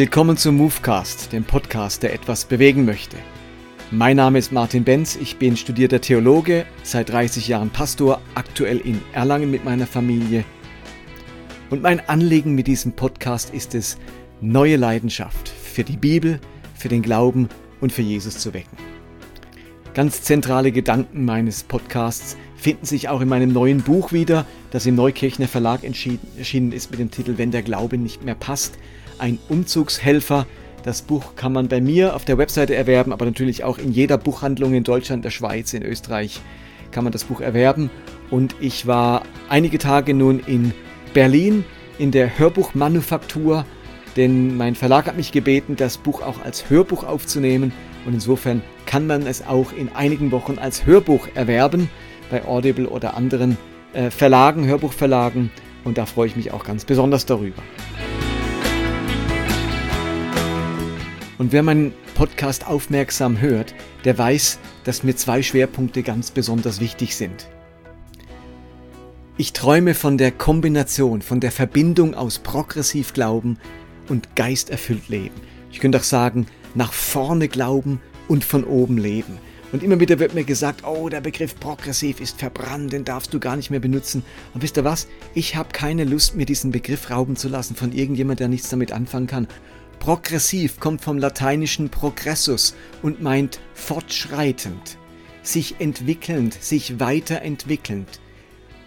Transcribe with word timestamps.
Willkommen 0.00 0.36
zum 0.36 0.54
Movecast, 0.58 1.32
dem 1.32 1.42
Podcast, 1.42 2.04
der 2.04 2.14
etwas 2.14 2.44
bewegen 2.44 2.84
möchte. 2.84 3.16
Mein 3.90 4.18
Name 4.18 4.38
ist 4.38 4.52
Martin 4.52 4.84
Benz, 4.84 5.16
ich 5.16 5.38
bin 5.38 5.56
studierter 5.56 6.00
Theologe, 6.00 6.66
seit 6.84 7.08
30 7.08 7.48
Jahren 7.48 7.70
Pastor, 7.70 8.20
aktuell 8.36 8.78
in 8.78 9.00
Erlangen 9.12 9.50
mit 9.50 9.64
meiner 9.64 9.88
Familie. 9.88 10.44
Und 11.70 11.82
mein 11.82 11.98
Anliegen 12.08 12.54
mit 12.54 12.68
diesem 12.68 12.92
Podcast 12.92 13.52
ist 13.52 13.74
es, 13.74 13.98
neue 14.40 14.76
Leidenschaft 14.76 15.48
für 15.48 15.82
die 15.82 15.96
Bibel, 15.96 16.38
für 16.76 16.88
den 16.88 17.02
Glauben 17.02 17.48
und 17.80 17.92
für 17.92 18.02
Jesus 18.02 18.38
zu 18.38 18.54
wecken. 18.54 18.78
Ganz 19.94 20.22
zentrale 20.22 20.70
Gedanken 20.70 21.24
meines 21.24 21.64
Podcasts 21.64 22.36
finden 22.54 22.86
sich 22.86 23.08
auch 23.08 23.20
in 23.20 23.28
meinem 23.28 23.52
neuen 23.52 23.82
Buch 23.82 24.12
wieder, 24.12 24.46
das 24.70 24.86
im 24.86 24.94
Neukirchner 24.94 25.48
Verlag 25.48 25.82
erschienen 25.82 26.70
ist 26.70 26.92
mit 26.92 27.00
dem 27.00 27.10
Titel 27.10 27.36
Wenn 27.36 27.50
der 27.50 27.62
Glaube 27.62 27.98
nicht 27.98 28.22
mehr 28.22 28.36
passt 28.36 28.78
ein 29.18 29.38
Umzugshelfer. 29.48 30.46
Das 30.84 31.02
Buch 31.02 31.34
kann 31.36 31.52
man 31.52 31.68
bei 31.68 31.80
mir 31.80 32.14
auf 32.14 32.24
der 32.24 32.38
Webseite 32.38 32.74
erwerben, 32.74 33.12
aber 33.12 33.24
natürlich 33.24 33.64
auch 33.64 33.78
in 33.78 33.92
jeder 33.92 34.16
Buchhandlung 34.18 34.74
in 34.74 34.84
Deutschland, 34.84 35.24
der 35.24 35.30
Schweiz, 35.30 35.72
in 35.74 35.82
Österreich 35.82 36.40
kann 36.90 37.04
man 37.04 37.12
das 37.12 37.24
Buch 37.24 37.40
erwerben. 37.40 37.90
Und 38.30 38.54
ich 38.60 38.86
war 38.86 39.22
einige 39.48 39.78
Tage 39.78 40.14
nun 40.14 40.40
in 40.40 40.72
Berlin 41.14 41.64
in 41.98 42.10
der 42.10 42.38
Hörbuchmanufaktur, 42.38 43.64
denn 44.16 44.56
mein 44.56 44.74
Verlag 44.74 45.06
hat 45.06 45.16
mich 45.16 45.32
gebeten, 45.32 45.76
das 45.76 45.98
Buch 45.98 46.22
auch 46.22 46.42
als 46.44 46.70
Hörbuch 46.70 47.04
aufzunehmen. 47.04 47.72
Und 48.06 48.14
insofern 48.14 48.62
kann 48.86 49.06
man 49.06 49.26
es 49.26 49.46
auch 49.46 49.72
in 49.72 49.90
einigen 49.94 50.30
Wochen 50.30 50.58
als 50.58 50.86
Hörbuch 50.86 51.28
erwerben 51.34 51.90
bei 52.30 52.44
Audible 52.44 52.88
oder 52.88 53.16
anderen 53.16 53.56
äh, 53.92 54.10
Verlagen, 54.10 54.66
Hörbuchverlagen. 54.66 55.50
Und 55.84 55.98
da 55.98 56.06
freue 56.06 56.28
ich 56.28 56.36
mich 56.36 56.52
auch 56.52 56.64
ganz 56.64 56.84
besonders 56.84 57.26
darüber. 57.26 57.62
Und 61.38 61.52
wer 61.52 61.62
meinen 61.62 61.94
Podcast 62.16 62.66
aufmerksam 62.66 63.40
hört, 63.40 63.72
der 64.04 64.18
weiß, 64.18 64.58
dass 64.82 65.04
mir 65.04 65.14
zwei 65.14 65.40
Schwerpunkte 65.40 66.02
ganz 66.02 66.32
besonders 66.32 66.80
wichtig 66.80 67.14
sind. 67.14 67.48
Ich 69.36 69.52
träume 69.52 69.94
von 69.94 70.18
der 70.18 70.32
Kombination, 70.32 71.22
von 71.22 71.38
der 71.38 71.52
Verbindung 71.52 72.14
aus 72.14 72.40
progressiv 72.40 73.12
Glauben 73.12 73.56
und 74.08 74.34
geisterfüllt 74.34 75.08
Leben. 75.08 75.36
Ich 75.70 75.78
könnte 75.78 75.98
auch 75.98 76.02
sagen, 76.02 76.46
nach 76.74 76.92
vorne 76.92 77.46
glauben 77.46 78.00
und 78.26 78.42
von 78.42 78.64
oben 78.64 78.98
leben. 78.98 79.38
Und 79.70 79.82
immer 79.84 80.00
wieder 80.00 80.18
wird 80.18 80.34
mir 80.34 80.44
gesagt, 80.44 80.84
oh, 80.84 81.08
der 81.08 81.20
Begriff 81.20 81.54
progressiv 81.60 82.20
ist 82.20 82.40
verbrannt, 82.40 82.92
den 82.92 83.04
darfst 83.04 83.32
du 83.32 83.38
gar 83.38 83.54
nicht 83.54 83.70
mehr 83.70 83.80
benutzen. 83.80 84.24
Und 84.54 84.62
wisst 84.62 84.76
ihr 84.76 84.84
was? 84.84 85.06
Ich 85.34 85.54
habe 85.54 85.68
keine 85.72 86.04
Lust, 86.04 86.34
mir 86.34 86.46
diesen 86.46 86.72
Begriff 86.72 87.10
rauben 87.10 87.36
zu 87.36 87.48
lassen 87.48 87.76
von 87.76 87.92
irgendjemand, 87.92 88.40
der 88.40 88.48
nichts 88.48 88.70
damit 88.70 88.92
anfangen 88.92 89.26
kann. 89.28 89.46
Progressiv 89.98 90.80
kommt 90.80 91.02
vom 91.02 91.18
lateinischen 91.18 91.90
progressus 91.90 92.74
und 93.02 93.20
meint 93.20 93.60
fortschreitend, 93.74 94.96
sich 95.42 95.80
entwickelnd, 95.80 96.54
sich 96.54 97.00
weiterentwickelnd, 97.00 98.20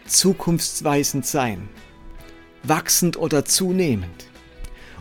zukunftsweisend 0.05 1.25
sein, 1.25 1.69
wachsend 2.63 3.17
oder 3.17 3.45
zunehmend. 3.45 4.31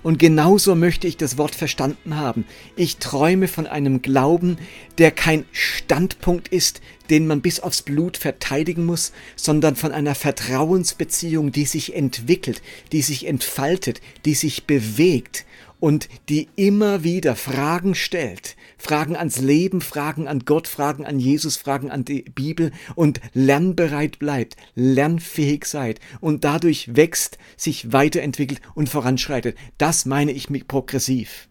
Und 0.02 0.18
genauso 0.18 0.74
möchte 0.74 1.06
ich 1.06 1.16
das 1.18 1.36
Wort 1.36 1.54
verstanden 1.54 2.16
haben. 2.16 2.46
Ich 2.74 2.96
träume 2.96 3.48
von 3.48 3.66
einem 3.66 4.00
Glauben, 4.00 4.56
der 4.96 5.10
kein 5.10 5.44
Standpunkt 5.52 6.48
ist, 6.48 6.80
den 7.10 7.26
man 7.26 7.42
bis 7.42 7.60
aufs 7.60 7.82
Blut 7.82 8.16
verteidigen 8.16 8.86
muss, 8.86 9.12
sondern 9.36 9.76
von 9.76 9.92
einer 9.92 10.14
Vertrauensbeziehung, 10.14 11.52
die 11.52 11.66
sich 11.66 11.94
entwickelt, 11.94 12.62
die 12.92 13.02
sich 13.02 13.26
entfaltet, 13.26 14.00
die 14.24 14.34
sich 14.34 14.64
bewegt 14.64 15.44
und 15.80 16.08
die 16.28 16.48
immer 16.56 17.02
wieder 17.02 17.34
Fragen 17.34 17.94
stellt. 17.94 18.56
Fragen 18.78 19.16
ans 19.16 19.38
Leben, 19.38 19.80
Fragen 19.80 20.28
an 20.28 20.44
Gott, 20.44 20.68
Fragen 20.68 21.04
an 21.04 21.18
Jesus, 21.18 21.56
Fragen 21.56 21.90
an 21.90 22.04
die 22.04 22.22
Bibel 22.22 22.72
und 22.94 23.20
lernbereit 23.32 24.18
bleibt, 24.18 24.56
lernfähig 24.74 25.64
seid 25.64 26.00
und 26.20 26.44
dadurch 26.44 26.94
wächst, 26.96 27.38
sich 27.56 27.92
weiterentwickelt 27.92 28.60
und 28.74 28.88
voranschreitet. 28.88 29.56
Das 29.78 30.06
meine 30.06 30.32
ich 30.32 30.50
mit 30.50 30.68
progressiv. 30.68 31.48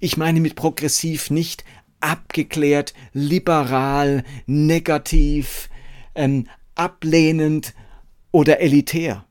Ich 0.00 0.16
meine 0.16 0.40
mit 0.40 0.56
progressiv 0.56 1.30
nicht 1.30 1.64
abgeklärt, 2.00 2.94
liberal, 3.12 4.24
negativ, 4.46 5.70
ähm, 6.14 6.48
ablehnend 6.74 7.74
oder 8.32 8.60
elitär. 8.60 9.24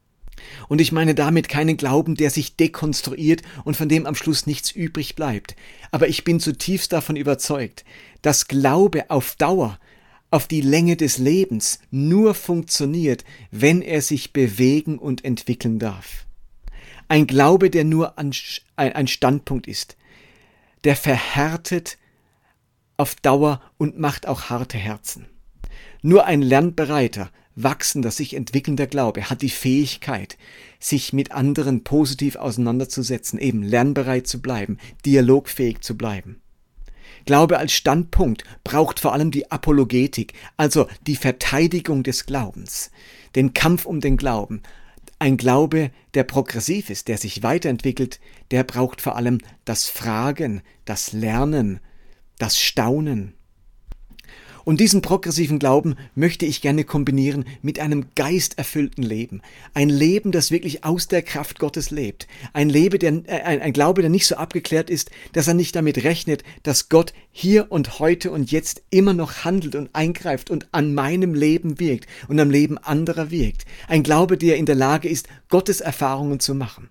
Und 0.68 0.82
ich 0.82 0.92
meine 0.92 1.16
damit 1.16 1.50
keinen 1.50 1.78
Glauben, 1.78 2.16
der 2.16 2.30
sich 2.30 2.56
dekonstruiert 2.56 3.42
und 3.64 3.76
von 3.76 3.90
dem 3.90 4.06
am 4.06 4.16
Schluss 4.16 4.46
nichts 4.46 4.72
übrig 4.72 5.16
bleibt. 5.16 5.56
Aber 5.92 6.08
ich 6.08 6.24
bin 6.24 6.40
zutiefst 6.40 6.94
davon 6.94 7.16
überzeugt, 7.16 7.86
dass 8.22 8.48
Glaube 8.48 9.10
auf 9.10 9.36
Dauer, 9.36 9.80
auf 10.30 10.48
die 10.48 10.62
Länge 10.62 10.96
des 10.96 11.18
Lebens 11.18 11.80
nur 11.92 12.34
funktioniert, 12.34 13.26
wenn 13.52 13.82
er 13.82 14.02
sich 14.02 14.32
bewegen 14.32 14.98
und 14.98 15.26
entwickeln 15.26 15.78
darf. 15.78 16.26
Ein 17.10 17.28
Glaube, 17.28 17.70
der 17.70 17.84
nur 17.84 18.18
ein 18.18 19.08
Standpunkt 19.08 19.68
ist, 19.68 19.98
der 20.86 20.96
verhärtet 20.96 21.98
auf 22.96 23.16
Dauer 23.16 23.62
und 23.78 24.00
macht 24.00 24.28
auch 24.28 24.50
harte 24.50 24.78
Herzen. 24.78 25.26
Nur 26.02 26.26
ein 26.26 26.42
lernbereiter, 26.42 27.30
wachsender, 27.56 28.12
sich 28.12 28.34
entwickelnder 28.34 28.88
Glaube 28.88 29.30
hat 29.30 29.42
die 29.42 29.50
Fähigkeit, 29.50 30.38
sich 30.80 31.14
mit 31.14 31.32
anderen 31.32 31.84
positiv 31.84 32.36
auseinanderzusetzen, 32.36 33.40
eben 33.40 33.64
lernbereit 33.64 34.28
zu 34.28 34.42
bleiben, 34.42 34.78
dialogfähig 35.06 35.82
zu 35.82 35.98
bleiben. 35.98 36.42
Glaube 37.26 37.60
als 37.60 37.74
Standpunkt 37.74 38.44
braucht 38.64 39.00
vor 39.00 39.14
allem 39.14 39.32
die 39.32 39.52
Apologetik, 39.52 40.34
also 40.58 40.88
die 41.06 41.16
Verteidigung 41.16 42.04
des 42.04 42.26
Glaubens, 42.26 42.92
den 43.36 43.54
Kampf 43.54 43.86
um 43.86 44.00
den 44.02 44.18
Glauben. 44.18 44.64
Ein 45.20 45.38
Glaube, 45.38 45.92
der 46.16 46.24
progressiv 46.24 46.90
ist, 46.90 47.08
der 47.08 47.18
sich 47.18 47.44
weiterentwickelt, 47.44 48.20
der 48.50 48.64
braucht 48.64 49.02
vor 49.02 49.16
allem 49.16 49.38
das 49.66 49.88
Fragen, 49.88 50.64
das 50.86 51.14
Lernen, 51.14 51.80
das 52.40 52.60
Staunen. 52.60 53.36
Und 54.64 54.80
diesen 54.80 55.02
progressiven 55.02 55.60
Glauben 55.60 55.96
möchte 56.16 56.46
ich 56.46 56.62
gerne 56.62 56.84
kombinieren 56.84 57.46
mit 57.62 57.80
einem 57.80 58.06
geisterfüllten 58.16 59.04
Leben. 59.04 59.42
Ein 59.74 59.90
Leben, 59.90 60.32
das 60.32 60.52
wirklich 60.52 60.84
aus 60.84 61.08
der 61.08 61.22
Kraft 61.22 61.60
Gottes 61.60 61.92
lebt. 61.92 62.28
Ein, 62.54 62.70
Leben, 62.70 63.00
der, 63.00 63.14
äh, 63.28 63.42
ein, 63.44 63.62
ein 63.62 63.74
Glaube, 63.74 64.02
der 64.02 64.10
nicht 64.10 64.28
so 64.28 64.36
abgeklärt 64.36 64.90
ist, 64.90 65.12
dass 65.34 65.48
er 65.48 65.54
nicht 65.54 65.76
damit 65.76 66.04
rechnet, 66.04 66.44
dass 66.64 66.90
Gott 66.90 67.14
hier 67.32 67.72
und 67.72 68.00
heute 68.00 68.32
und 68.32 68.52
jetzt 68.52 68.84
immer 68.90 69.14
noch 69.14 69.44
handelt 69.44 69.76
und 69.76 69.90
eingreift 69.94 70.50
und 70.50 70.68
an 70.72 70.94
meinem 70.94 71.34
Leben 71.34 71.80
wirkt 71.80 72.08
und 72.28 72.40
am 72.40 72.52
Leben 72.52 72.78
anderer 72.78 73.32
wirkt. 73.32 73.66
Ein 73.88 74.04
Glaube, 74.04 74.38
der 74.38 74.58
in 74.58 74.66
der 74.66 74.76
Lage 74.76 75.10
ist, 75.10 75.28
Gottes 75.50 75.82
Erfahrungen 75.82 76.40
zu 76.40 76.56
machen. 76.56 76.90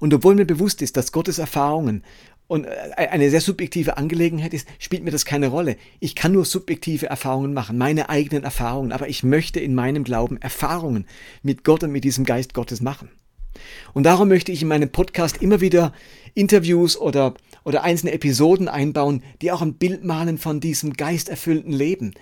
Und 0.00 0.12
obwohl 0.12 0.34
mir 0.34 0.44
bewusst 0.44 0.82
ist, 0.82 0.96
dass 0.96 1.12
Gottes 1.12 1.38
Erfahrungen 1.38 2.04
und 2.52 2.66
äh, 2.66 2.68
eine 2.96 3.30
sehr 3.30 3.40
subjektive 3.40 3.96
Angelegenheit 3.96 4.52
ist, 4.52 4.68
spielt 4.78 5.02
mir 5.02 5.10
das 5.10 5.24
keine 5.24 5.48
Rolle. 5.48 5.78
Ich 6.00 6.14
kann 6.14 6.32
nur 6.32 6.44
subjektive 6.44 7.06
Erfahrungen 7.06 7.54
machen, 7.54 7.78
meine 7.78 8.10
eigenen 8.10 8.44
Erfahrungen, 8.44 8.92
aber 8.92 9.08
ich 9.08 9.22
möchte 9.22 9.58
in 9.58 9.74
meinem 9.74 10.04
Glauben 10.04 10.36
Erfahrungen 10.36 11.06
mit 11.42 11.64
Gott 11.64 11.82
und 11.82 11.92
mit 11.92 12.04
diesem 12.04 12.26
Geist 12.26 12.52
Gottes 12.52 12.82
machen. 12.82 13.08
Und 13.94 14.02
darum 14.02 14.28
möchte 14.28 14.52
ich 14.52 14.60
in 14.60 14.68
meinem 14.68 14.90
Podcast 14.90 15.40
immer 15.40 15.62
wieder 15.62 15.94
Interviews 16.34 16.98
oder, 16.98 17.32
oder 17.64 17.84
einzelne 17.84 18.12
Episoden 18.12 18.68
einbauen, 18.68 19.22
die 19.40 19.50
auch 19.50 19.62
ein 19.62 19.74
Bild 19.74 20.04
malen 20.04 20.36
von 20.36 20.60
diesem 20.60 20.92
geisterfüllten 20.92 21.72
Leben. 21.72 22.12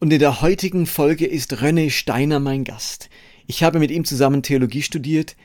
Und 0.00 0.12
in 0.12 0.18
der 0.18 0.42
heutigen 0.42 0.84
Folge 0.84 1.26
ist 1.26 1.54
René 1.54 1.90
Steiner 1.90 2.40
mein 2.40 2.64
Gast. 2.64 3.08
Ich 3.46 3.62
habe 3.62 3.78
mit 3.78 3.92
ihm 3.92 4.04
zusammen 4.04 4.42
Theologie 4.42 4.82
studiert, 4.82 5.36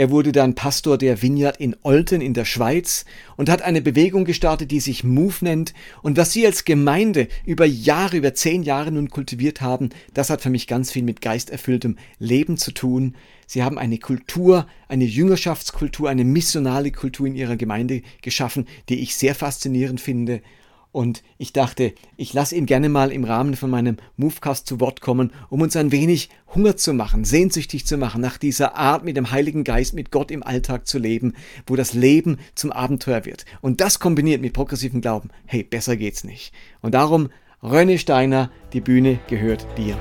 er 0.00 0.08
wurde 0.08 0.32
dann 0.32 0.54
Pastor 0.54 0.96
der 0.96 1.20
Vineyard 1.20 1.58
in 1.58 1.76
Olten 1.82 2.22
in 2.22 2.32
der 2.32 2.46
Schweiz 2.46 3.04
und 3.36 3.50
hat 3.50 3.60
eine 3.60 3.82
Bewegung 3.82 4.24
gestartet, 4.24 4.70
die 4.70 4.80
sich 4.80 5.04
Move 5.04 5.34
nennt. 5.42 5.74
Und 6.00 6.16
was 6.16 6.32
Sie 6.32 6.46
als 6.46 6.64
Gemeinde 6.64 7.28
über 7.44 7.66
Jahre, 7.66 8.16
über 8.16 8.32
zehn 8.32 8.62
Jahre 8.62 8.92
nun 8.92 9.10
kultiviert 9.10 9.60
haben, 9.60 9.90
das 10.14 10.30
hat 10.30 10.40
für 10.40 10.48
mich 10.48 10.66
ganz 10.66 10.90
viel 10.90 11.02
mit 11.02 11.20
geisterfülltem 11.20 11.98
Leben 12.18 12.56
zu 12.56 12.72
tun. 12.72 13.14
Sie 13.46 13.62
haben 13.62 13.76
eine 13.76 13.98
Kultur, 13.98 14.66
eine 14.88 15.04
Jüngerschaftskultur, 15.04 16.08
eine 16.08 16.24
missionale 16.24 16.92
Kultur 16.92 17.26
in 17.26 17.36
Ihrer 17.36 17.58
Gemeinde 17.58 18.00
geschaffen, 18.22 18.68
die 18.88 19.00
ich 19.00 19.16
sehr 19.16 19.34
faszinierend 19.34 20.00
finde 20.00 20.40
und 20.92 21.22
ich 21.38 21.52
dachte, 21.52 21.94
ich 22.16 22.32
lasse 22.32 22.56
ihn 22.56 22.66
gerne 22.66 22.88
mal 22.88 23.12
im 23.12 23.24
Rahmen 23.24 23.54
von 23.54 23.70
meinem 23.70 23.98
Movecast 24.16 24.66
zu 24.66 24.80
Wort 24.80 25.00
kommen, 25.00 25.32
um 25.48 25.60
uns 25.60 25.76
ein 25.76 25.92
wenig 25.92 26.30
Hunger 26.54 26.76
zu 26.76 26.92
machen, 26.92 27.24
sehnsüchtig 27.24 27.86
zu 27.86 27.96
machen, 27.96 28.20
nach 28.20 28.38
dieser 28.38 28.76
Art 28.76 29.04
mit 29.04 29.16
dem 29.16 29.30
Heiligen 29.30 29.62
Geist, 29.62 29.94
mit 29.94 30.10
Gott 30.10 30.30
im 30.30 30.42
Alltag 30.42 30.88
zu 30.88 30.98
leben, 30.98 31.34
wo 31.66 31.76
das 31.76 31.94
Leben 31.94 32.38
zum 32.54 32.72
Abenteuer 32.72 33.24
wird. 33.24 33.44
Und 33.60 33.80
das 33.80 34.00
kombiniert 34.00 34.40
mit 34.40 34.52
progressivem 34.52 35.00
Glauben, 35.00 35.28
hey, 35.46 35.62
besser 35.62 35.96
geht's 35.96 36.24
nicht. 36.24 36.52
Und 36.80 36.94
darum, 36.94 37.28
René 37.62 37.98
Steiner, 37.98 38.50
die 38.72 38.80
Bühne 38.80 39.20
gehört 39.28 39.66
dir. 39.76 39.96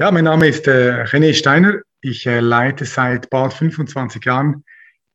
Ja, 0.00 0.12
mein 0.12 0.22
Name 0.22 0.46
ist 0.46 0.68
äh, 0.68 1.02
René 1.06 1.34
Steiner. 1.34 1.80
Ich 2.00 2.24
äh, 2.24 2.38
leite 2.38 2.84
seit 2.84 3.30
bald 3.30 3.52
25 3.52 4.24
Jahren 4.24 4.62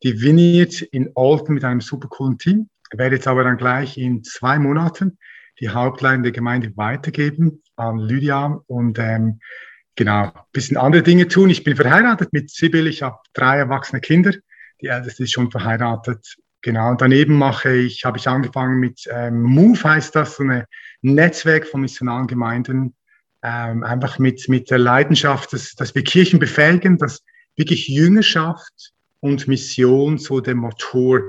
die 0.04 0.22
Vineyard 0.22 0.82
in 0.82 1.10
Olten 1.16 1.54
mit 1.54 1.64
einem 1.64 1.80
super 1.80 2.10
coolen 2.10 2.38
Team. 2.38 2.70
Ich 2.92 3.00
werde 3.00 3.16
jetzt 3.16 3.30
aber 3.30 3.46
dann 3.46 3.56
gleich 3.56 3.98
in 3.98 4.26
zwei 4.26 4.60
Monaten 4.60 5.18
die 5.62 5.70
Hauptlein 5.70 6.22
der 6.22 6.34
Gemeinde 6.34 6.76
weitergeben 6.76 7.64
an 7.78 7.98
Lydia 7.98 8.60
und 8.68 9.00
ähm, 9.00 9.40
genau, 9.96 10.26
ein 10.26 10.42
bisschen 10.52 10.76
andere 10.76 11.02
Dinge 11.02 11.30
tun. 11.30 11.50
Ich 11.50 11.64
bin 11.64 11.78
verheiratet 11.78 12.34
mit 12.34 12.50
Sibyl, 12.50 12.88
ich 12.88 13.04
habe 13.04 13.20
drei 13.32 13.60
erwachsene 13.60 14.02
Kinder. 14.02 14.34
Die 14.82 14.88
älteste 14.88 15.24
ist 15.24 15.32
schon 15.32 15.50
verheiratet. 15.50 16.36
Genau, 16.62 16.92
und 16.92 17.00
daneben 17.00 17.38
mache 17.38 17.74
ich, 17.74 18.04
habe 18.04 18.18
ich 18.18 18.28
angefangen 18.28 18.82
mit 18.82 19.08
ähm, 19.10 19.44
Move 19.44 19.82
heißt 19.82 20.14
das, 20.14 20.36
so 20.36 20.44
ein 20.44 20.66
Netzwerk 21.02 21.68
von 21.68 21.80
missionalen 21.80 22.28
Gemeinden, 22.28 22.96
ähm, 23.44 23.84
einfach 23.84 24.20
mit, 24.20 24.48
mit 24.48 24.72
der 24.72 24.80
Leidenschaft, 24.80 25.54
dass, 25.54 25.76
dass 25.76 25.94
wir 25.94 26.04
Kirchen 26.04 26.40
befähigen, 26.40 26.98
dass 26.98 27.24
wirklich 27.56 27.88
Jüngerschaft 27.88 28.94
und 29.20 29.48
Mission 29.48 30.18
so 30.18 30.40
der 30.40 30.56
Motor 30.56 31.22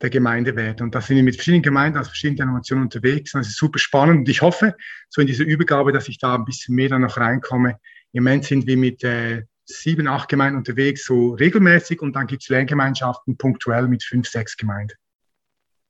der 0.00 0.10
Gemeinde 0.10 0.56
werden. 0.56 0.84
Und 0.84 0.94
da 0.94 1.00
sind 1.00 1.16
wir 1.16 1.22
mit 1.22 1.36
verschiedenen 1.36 1.62
Gemeinden 1.62 1.98
aus 1.98 2.08
verschiedenen 2.08 2.38
Denominationen 2.38 2.84
unterwegs. 2.84 3.32
Das 3.32 3.46
ist 3.46 3.56
super 3.56 3.78
spannend. 3.78 4.20
Und 4.20 4.28
ich 4.28 4.42
hoffe, 4.42 4.74
so 5.08 5.20
in 5.20 5.26
dieser 5.26 5.44
Übergabe, 5.44 5.92
dass 5.92 6.08
ich 6.08 6.18
da 6.18 6.34
ein 6.34 6.44
bisschen 6.44 6.74
mehr 6.74 6.88
dann 6.88 7.02
noch 7.02 7.16
reinkomme. 7.16 7.78
Im 8.12 8.24
Moment 8.24 8.44
sind 8.46 8.66
wir 8.66 8.76
mit 8.76 9.04
äh, 9.04 9.44
sieben, 9.64 10.08
acht 10.08 10.28
Gemeinden 10.28 10.58
unterwegs, 10.58 11.04
so 11.04 11.34
regelmäßig. 11.34 12.00
Und 12.00 12.14
dann 12.14 12.26
gibt 12.26 12.42
es 12.42 12.48
Lerngemeinschaften 12.48 13.36
punktuell 13.36 13.88
mit 13.88 14.02
fünf, 14.02 14.28
sechs 14.28 14.56
Gemeinden. 14.56 14.94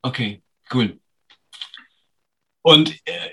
Okay, 0.02 0.42
cool. 0.74 0.98
Und 2.62 2.90
äh, 3.06 3.30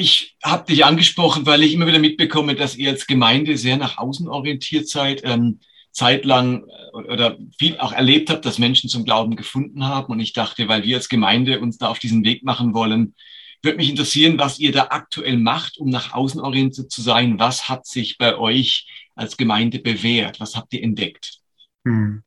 ich 0.00 0.36
habe 0.42 0.66
dich 0.66 0.84
angesprochen, 0.84 1.46
weil 1.46 1.62
ich 1.62 1.74
immer 1.74 1.86
wieder 1.86 1.98
mitbekomme, 1.98 2.54
dass 2.54 2.76
ihr 2.76 2.90
als 2.90 3.06
Gemeinde 3.06 3.56
sehr 3.56 3.76
nach 3.76 3.98
außen 3.98 4.28
orientiert 4.28 4.88
seid. 4.88 5.22
Ähm, 5.24 5.60
zeitlang 5.92 6.64
äh, 6.64 6.96
oder 6.96 7.38
viel 7.58 7.78
auch 7.78 7.92
erlebt 7.92 8.30
habt, 8.30 8.44
dass 8.44 8.58
Menschen 8.58 8.88
zum 8.88 9.04
Glauben 9.04 9.36
gefunden 9.36 9.84
haben. 9.84 10.12
Und 10.12 10.20
ich 10.20 10.32
dachte, 10.32 10.68
weil 10.68 10.84
wir 10.84 10.96
als 10.96 11.08
Gemeinde 11.08 11.60
uns 11.60 11.78
da 11.78 11.88
auf 11.88 11.98
diesen 11.98 12.24
Weg 12.24 12.44
machen 12.44 12.74
wollen, 12.74 13.14
würde 13.62 13.76
mich 13.76 13.90
interessieren, 13.90 14.38
was 14.38 14.58
ihr 14.58 14.72
da 14.72 14.88
aktuell 14.90 15.36
macht, 15.36 15.78
um 15.78 15.90
nach 15.90 16.14
außen 16.14 16.40
orientiert 16.40 16.90
zu 16.90 17.02
sein. 17.02 17.38
Was 17.38 17.68
hat 17.68 17.86
sich 17.86 18.16
bei 18.16 18.38
euch 18.38 18.86
als 19.14 19.36
Gemeinde 19.36 19.80
bewährt? 19.80 20.40
Was 20.40 20.56
habt 20.56 20.72
ihr 20.72 20.82
entdeckt? 20.82 21.40
Hm. 21.84 22.22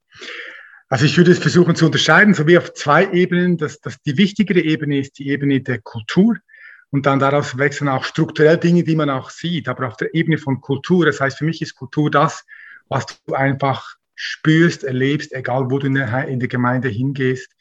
Also 0.89 1.05
ich 1.05 1.17
würde 1.17 1.31
es 1.31 1.39
versuchen 1.39 1.75
zu 1.75 1.87
unterscheiden, 1.87 2.35
so 2.35 2.45
wie 2.45 2.57
auf 2.57 2.73
zwei 2.75 3.11
Ebenen. 3.11 3.57
Dass, 3.57 3.79
dass 3.79 3.99
die 4.03 4.17
wichtigere 4.17 4.61
Ebene 4.61 4.99
ist 4.99 5.17
die 5.17 5.29
Ebene 5.29 5.61
der 5.61 5.81
Kultur. 5.81 6.37
Und 6.93 7.07
dann 7.07 7.17
daraus 7.17 7.57
wechseln 7.57 7.87
auch 7.87 8.03
strukturell 8.03 8.59
Dinge, 8.59 8.83
die 8.83 8.95
man 8.95 9.09
auch 9.09 9.31
sieht. 9.31 9.67
Aber 9.67 9.87
auf 9.87 9.97
der 9.97 10.13
Ebene 10.13 10.37
von 10.37 10.61
Kultur, 10.61 11.07
das 11.07 11.19
heißt, 11.19 11.39
für 11.39 11.43
mich 11.43 11.59
ist 11.63 11.73
Kultur 11.73 12.11
das, 12.11 12.45
was 12.87 13.07
du 13.25 13.33
einfach 13.33 13.95
spürst, 14.13 14.83
erlebst, 14.83 15.33
egal 15.33 15.71
wo 15.71 15.79
du 15.79 15.87
in 15.87 15.95
der, 15.95 16.27
in 16.27 16.39
der 16.39 16.49
Gemeinde 16.49 16.89
hingehst. 16.89 17.51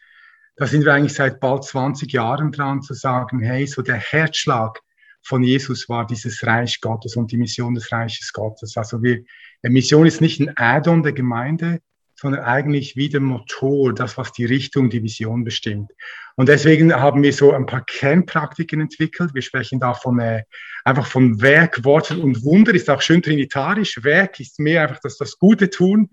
Da 0.57 0.67
sind 0.67 0.85
wir 0.85 0.93
eigentlich 0.93 1.15
seit 1.15 1.41
bald 1.41 1.65
20 1.65 2.13
Jahren 2.13 2.53
dran 2.53 2.83
zu 2.83 2.93
sagen, 2.93 3.41
hey, 3.41 3.67
so 3.67 3.81
der 3.81 3.97
Herzschlag 3.97 4.81
von 5.23 5.43
Jesus 5.43 5.89
war 5.89 6.07
dieses 6.07 6.47
Reich 6.47 6.83
Gottes 6.83 7.17
und 7.17 7.33
die 7.33 7.39
Mission 7.39 7.73
des 7.73 7.91
Reiches 7.91 8.35
Gottes. 8.35 8.77
Also 8.77 9.03
wir, 9.03 9.25
Mission 9.63 10.07
ist 10.07 10.21
nicht 10.21 10.41
ein 10.41 10.53
Add-on 10.57 11.03
der 11.03 11.15
Gemeinde, 11.15 11.81
sondern 12.23 12.45
eigentlich 12.45 12.95
wie 12.95 13.09
der 13.09 13.21
Motor, 13.21 13.93
das, 13.93 14.17
was 14.17 14.31
die 14.31 14.45
Richtung, 14.45 14.91
die 14.91 15.03
Vision 15.03 15.43
bestimmt. 15.43 15.91
Und 16.37 16.49
deswegen 16.49 16.95
haben 16.95 17.21
wir 17.25 17.33
so 17.33 17.53
ein 17.53 17.67
paar 17.67 17.85
Kernpraktiken 17.85 18.81
entwickelt. 18.81 19.35
Wir 19.35 19.43
sprechen 19.43 19.81
da 19.81 19.93
von, 19.93 20.21
äh, 20.21 20.45
einfach 20.85 21.07
von 21.07 21.43
Werk, 21.43 21.85
Worten 21.85 22.21
und 22.21 22.45
Wunder, 22.45 22.73
ist 22.75 22.89
auch 22.89 23.03
schön 23.03 23.23
trinitarisch. 23.23 24.05
Werk 24.05 24.39
ist 24.39 24.61
mehr 24.61 24.83
einfach 24.83 25.01
das, 25.03 25.19
das 25.19 25.37
Gute 25.37 25.69
tun, 25.69 26.11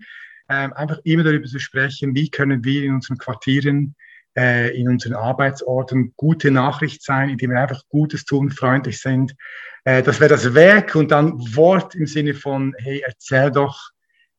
ähm, 0.48 0.72
einfach 0.72 0.98
immer 1.04 1.22
darüber 1.22 1.46
zu 1.46 1.60
sprechen, 1.60 2.12
wie 2.16 2.28
können 2.28 2.64
wir 2.64 2.82
in 2.82 2.94
unseren 2.94 3.16
Quartieren, 3.16 3.94
äh, 4.36 4.76
in 4.76 4.88
unseren 4.88 5.14
Arbeitsorten 5.14 6.12
gute 6.16 6.50
Nachricht 6.50 7.04
sein, 7.04 7.30
indem 7.30 7.52
wir 7.52 7.60
einfach 7.60 7.82
Gutes 7.88 8.24
tun, 8.24 8.50
freundlich 8.50 9.00
sind. 9.00 9.36
Äh, 9.84 10.02
das 10.02 10.18
wäre 10.18 10.30
das 10.30 10.54
Werk 10.54 10.96
und 10.96 11.12
dann 11.12 11.34
Wort 11.54 11.94
im 11.94 12.06
Sinne 12.06 12.34
von, 12.34 12.74
hey, 12.78 13.00
erzähl 13.06 13.52
doch 13.52 13.90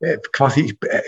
äh, 0.02 0.18
quasi, 0.32 0.76
äh, 0.84 1.00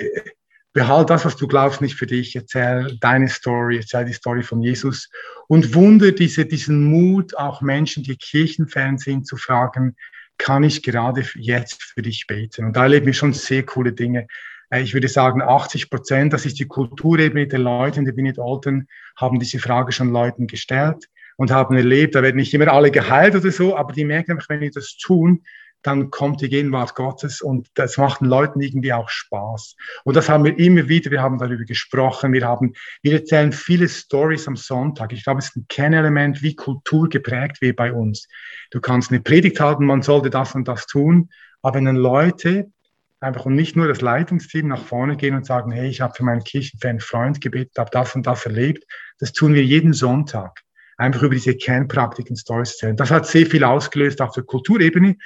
Behalt 0.75 1.09
das, 1.09 1.25
was 1.25 1.37
du 1.37 1.47
glaubst, 1.47 1.81
nicht 1.81 1.95
für 1.95 2.07
dich. 2.07 2.35
Erzähl 2.35 2.99
deine 3.01 3.29
Story, 3.29 3.77
erzähl 3.77 4.05
die 4.05 4.13
Story 4.13 4.43
von 4.43 4.61
Jesus 4.61 5.09
und 5.47 5.73
wunder 5.75 6.11
diese, 6.11 6.45
diesen 6.45 6.85
Mut, 6.85 7.37
auch 7.37 7.63
Menschen, 7.63 8.03
die 8.03 8.17
Kirchenfans 8.17 9.05
sind, 9.05 9.25
zu 9.25 9.37
fragen, 9.37 9.95
kann 10.37 10.65
ich 10.65 10.83
gerade 10.83 11.25
jetzt 11.37 11.81
für 11.83 12.03
dich 12.03 12.27
beten? 12.27 12.67
Und 12.67 12.77
da 12.77 12.83
erleben 12.83 13.07
wir 13.07 13.13
schon 13.13 13.33
sehr 13.33 13.63
coole 13.63 13.93
Dinge. 13.93 14.27
Äh, 14.69 14.83
ich 14.83 14.95
würde 14.95 15.07
sagen, 15.07 15.43
80 15.43 15.91
Prozent, 15.91 16.33
das 16.33 16.45
ist 16.45 16.59
die 16.59 16.67
Kulturebene 16.67 17.47
der 17.47 17.61
Leute 17.61 18.01
in 18.01 18.05
der 18.05 18.17
Vineyard 18.17 18.41
Alton, 18.41 18.89
haben 19.17 19.39
diese 19.39 19.61
Frage 19.61 19.93
schon 19.93 20.13
Leuten 20.13 20.49
gestellt 20.49 21.09
und 21.37 21.53
haben 21.53 21.77
erlebt, 21.77 22.17
da 22.17 22.23
werden 22.23 22.37
nicht 22.37 22.53
immer 22.53 22.69
alle 22.69 22.91
geheilt 22.91 23.37
oder 23.37 23.53
so, 23.53 23.77
aber 23.77 23.93
die 23.93 24.05
merken 24.05 24.33
einfach, 24.33 24.49
wenn 24.49 24.61
die 24.61 24.71
das 24.71 24.97
tun, 24.97 25.45
dann 25.85 26.11
kommt 26.11 26.41
die 26.41 26.49
Gegenwart 26.49 26.95
Gottes 26.95 27.43
und 27.43 27.69
das 27.75 27.99
macht 27.99 28.23
den 28.23 28.29
Leuten 28.29 28.61
irgendwie 28.61 28.93
auch 28.95 29.11
Spaß. 29.11 29.77
Und 30.05 30.17
das 30.17 30.31
haben 30.31 30.45
wir 30.45 30.59
immer 30.59 30.89
wieder, 30.89 31.11
wir 31.11 31.21
haben 31.21 31.39
darüber 31.39 31.65
gesprochen, 31.65 32.33
wir 32.33 32.47
haben, 32.47 32.73
wir 33.03 33.13
erzählen 33.13 33.53
viele 33.53 33.89
Stories 33.89 34.49
am 34.49 34.57
Sonntag. 34.57 35.13
Ich 35.13 35.25
glaube, 35.25 35.41
es 35.41 35.49
ist 35.49 35.57
ein 35.57 35.67
Kernelement, 35.69 36.43
wie 36.43 36.57
Kultur 36.57 37.09
geprägt 37.11 37.61
wird 37.61 37.77
bei 37.77 37.93
uns. 37.93 38.27
Du 38.71 38.81
kannst 38.81 39.11
eine 39.11 39.21
Predigt 39.21 39.61
halten, 39.61 39.85
man 39.85 40.01
sollte 40.01 40.31
das 40.31 40.55
und 40.55 40.67
das 40.67 40.87
tun, 40.87 41.29
aber 41.61 41.77
wenn 41.77 41.85
dann 41.85 41.97
Leute 41.97 42.73
einfach 43.21 43.45
und 43.45 43.55
nicht 43.55 43.77
nur 43.77 43.87
das 43.87 44.01
Leitungsteam 44.01 44.69
nach 44.69 44.83
vorne 44.83 45.17
gehen 45.17 45.35
und 45.35 45.45
sagen, 45.45 45.71
hey, 45.71 45.89
ich 45.89 46.01
habe 46.01 46.15
für 46.15 46.25
meinen 46.25 46.45
Kirchenfan 46.45 47.01
Freund 47.01 47.41
gebetet, 47.43 47.77
habe 47.79 47.91
das 47.93 48.15
und 48.15 48.27
das 48.27 48.47
erlebt, 48.47 48.85
das 49.19 49.33
tun 49.33 49.53
wir 49.53 49.65
jeden 49.65 49.93
Sonntag 49.93 50.61
einfach 50.97 51.23
über 51.23 51.35
diese 51.35 51.57
Kernpraktiken 51.57 52.37
Stories 52.37 52.73
erzählen. 52.73 52.97
Das 52.97 53.11
hat 53.11 53.27
sehr 53.27 53.47
viel 53.47 53.65
ausgelöst 53.65 54.21
auf 54.21 54.33
der 54.33 54.45
Kulturebene 54.45 55.17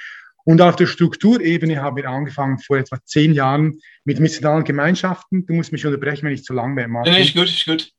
und 0.49 0.61
auf 0.61 0.75
der 0.75 0.87
Strukturebene 0.87 1.79
haben 1.79 1.95
wir 1.95 2.09
angefangen 2.09 2.57
vor 2.57 2.79
etwa 2.79 2.97
zehn 3.05 3.33
Jahren 3.33 3.81
mit 4.03 4.19
missionalen 4.19 4.63
Gemeinschaften. 4.63 5.45
Du 5.45 5.53
musst 5.53 5.71
mich 5.71 5.85
unterbrechen, 5.85 6.25
wenn 6.25 6.33
ich 6.33 6.43
zu 6.43 6.53
lang 6.53 6.75
werde. 6.75 6.89
Martin. 6.89 7.13
Nee, 7.13 7.21
ist 7.21 7.35
gut, 7.35 7.45
ist 7.45 7.65
gut. 7.67 7.91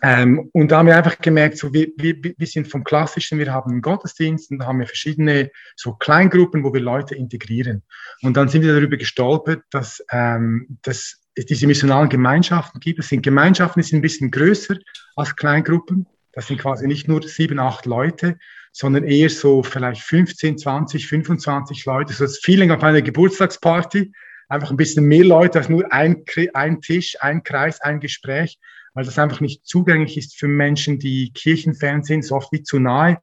Ähm, 0.00 0.48
und 0.54 0.70
da 0.70 0.78
haben 0.78 0.86
wir 0.86 0.96
einfach 0.96 1.18
gemerkt, 1.18 1.58
so 1.58 1.74
wir, 1.74 1.88
wir, 1.98 2.16
wir 2.38 2.46
sind 2.46 2.68
vom 2.68 2.84
Klassischen, 2.84 3.38
wir 3.38 3.52
haben 3.52 3.70
einen 3.70 3.82
Gottesdienst 3.82 4.50
und 4.50 4.60
da 4.60 4.66
haben 4.66 4.78
wir 4.78 4.86
verschiedene 4.86 5.50
so 5.76 5.92
Kleingruppen, 5.92 6.64
wo 6.64 6.72
wir 6.72 6.80
Leute 6.80 7.14
integrieren. 7.14 7.82
Und 8.22 8.34
dann 8.34 8.48
sind 8.48 8.62
wir 8.62 8.72
darüber 8.72 8.96
gestolpert, 8.96 9.64
dass, 9.70 10.02
ähm, 10.10 10.78
dass 10.80 11.20
es 11.34 11.44
diese 11.44 11.66
missionalen 11.66 12.08
Gemeinschaften 12.08 12.80
gibt. 12.80 12.98
Das 12.98 13.08
sind 13.08 13.22
Gemeinschaften, 13.22 13.82
die 13.82 13.86
sind 13.86 13.98
ein 13.98 14.02
bisschen 14.02 14.30
größer 14.30 14.78
als 15.16 15.36
Kleingruppen. 15.36 16.06
Das 16.32 16.46
sind 16.46 16.62
quasi 16.62 16.86
nicht 16.86 17.08
nur 17.08 17.22
sieben, 17.22 17.58
acht 17.58 17.84
Leute, 17.84 18.38
sondern 18.72 19.04
eher 19.04 19.30
so 19.30 19.62
vielleicht 19.62 20.02
15, 20.02 20.58
20, 20.58 21.06
25 21.06 21.84
Leute. 21.86 22.12
So 22.12 22.24
das 22.24 22.38
Feeling 22.38 22.70
auf 22.70 22.82
einer 22.82 23.02
Geburtstagsparty. 23.02 24.12
Einfach 24.48 24.70
ein 24.70 24.76
bisschen 24.76 25.04
mehr 25.04 25.24
Leute 25.24 25.58
als 25.58 25.68
nur 25.68 25.92
ein, 25.92 26.24
ein 26.54 26.80
Tisch, 26.80 27.16
ein 27.20 27.42
Kreis, 27.42 27.80
ein 27.80 28.00
Gespräch, 28.00 28.58
weil 28.94 29.04
das 29.04 29.18
einfach 29.18 29.40
nicht 29.40 29.66
zugänglich 29.66 30.16
ist 30.16 30.36
für 30.36 30.48
Menschen, 30.48 30.98
die 30.98 31.32
Kirchenfans 31.32 32.08
sind, 32.08 32.24
so 32.24 32.34
oft 32.34 32.50
wie 32.52 32.62
zu 32.62 32.80
nahe. 32.80 33.18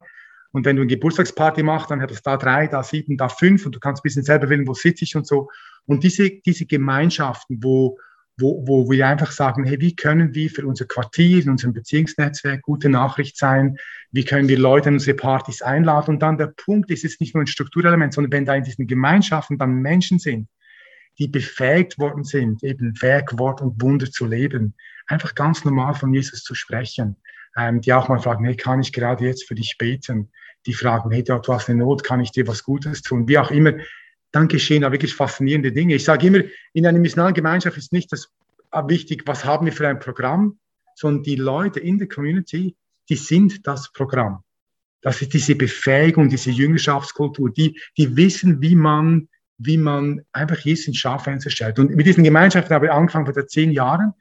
Und 0.51 0.66
wenn 0.66 0.77
du 0.77 0.84
eine 0.84 0.89
Geburtstagsparty 0.89 1.63
machst, 1.63 1.92
dann 1.92 2.01
hat 2.01 2.12
es 2.12 2.22
da 2.22 2.38
drei, 2.38 2.68
da 2.68 2.82
sieben, 2.82 3.18
da 3.18 3.27
fünf 3.27 3.66
und 3.66 3.75
du 3.75 3.80
kannst 3.80 4.01
ein 4.01 4.04
bisschen 4.04 4.24
selber 4.24 4.50
wählen, 4.50 4.68
wo 4.68 4.74
sitze 4.74 5.04
ich 5.04 5.16
und 5.16 5.27
so. 5.27 5.50
Und 5.86 6.04
diese, 6.04 6.30
diese 6.30 6.66
Gemeinschaften, 6.66 7.60
wo, 7.62 7.98
wo, 8.39 8.67
wo 8.67 8.89
wir 8.89 9.08
einfach 9.08 9.32
sagen, 9.32 9.63
hey, 9.63 9.82
wie 9.82 9.96
können 9.96 10.36
wir 10.36 10.50
für 10.50 10.65
unser 10.65 10.86
Quartier, 10.86 11.44
in 11.44 11.50
unserem 11.50 11.74
Beziehungsnetzwerk 11.74 12.62
gute 12.62 12.88
Nachricht 12.88 13.38
sein? 13.38 13.77
Wie 14.12 14.25
können 14.25 14.48
wir 14.48 14.60
Leute 14.60 14.89
in 14.89 14.96
unsere 14.96 15.17
Partys 15.17 15.62
einladen? 15.62 16.15
Und 16.15 16.22
dann 16.22 16.38
der 16.38 16.53
Punkt 16.56 16.91
ist, 16.91 17.03
es 17.03 17.13
ist 17.13 17.22
nicht 17.22 17.34
nur 17.34 17.44
ein 17.44 17.48
Strukturelement, 17.48 18.13
sondern 18.13 18.32
wenn 18.32 18.46
da 18.46 18.56
in 18.56 18.63
diesen 18.63 18.86
Gemeinschaften 18.86 19.58
dann 19.58 19.74
Menschen 19.74 20.20
sind, 20.20 20.48
die 21.17 21.27
befähigt 21.27 21.98
worden 21.98 22.24
sind, 22.24 22.63
eben 22.63 23.01
Werk, 23.01 23.39
Wort 23.39 23.62
und 23.62 23.82
Wunder 23.82 24.10
zu 24.10 24.25
leben, 24.25 24.75
einfach 25.08 25.34
ganz 25.34 25.65
normal 25.65 25.96
von 25.96 26.13
Jesus 26.13 26.44
zu 26.44 26.53
sprechen, 26.53 27.15
ähm, 27.58 27.82
die 27.82 27.94
auch 27.94 28.08
mal 28.08 28.20
fragen, 28.20 28.46
hey, 28.46 28.56
kann 28.56 28.82
ich 28.82 28.94
gerade 28.94 29.25
jetzt 29.25 29.48
für 29.48 29.56
dich 29.56 29.77
beten? 29.79 30.32
Die 30.67 30.74
fragen, 30.74 31.10
hey, 31.12 31.24
du 31.24 31.41
hast 31.48 31.70
eine 31.70 31.79
Not, 31.79 32.03
kann 32.03 32.20
ich 32.20 32.32
dir 32.32 32.48
was 32.48 32.63
Gutes 32.63 33.01
tun? 33.01 33.27
Wie 33.27 33.39
auch 33.39 33.50
immer 33.50 33.74
dann 34.31 34.48
geschehen 34.48 34.81
da 34.81 34.91
wirklich 34.91 35.13
faszinierende 35.15 35.72
Dinge. 35.72 35.96
Ich 35.96 36.03
sage 36.03 36.27
immer, 36.27 36.41
in 36.74 36.86
einer 36.86 37.00
missionalen 37.00 37.34
Gemeinschaft 37.34 37.77
ist 37.77 37.93
nicht 37.93 38.12
das 38.12 38.29
wichtig, 38.86 39.24
was 39.25 39.46
haben 39.46 39.65
wir 39.65 39.74
für 39.74 39.88
ein 39.88 40.00
Programm, 40.00 40.60
sondern 40.96 41.24
die 41.24 41.36
Leute 41.36 41.79
in 41.79 41.98
der 41.98 42.07
Community, 42.07 42.75
die 43.10 43.15
sind 43.15 43.65
das 43.65 43.91
Programm. 43.91 44.43
Das 45.01 45.22
ist 45.22 45.34
diese 45.34 45.55
Befähigung, 45.55 46.29
diese 46.29 46.51
Jüngerschaftskultur, 46.51 47.51
die, 47.51 47.79
die 47.98 48.17
wissen, 48.17 48.62
wie 48.62 48.75
man, 48.75 49.29
wie 49.57 49.77
man 49.77 50.22
einfach 50.31 50.60
Jesus 50.60 50.88
ins 50.88 50.98
Schaufenster 50.98 51.50
stellt. 51.50 51.79
Und 51.79 51.96
mit 51.96 52.05
diesen 52.05 52.24
Gemeinschaften 52.24 52.74
habe 52.74 52.88
ich 52.88 52.91
angefangen 52.91 53.31
vor 53.31 53.48
zehn 53.48 53.72
Jahren 53.72 54.13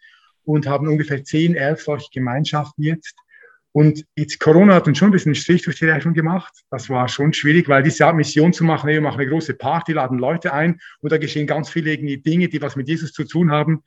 und 0.44 0.66
haben 0.66 0.86
ungefähr 0.86 1.25
zehn, 1.25 1.56
elf 1.56 1.82
solche 1.82 2.08
Gemeinschaften 2.12 2.82
jetzt. 2.82 3.16
Und 3.76 4.06
jetzt 4.16 4.40
Corona 4.40 4.73
hat 4.73 4.88
uns 4.88 4.97
schon 4.97 5.09
ein 5.09 5.12
bisschen 5.12 5.33
einen 5.33 5.35
Strich 5.35 5.61
durch 5.61 5.78
die 5.78 5.85
Rechnung 5.85 6.14
gemacht. 6.14 6.50
Das 6.71 6.88
war 6.88 7.09
schon 7.09 7.35
schwierig, 7.35 7.68
weil 7.68 7.83
diese 7.83 8.11
Mission 8.14 8.54
zu 8.54 8.64
machen, 8.64 8.88
wir 8.88 9.02
machen 9.02 9.21
eine 9.21 9.28
große 9.28 9.52
Party, 9.52 9.92
laden 9.92 10.18
Leute 10.18 10.54
ein 10.54 10.80
und 11.00 11.12
da 11.12 11.18
geschehen 11.18 11.47
ganz 11.47 11.68
viele 11.68 11.92
irgendwie 11.92 12.16
Dinge, 12.16 12.49
die 12.49 12.62
was 12.62 12.75
mit 12.75 12.88
Jesus 12.88 13.12
zu 13.12 13.25
tun 13.25 13.50
haben. 13.50 13.83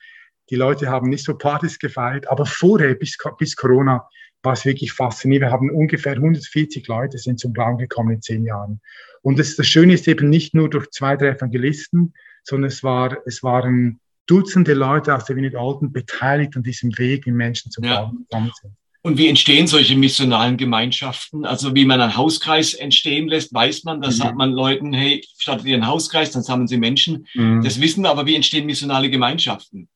Die 0.52 0.56
Leute 0.56 0.90
haben 0.92 1.10
nicht 1.10 1.26
so 1.26 1.36
Partys 1.36 1.80
gefeiert, 1.80 2.30
aber 2.30 2.46
vorher, 2.46 2.94
bis, 2.94 3.18
bis 3.40 3.56
Corona, 3.56 4.08
war 4.44 4.54
es 4.54 4.64
wirklich 4.64 4.94
faszinierend. 4.94 5.48
Wir 5.48 5.52
haben 5.52 5.72
ungefähr 5.72 6.14
140 6.14 6.88
Leute 6.88 7.18
sind 7.18 7.40
zum 7.40 7.54
Glauben 7.54 7.80
gekommen 7.80 8.12
in 8.12 8.22
zehn 8.22 8.46
Jahren. 8.46 8.82
Und 9.24 9.40
das, 9.40 9.56
das 9.56 9.66
Schöne 9.66 9.96
ist 9.96 10.08
eben 10.08 10.30
nicht 10.30 10.54
nur 10.54 10.70
durch 10.70 10.92
zwei, 10.92 11.18
drei 11.18 11.30
Evangelisten, 11.30 12.14
sondern 12.44 12.68
es, 12.68 12.84
war, 12.84 13.18
es 13.26 13.42
waren 13.42 14.00
Dutzende 14.28 14.76
Leute 14.76 15.16
aus 15.16 15.26
der 15.26 15.36
Wiener 15.36 15.60
Alten 15.60 15.92
beteiligt 15.92 16.56
an 16.56 16.62
diesem 16.62 16.96
Weg, 17.00 17.26
wie 17.26 17.32
Menschen 17.32 17.72
zum 17.72 17.82
Glauben 17.82 18.20
gekommen 18.20 18.52
sind. 18.62 18.76
Und 19.02 19.18
wie 19.18 19.28
entstehen 19.28 19.66
solche 19.66 19.96
missionalen 19.96 20.58
Gemeinschaften? 20.58 21.46
Also 21.46 21.74
wie 21.74 21.86
man 21.86 22.02
einen 22.02 22.18
Hauskreis 22.18 22.74
entstehen 22.74 23.30
lässt, 23.30 23.54
weiß 23.54 23.86
man. 23.86 24.02
Da 24.02 24.10
mhm. 24.10 24.14
sagt 24.14 24.36
man 24.36 24.52
Leuten, 24.52 24.92
hey, 24.92 25.24
startet 25.38 25.68
ihr 25.68 25.76
einen 25.76 25.88
Hauskreis, 25.88 26.32
dann 26.32 26.44
sammeln 26.44 26.68
sie 26.68 26.78
Menschen. 26.78 27.26
Mhm. 27.34 27.64
Das 27.64 27.80
wissen 27.80 28.04
wir, 28.04 28.10
aber 28.10 28.26
wie 28.26 28.36
entstehen 28.36 28.66
missionale 28.66 29.10
Gemeinschaften? 29.10 29.88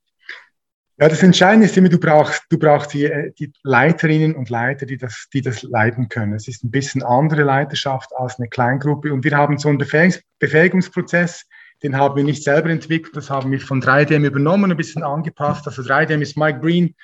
Ja, 0.96 1.08
das 1.08 1.24
Entscheidende 1.24 1.66
ist 1.66 1.76
immer, 1.76 1.88
du 1.88 1.98
brauchst, 1.98 2.44
du 2.50 2.58
brauchst 2.58 2.94
die, 2.94 3.04
äh, 3.04 3.32
die 3.38 3.52
Leiterinnen 3.64 4.36
und 4.36 4.48
Leiter, 4.48 4.86
die 4.86 4.96
das, 4.96 5.26
die 5.32 5.42
das 5.42 5.64
leiten 5.64 6.08
können. 6.08 6.34
Es 6.34 6.46
ist 6.46 6.62
ein 6.62 6.70
bisschen 6.70 7.02
andere 7.02 7.42
Leiterschaft 7.42 8.10
als 8.16 8.38
eine 8.38 8.48
Kleingruppe. 8.48 9.12
Und 9.12 9.24
wir 9.24 9.36
haben 9.36 9.58
so 9.58 9.68
einen 9.68 9.78
Befähigungsprozess, 9.78 11.46
den 11.82 11.96
haben 11.96 12.16
wir 12.16 12.22
nicht 12.22 12.44
selber 12.44 12.70
entwickelt, 12.70 13.16
das 13.16 13.28
haben 13.28 13.50
wir 13.50 13.60
von 13.60 13.82
3DM 13.82 14.24
übernommen, 14.24 14.70
ein 14.70 14.76
bisschen 14.76 15.02
angepasst. 15.02 15.66
Also 15.66 15.82
3DM 15.82 16.22
ist 16.22 16.36
Mike 16.36 16.60
Green 16.60 16.94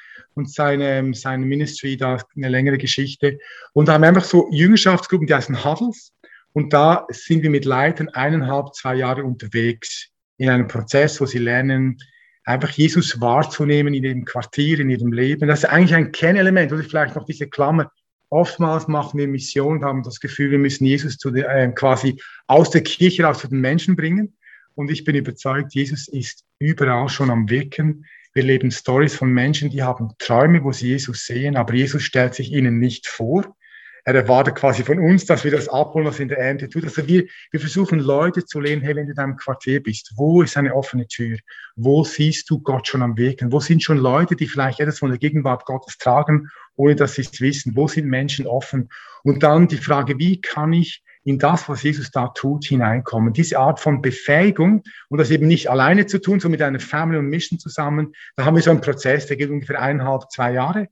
und 0.40 0.50
seine, 0.50 1.12
seine 1.14 1.44
Ministry, 1.44 1.96
da 1.96 2.18
eine 2.34 2.48
längere 2.48 2.78
Geschichte. 2.78 3.38
Und 3.74 3.86
da 3.86 3.92
haben 3.94 4.02
wir 4.02 4.08
einfach 4.08 4.24
so 4.24 4.48
Jüngerschaftsgruppen, 4.50 5.26
die 5.26 5.34
heißen 5.34 5.64
Huddles. 5.64 6.12
Und 6.52 6.72
da 6.72 7.06
sind 7.10 7.42
wir 7.42 7.50
mit 7.50 7.64
Leitern 7.64 8.08
eineinhalb, 8.08 8.74
zwei 8.74 8.96
Jahre 8.96 9.22
unterwegs 9.22 10.08
in 10.38 10.48
einem 10.48 10.66
Prozess, 10.66 11.20
wo 11.20 11.26
sie 11.26 11.38
lernen, 11.38 11.98
einfach 12.44 12.70
Jesus 12.70 13.20
wahrzunehmen 13.20 13.92
in 13.92 14.02
ihrem 14.02 14.24
Quartier, 14.24 14.80
in 14.80 14.88
ihrem 14.88 15.12
Leben. 15.12 15.46
Das 15.46 15.60
ist 15.60 15.70
eigentlich 15.70 15.94
ein 15.94 16.10
Kennelement, 16.10 16.72
oder 16.72 16.82
vielleicht 16.82 17.14
noch 17.14 17.26
diese 17.26 17.46
Klammer. 17.46 17.92
Oftmals 18.30 18.88
machen 18.88 19.18
wir 19.18 19.28
Mission 19.28 19.78
und 19.78 19.84
haben 19.84 20.02
das 20.02 20.20
Gefühl, 20.20 20.50
wir 20.52 20.58
müssen 20.58 20.86
Jesus 20.86 21.18
zu 21.18 21.30
der, 21.30 21.48
äh, 21.54 21.68
quasi 21.72 22.20
aus 22.46 22.70
der 22.70 22.82
Kirche 22.82 23.24
raus 23.24 23.40
zu 23.40 23.48
den 23.48 23.60
Menschen 23.60 23.94
bringen. 23.94 24.36
Und 24.74 24.90
ich 24.90 25.04
bin 25.04 25.16
überzeugt, 25.16 25.74
Jesus 25.74 26.08
ist 26.08 26.44
überall 26.58 27.08
schon 27.08 27.30
am 27.30 27.50
Wirken. 27.50 28.06
Wir 28.32 28.44
leben 28.44 28.70
Stories 28.70 29.14
von 29.14 29.32
Menschen, 29.32 29.70
die 29.70 29.82
haben 29.82 30.12
Träume, 30.18 30.62
wo 30.62 30.70
sie 30.72 30.88
Jesus 30.88 31.26
sehen, 31.26 31.56
aber 31.56 31.74
Jesus 31.74 32.02
stellt 32.04 32.34
sich 32.34 32.52
ihnen 32.52 32.78
nicht 32.78 33.08
vor. 33.08 33.56
Er 34.04 34.14
erwartet 34.14 34.54
quasi 34.54 34.82
von 34.82 34.98
uns, 34.98 35.26
dass 35.26 35.44
wir 35.44 35.50
das 35.50 35.68
abholen, 35.68 36.06
was 36.06 36.20
in 36.20 36.28
der 36.28 36.38
Ernte 36.38 36.68
tut. 36.68 36.84
Also 36.84 37.06
wir, 37.06 37.24
wir 37.50 37.60
versuchen 37.60 37.98
Leute 37.98 38.44
zu 38.44 38.60
lernen, 38.60 38.82
hey, 38.82 38.96
wenn 38.96 39.06
du 39.06 39.10
in 39.10 39.16
deinem 39.16 39.36
Quartier 39.36 39.82
bist, 39.82 40.12
wo 40.16 40.42
ist 40.42 40.56
eine 40.56 40.74
offene 40.74 41.06
Tür? 41.06 41.38
Wo 41.76 42.04
siehst 42.04 42.48
du 42.48 42.60
Gott 42.60 42.86
schon 42.86 43.02
am 43.02 43.16
Wirken? 43.16 43.52
Wo 43.52 43.60
sind 43.60 43.82
schon 43.82 43.98
Leute, 43.98 44.36
die 44.36 44.46
vielleicht 44.46 44.80
etwas 44.80 45.00
von 45.00 45.10
der 45.10 45.18
Gegenwart 45.18 45.66
Gottes 45.66 45.98
tragen, 45.98 46.48
ohne 46.76 46.96
dass 46.96 47.14
sie 47.14 47.22
es 47.22 47.40
wissen? 47.40 47.76
Wo 47.76 47.88
sind 47.88 48.06
Menschen 48.06 48.46
offen? 48.46 48.88
Und 49.22 49.42
dann 49.42 49.68
die 49.68 49.76
Frage, 49.76 50.18
wie 50.18 50.40
kann 50.40 50.72
ich 50.72 51.02
in 51.24 51.38
das, 51.38 51.68
was 51.68 51.82
Jesus 51.82 52.10
da 52.10 52.28
tut, 52.28 52.64
hineinkommen. 52.64 53.32
Diese 53.32 53.58
Art 53.58 53.78
von 53.78 54.00
Befähigung 54.00 54.82
und 55.08 55.18
das 55.18 55.30
eben 55.30 55.46
nicht 55.46 55.68
alleine 55.70 56.06
zu 56.06 56.20
tun, 56.20 56.40
so 56.40 56.48
mit 56.48 56.62
einer 56.62 56.80
Family 56.80 57.18
und 57.18 57.26
Mission 57.26 57.58
zusammen. 57.58 58.14
Da 58.36 58.44
haben 58.44 58.56
wir 58.56 58.62
so 58.62 58.70
einen 58.70 58.80
Prozess, 58.80 59.26
der 59.26 59.36
geht 59.36 59.50
ungefähr 59.50 59.80
eineinhalb, 59.80 60.30
zwei 60.30 60.52
Jahre. 60.52 60.88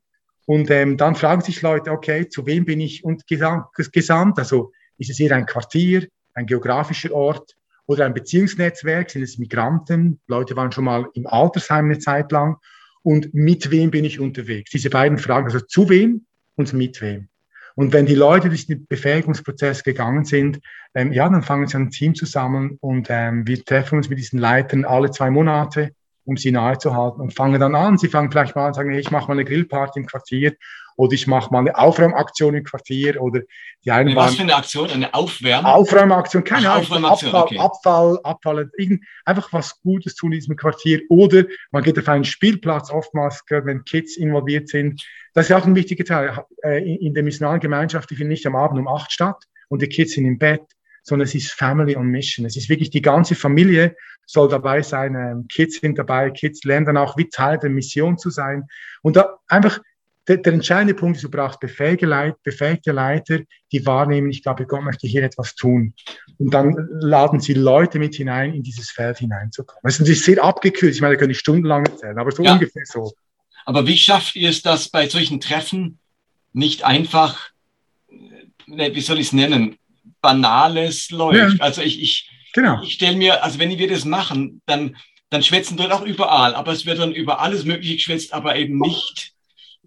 Und 0.47 0.70
ähm, 0.70 0.97
dann 0.97 1.14
fragen 1.14 1.42
sich 1.42 1.61
Leute, 1.62 1.90
okay, 1.90 2.28
zu 2.28 2.47
wem 2.47 2.64
bin 2.64 2.80
ich 2.80 3.04
und 3.04 3.26
gesamt? 3.26 4.38
Also 4.38 4.73
ist 4.97 5.11
es 5.11 5.16
hier 5.16 5.35
ein 5.35 5.47
Quartier, 5.47 6.08
ein 6.35 6.47
geografischer 6.47 7.12
Ort 7.12 7.54
oder 7.87 8.06
ein 8.06 8.14
Beziehungsnetzwerk? 8.14 9.11
Sind 9.11 9.23
es 9.23 9.38
Migranten? 9.38 10.20
Leute 10.26 10.56
waren 10.56 10.73
schon 10.73 10.85
mal 10.85 11.06
im 11.14 11.26
Altersheim 11.26 11.87
eine 11.87 11.99
Zeit 11.99 12.32
lang. 12.32 12.56
Und 13.02 13.32
mit 13.32 13.70
wem 13.70 13.90
bin 13.90 14.04
ich 14.04 14.20
unterwegs? 14.20 14.70
Diese 14.70 14.90
beiden 14.90 15.18
Fragen, 15.18 15.47
also 15.47 15.61
zu 15.61 15.88
wem 15.88 16.26
und 16.56 16.73
mit 16.73 17.00
wem. 17.00 17.28
Und 17.78 17.92
wenn 17.92 18.06
die 18.06 18.16
Leute 18.16 18.49
durch 18.49 18.66
den 18.66 18.88
Befähigungsprozess 18.88 19.85
gegangen 19.85 20.25
sind, 20.25 20.58
ähm, 20.97 21.12
ja, 21.12 21.28
dann 21.28 21.44
fangen 21.44 21.68
sie 21.68 21.76
ein 21.76 21.90
Team 21.90 22.16
zusammen 22.16 22.76
und 22.80 23.06
ähm, 23.08 23.47
wir 23.47 23.64
treffen 23.64 23.99
uns 23.99 24.08
mit 24.08 24.18
diesen 24.18 24.40
Leitern 24.40 24.85
alle 24.85 25.12
zwei 25.12 25.30
Monate, 25.30 25.92
um 26.25 26.37
sie 26.37 26.50
nahe 26.50 26.78
zu 26.78 26.97
halten 26.97 27.20
und 27.20 27.35
fangen 27.35 27.61
dann 27.61 27.76
an. 27.76 27.97
Sie 27.97 28.08
fangen 28.08 28.32
vielleicht 28.32 28.56
mal 28.56 28.62
an 28.62 28.68
und 28.70 28.75
sagen, 28.75 28.90
hey, 28.90 28.99
ich 28.99 29.12
mache 29.12 29.28
mal 29.28 29.35
eine 29.35 29.44
Grillparty 29.44 30.00
im 30.00 30.06
Quartier 30.06 30.54
oder 30.99 31.12
ich 31.12 31.28
mache 31.28 31.52
mal 31.52 31.61
eine 31.61 31.78
Aufräumaktion 31.78 32.55
im 32.55 32.64
Quartier 32.64 33.23
oder 33.23 33.43
die 33.85 33.90
einen 33.93 34.17
Was 34.17 34.35
für 34.35 34.43
eine 34.43 34.57
Aktion? 34.57 34.90
Eine 34.90 35.14
Aufwärme? 35.14 35.73
Aufräumaktion, 35.73 36.43
keine 36.43 36.69
Ahnung. 36.71 37.05
Abfall, 37.05 37.35
okay. 37.35 37.59
Abfall, 37.59 38.19
Abfall, 38.25 38.71
einfach 39.25 39.52
was 39.52 39.81
Gutes 39.81 40.17
tun 40.17 40.33
in 40.33 40.40
diesem 40.40 40.57
Quartier. 40.57 41.00
Oder 41.09 41.45
man 41.71 41.85
geht 41.85 42.00
auf 42.00 42.09
einen 42.09 42.25
Spielplatz, 42.25 42.90
oftmals, 42.90 43.45
wenn 43.49 43.85
Kids 43.85 44.17
involviert 44.17 44.69
sind. 44.69 45.00
Das 45.35 45.49
ist 45.49 45.55
auch 45.55 45.64
ein 45.64 45.76
wichtiger 45.76 46.05
Teil. 46.05 46.45
Äh, 46.64 46.97
in 46.97 47.14
der 47.14 47.23
missionalen 47.23 47.61
Gemeinschaft, 47.61 48.11
die 48.11 48.17
findet 48.17 48.33
nicht 48.33 48.47
am 48.49 48.57
Abend 48.57 48.81
um 48.81 48.88
acht 48.88 49.12
statt 49.12 49.45
und 49.69 49.81
die 49.81 49.88
Kids 49.88 50.14
sind 50.14 50.26
im 50.26 50.37
Bett, 50.37 50.64
sondern 51.05 51.28
es 51.28 51.35
ist 51.37 51.52
Family 51.52 51.97
on 51.97 52.09
Mission. 52.09 52.45
Es 52.45 52.57
ist 52.57 52.69
wirklich 52.69 52.90
die 52.90 53.02
ganze 53.02 53.37
Familie 53.37 53.95
soll 54.26 54.49
dabei 54.49 54.83
sein. 54.83 55.14
Ähm, 55.14 55.47
Kids 55.47 55.81
sind 55.81 55.97
dabei. 55.97 56.31
Kids 56.31 56.64
lernen 56.64 56.87
dann 56.87 56.97
auch, 56.97 57.17
wie 57.17 57.28
Teil 57.28 57.59
der 57.59 57.71
Mission 57.71 58.19
zu 58.19 58.31
sein. 58.31 58.64
Und 59.02 59.17
da 59.17 59.38
einfach 59.47 59.78
der, 60.28 60.37
der 60.37 60.52
entscheidende 60.52 60.94
Punkt 60.94 61.16
ist, 61.16 61.25
du 61.25 61.30
brauchst 61.30 61.58
befähigte 61.58 62.06
Leiter, 62.06 62.37
befähigte 62.42 62.92
Leiter, 62.92 63.40
die 63.73 63.85
wahrnehmen, 63.87 64.30
ich 64.30 64.42
glaube, 64.42 64.66
Gott 64.66 64.82
möchte 64.82 65.08
hier 65.08 65.23
etwas 65.23 65.54
tun. 65.54 65.94
Und 66.38 66.52
dann 66.52 66.76
laden 67.00 67.40
sie 67.40 67.54
Leute 67.54 67.99
mit 67.99 68.14
hinein, 68.14 68.52
in 68.54 68.62
dieses 68.62 68.90
Feld 68.90 69.18
hineinzukommen. 69.18 69.80
Das 69.82 69.94
ist 69.94 70.00
natürlich 70.00 70.25
sehr 70.25 70.44
abgekürzt, 70.44 70.97
ich 70.97 71.00
meine, 71.00 71.14
da 71.14 71.18
könnte 71.18 71.32
ich 71.32 71.38
stundenlang 71.38 71.87
erzählen, 71.87 72.18
aber 72.18 72.30
so 72.30 72.42
ja. 72.42 72.52
ungefähr 72.52 72.85
so. 72.85 73.12
Aber 73.64 73.87
wie 73.87 73.97
schafft 73.97 74.37
ihr 74.37 74.50
es, 74.50 74.62
dass 74.62 74.88
bei 74.88 75.08
solchen 75.08 75.40
Treffen 75.40 75.99
nicht 76.52 76.85
einfach, 76.85 77.50
äh, 78.11 78.94
wie 78.94 79.00
soll 79.00 79.18
ich 79.18 79.28
es 79.28 79.32
nennen, 79.32 79.76
Banales 80.20 81.11
läuft? 81.11 81.58
Ja. 81.58 81.64
Also 81.64 81.80
ich, 81.80 82.02
ich, 82.02 82.30
genau. 82.52 82.82
ich 82.82 82.94
stelle 82.94 83.16
mir, 83.16 83.42
also 83.42 83.58
wenn 83.58 83.76
wir 83.76 83.88
das 83.88 84.04
machen, 84.04 84.61
dann, 84.66 84.97
dann 85.30 85.42
schwätzen 85.42 85.76
dort 85.76 85.92
auch 85.92 86.02
überall, 86.02 86.54
aber 86.54 86.73
es 86.73 86.85
wird 86.85 86.99
dann 86.99 87.12
über 87.12 87.40
alles 87.40 87.64
Mögliche 87.64 87.97
geschwätzt, 87.97 88.35
aber 88.35 88.56
eben 88.56 88.78
nicht 88.78 89.35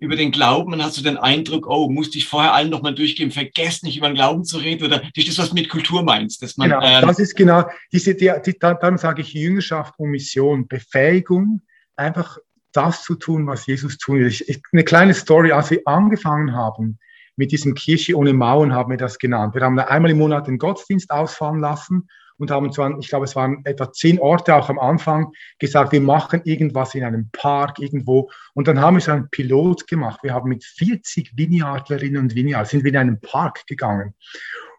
über 0.01 0.15
den 0.15 0.31
Glauben 0.31 0.74
und 0.74 0.84
hast 0.84 0.98
du 0.98 1.03
den 1.03 1.17
Eindruck, 1.17 1.67
oh, 1.67 1.88
musste 1.88 2.17
ich 2.17 2.27
vorher 2.27 2.53
allen 2.53 2.72
nochmal 2.72 2.96
durchgeben, 2.96 3.31
vergesst 3.31 3.84
nicht 3.84 3.98
über 3.98 4.08
den 4.08 4.15
Glauben 4.15 4.43
zu 4.43 4.58
reden 4.58 4.84
oder 4.84 5.03
ist 5.15 5.27
das, 5.27 5.38
was 5.38 5.50
du 5.50 5.55
mit 5.55 5.70
Kultur 5.70 6.01
meinst? 6.01 6.41
Dass 6.41 6.58
man, 6.58 6.72
genau, 6.72 6.81
ähm, 6.84 7.08
das 7.08 7.20
ist 7.20 7.36
genau, 7.36 7.65
diese, 7.91 8.15
die, 8.15 8.34
die, 8.43 8.58
dann 8.60 8.98
sage 8.98 9.22
ich 9.22 9.31
Jüngerschaft 9.34 9.93
und 10.00 10.10
Mission, 10.10 10.67
Befähigung, 10.67 11.62
einfach 11.96 12.39
das 12.72 13.03
zu 13.03 13.13
tun, 13.13 13.46
was 13.46 13.67
Jesus 13.67 14.00
tun 14.00 14.20
will. 14.20 14.27
Ich, 14.27 14.50
ich, 14.50 14.60
eine 14.72 14.84
kleine 14.84 15.13
Story, 15.13 15.51
als 15.51 15.70
wir 15.70 15.81
angefangen 15.86 16.55
haben 16.55 16.98
mit 17.36 17.51
diesem 17.51 17.75
Kirche 17.75 18.17
ohne 18.17 18.34
Mauern, 18.34 18.74
haben 18.74 18.89
wir 18.89 18.98
das 18.98 19.20
genannt. 19.20 19.53
Wir 19.53 19.62
haben 19.62 19.77
einmal 19.77 20.10
im 20.10 20.17
Monat 20.17 20.48
den 20.48 20.58
Gottesdienst 20.58 21.12
ausfahren 21.12 21.60
lassen 21.60 22.08
und 22.41 22.50
haben 22.50 22.74
zwar, 22.74 22.98
ich 22.98 23.07
glaube, 23.07 23.25
es 23.25 23.36
waren 23.36 23.63
etwa 23.65 23.91
zehn 23.93 24.19
Orte 24.19 24.55
auch 24.55 24.67
am 24.69 24.79
Anfang 24.79 25.31
gesagt, 25.60 25.91
wir 25.91 26.01
machen 26.01 26.41
irgendwas 26.43 26.95
in 26.95 27.03
einem 27.03 27.29
Park 27.31 27.77
irgendwo. 27.77 28.31
Und 28.55 28.67
dann 28.67 28.81
haben 28.81 28.98
wir 28.98 29.01
so 29.01 29.12
einen 29.12 29.29
Pilot 29.29 29.86
gemacht. 29.88 30.21
Wir 30.24 30.33
haben 30.33 30.50
mit 30.50 30.63
40 30.63 31.38
Vineyardlerinnen 31.38 32.19
und 32.19 32.36
Vineyard 32.36 32.67
sind 32.67 32.83
wir 32.83 32.89
in 32.89 32.98
einen 32.98 33.21
Park 33.21 33.67
gegangen 33.67 34.15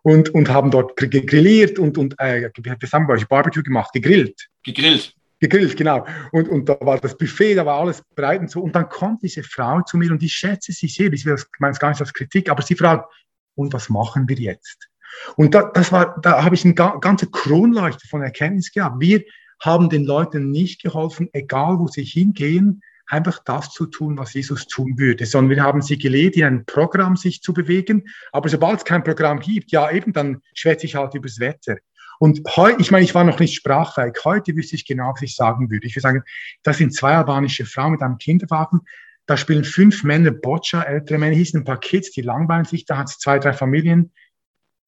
und, 0.02 0.30
und 0.30 0.48
haben 0.48 0.72
dort 0.72 0.96
gegrilliert 0.96 1.78
und, 1.78 1.96
und 1.98 2.18
äh, 2.18 2.50
wir 2.60 2.76
haben 2.92 3.06
bei 3.06 3.14
euch 3.14 3.28
Barbecue 3.28 3.62
gemacht, 3.62 3.92
gegrillt. 3.92 4.48
Gegrillt. 4.64 5.14
Gegrillt, 5.38 5.76
genau. 5.76 6.04
Und, 6.32 6.48
und 6.48 6.68
da 6.68 6.76
war 6.80 6.98
das 6.98 7.16
Buffet, 7.16 7.54
da 7.54 7.64
war 7.64 7.78
alles 7.78 8.02
bereit 8.16 8.40
und 8.40 8.50
so. 8.50 8.60
Und 8.60 8.74
dann 8.74 8.88
kommt 8.88 9.22
diese 9.22 9.44
Frau 9.44 9.82
zu 9.82 9.96
mir 9.96 10.10
und 10.10 10.22
ich 10.22 10.32
schätze 10.32 10.72
sie 10.72 10.88
sehr, 10.88 11.12
ich 11.12 11.24
meine 11.60 11.72
es 11.72 11.78
gar 11.78 11.90
nicht 11.90 12.00
als 12.00 12.12
Kritik, 12.12 12.50
aber 12.50 12.62
sie 12.62 12.74
fragt, 12.74 13.08
und 13.54 13.72
was 13.72 13.88
machen 13.88 14.28
wir 14.28 14.36
jetzt? 14.36 14.88
Und 15.36 15.54
da, 15.54 15.70
das 15.72 15.92
war, 15.92 16.20
da 16.20 16.44
habe 16.44 16.54
ich 16.54 16.64
eine 16.64 16.74
ganze 16.74 17.30
Kronleuchte 17.30 18.06
von 18.08 18.22
Erkenntnis 18.22 18.72
gehabt. 18.72 19.00
Wir 19.00 19.22
haben 19.60 19.88
den 19.88 20.04
Leuten 20.04 20.50
nicht 20.50 20.82
geholfen, 20.82 21.28
egal 21.32 21.78
wo 21.78 21.86
sie 21.86 22.04
hingehen, 22.04 22.82
einfach 23.06 23.40
das 23.44 23.70
zu 23.70 23.86
tun, 23.86 24.18
was 24.18 24.32
Jesus 24.32 24.66
tun 24.66 24.94
würde, 24.96 25.26
sondern 25.26 25.56
wir 25.56 25.62
haben 25.62 25.82
sie 25.82 25.98
gelehrt, 25.98 26.36
in 26.36 26.44
ein 26.44 26.64
Programm 26.64 27.16
sich 27.16 27.42
zu 27.42 27.52
bewegen. 27.52 28.04
Aber 28.32 28.48
sobald 28.48 28.78
es 28.78 28.84
kein 28.84 29.04
Programm 29.04 29.38
gibt, 29.40 29.70
ja 29.70 29.90
eben, 29.90 30.12
dann 30.12 30.40
schwätze 30.54 30.86
ich 30.86 30.96
halt 30.96 31.14
übers 31.14 31.38
Wetter. 31.38 31.76
Und 32.18 32.40
heute, 32.56 32.80
ich 32.80 32.90
meine, 32.90 33.04
ich 33.04 33.14
war 33.14 33.24
noch 33.24 33.40
nicht 33.40 33.54
sprachfähig. 33.54 34.14
Heute 34.24 34.54
wüsste 34.56 34.76
ich 34.76 34.86
genau, 34.86 35.12
was 35.12 35.22
ich 35.22 35.34
sagen 35.34 35.70
würde. 35.70 35.86
Ich 35.86 35.94
würde 35.96 36.02
sagen, 36.02 36.22
das 36.62 36.78
sind 36.78 36.94
zwei 36.94 37.16
albanische 37.16 37.66
Frauen 37.66 37.92
mit 37.92 38.02
einem 38.02 38.18
Kinderwagen. 38.18 38.80
Da 39.26 39.36
spielen 39.36 39.64
fünf 39.64 40.04
Männer 40.04 40.30
Boccia, 40.30 40.82
ältere 40.82 41.18
Männer, 41.18 41.34
hießen 41.34 41.60
ein 41.60 41.64
paar 41.64 41.80
Kids, 41.80 42.12
die 42.12 42.22
langweilen 42.22 42.64
sich. 42.64 42.84
Da 42.84 42.98
hat 42.98 43.08
es 43.08 43.18
zwei, 43.18 43.38
drei 43.38 43.52
Familien 43.52 44.12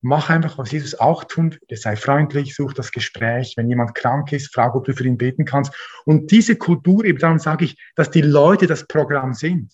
mach 0.05 0.29
einfach, 0.29 0.59
was 0.59 0.71
Jesus 0.71 0.95
auch 0.95 1.25
tun 1.25 1.53
würde. 1.53 1.77
Sei 1.77 1.97
freundlich, 1.97 2.55
such 2.55 2.75
das 2.75 2.93
Gespräch. 2.93 3.55
Wenn 3.57 3.69
jemand 3.69 3.95
krank 3.95 4.33
ist, 4.33 4.55
frag, 4.55 4.75
ob 4.75 4.85
du 4.85 4.93
für 4.93 5.05
ihn 5.05 5.17
beten 5.17 5.45
kannst. 5.47 5.73
Und 6.05 6.31
diese 6.31 6.57
Kultur, 6.57 7.05
eben 7.05 7.19
darum 7.19 7.39
sage 7.39 7.65
ich, 7.65 7.77
dass 7.97 8.11
die 8.11 8.21
Leute 8.21 8.67
das 8.67 8.87
Programm 8.87 9.33
sind. 9.33 9.73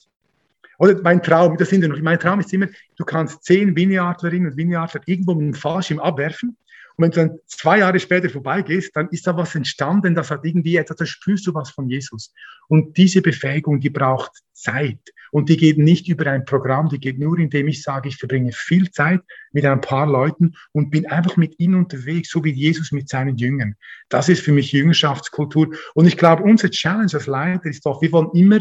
Oder 0.79 0.99
mein 1.03 1.23
Traum, 1.23 1.57
das 1.57 1.69
sind 1.69 1.83
ja 1.83 1.89
noch, 1.89 2.01
mein 2.01 2.19
Traum 2.19 2.41
ist 2.41 2.53
immer, 2.53 2.69
du 2.97 3.05
kannst 3.05 3.45
zehn 3.45 3.77
Vineyardlerinnen 3.77 4.53
und 4.53 4.57
Vineyardler 4.57 5.03
irgendwo 5.05 5.35
mit 5.35 5.43
einem 5.43 5.55
Fallschirm 5.55 5.99
abwerfen 5.99 6.57
und 7.01 7.05
wenn 7.05 7.11
du 7.13 7.29
dann 7.29 7.39
zwei 7.47 7.79
Jahre 7.79 7.99
später 7.99 8.29
vorbeigehst, 8.29 8.95
dann 8.95 9.09
ist 9.09 9.27
da 9.27 9.35
was 9.35 9.55
entstanden, 9.55 10.15
das 10.15 10.31
hat 10.31 10.45
irgendwie 10.45 10.77
etwas, 10.77 10.99
da 10.99 11.07
spürst 11.07 11.47
du 11.47 11.55
was 11.55 11.71
von 11.71 11.89
Jesus. 11.89 12.35
Und 12.69 12.99
diese 12.99 13.23
Befähigung, 13.23 13.81
die 13.81 13.89
braucht 13.89 14.33
Zeit. 14.53 14.99
Und 15.33 15.49
die 15.49 15.57
geht 15.57 15.79
nicht 15.79 16.09
über 16.09 16.31
ein 16.31 16.45
Programm, 16.45 16.91
die 16.91 16.99
geht 16.99 17.19
nur, 17.19 17.39
indem 17.39 17.69
ich 17.69 17.83
sage, 17.83 18.11
ich 18.11 18.17
verbringe 18.17 18.53
viel 18.53 18.91
Zeit 18.91 19.21
mit 19.53 19.65
ein 19.65 19.81
paar 19.81 20.07
Leuten 20.07 20.55
und 20.73 20.91
bin 20.91 21.07
einfach 21.07 21.39
mit 21.39 21.59
ihnen 21.59 21.77
unterwegs, 21.77 22.31
so 22.31 22.45
wie 22.45 22.53
Jesus 22.53 22.93
mit 22.93 23.09
seinen 23.09 23.39
Jüngern. 23.39 23.77
Das 24.11 24.29
ist 24.29 24.43
für 24.43 24.53
mich 24.53 24.73
Jüngerschaftskultur. 24.73 25.69
Und 25.95 26.07
ich 26.07 26.19
glaube, 26.19 26.43
unser 26.43 26.71
Challenge 26.71 27.15
als 27.15 27.27
Leiter 27.27 27.67
ist 27.67 27.87
doch, 27.87 28.03
wir 28.03 28.13
wollen 28.13 28.31
immer 28.35 28.61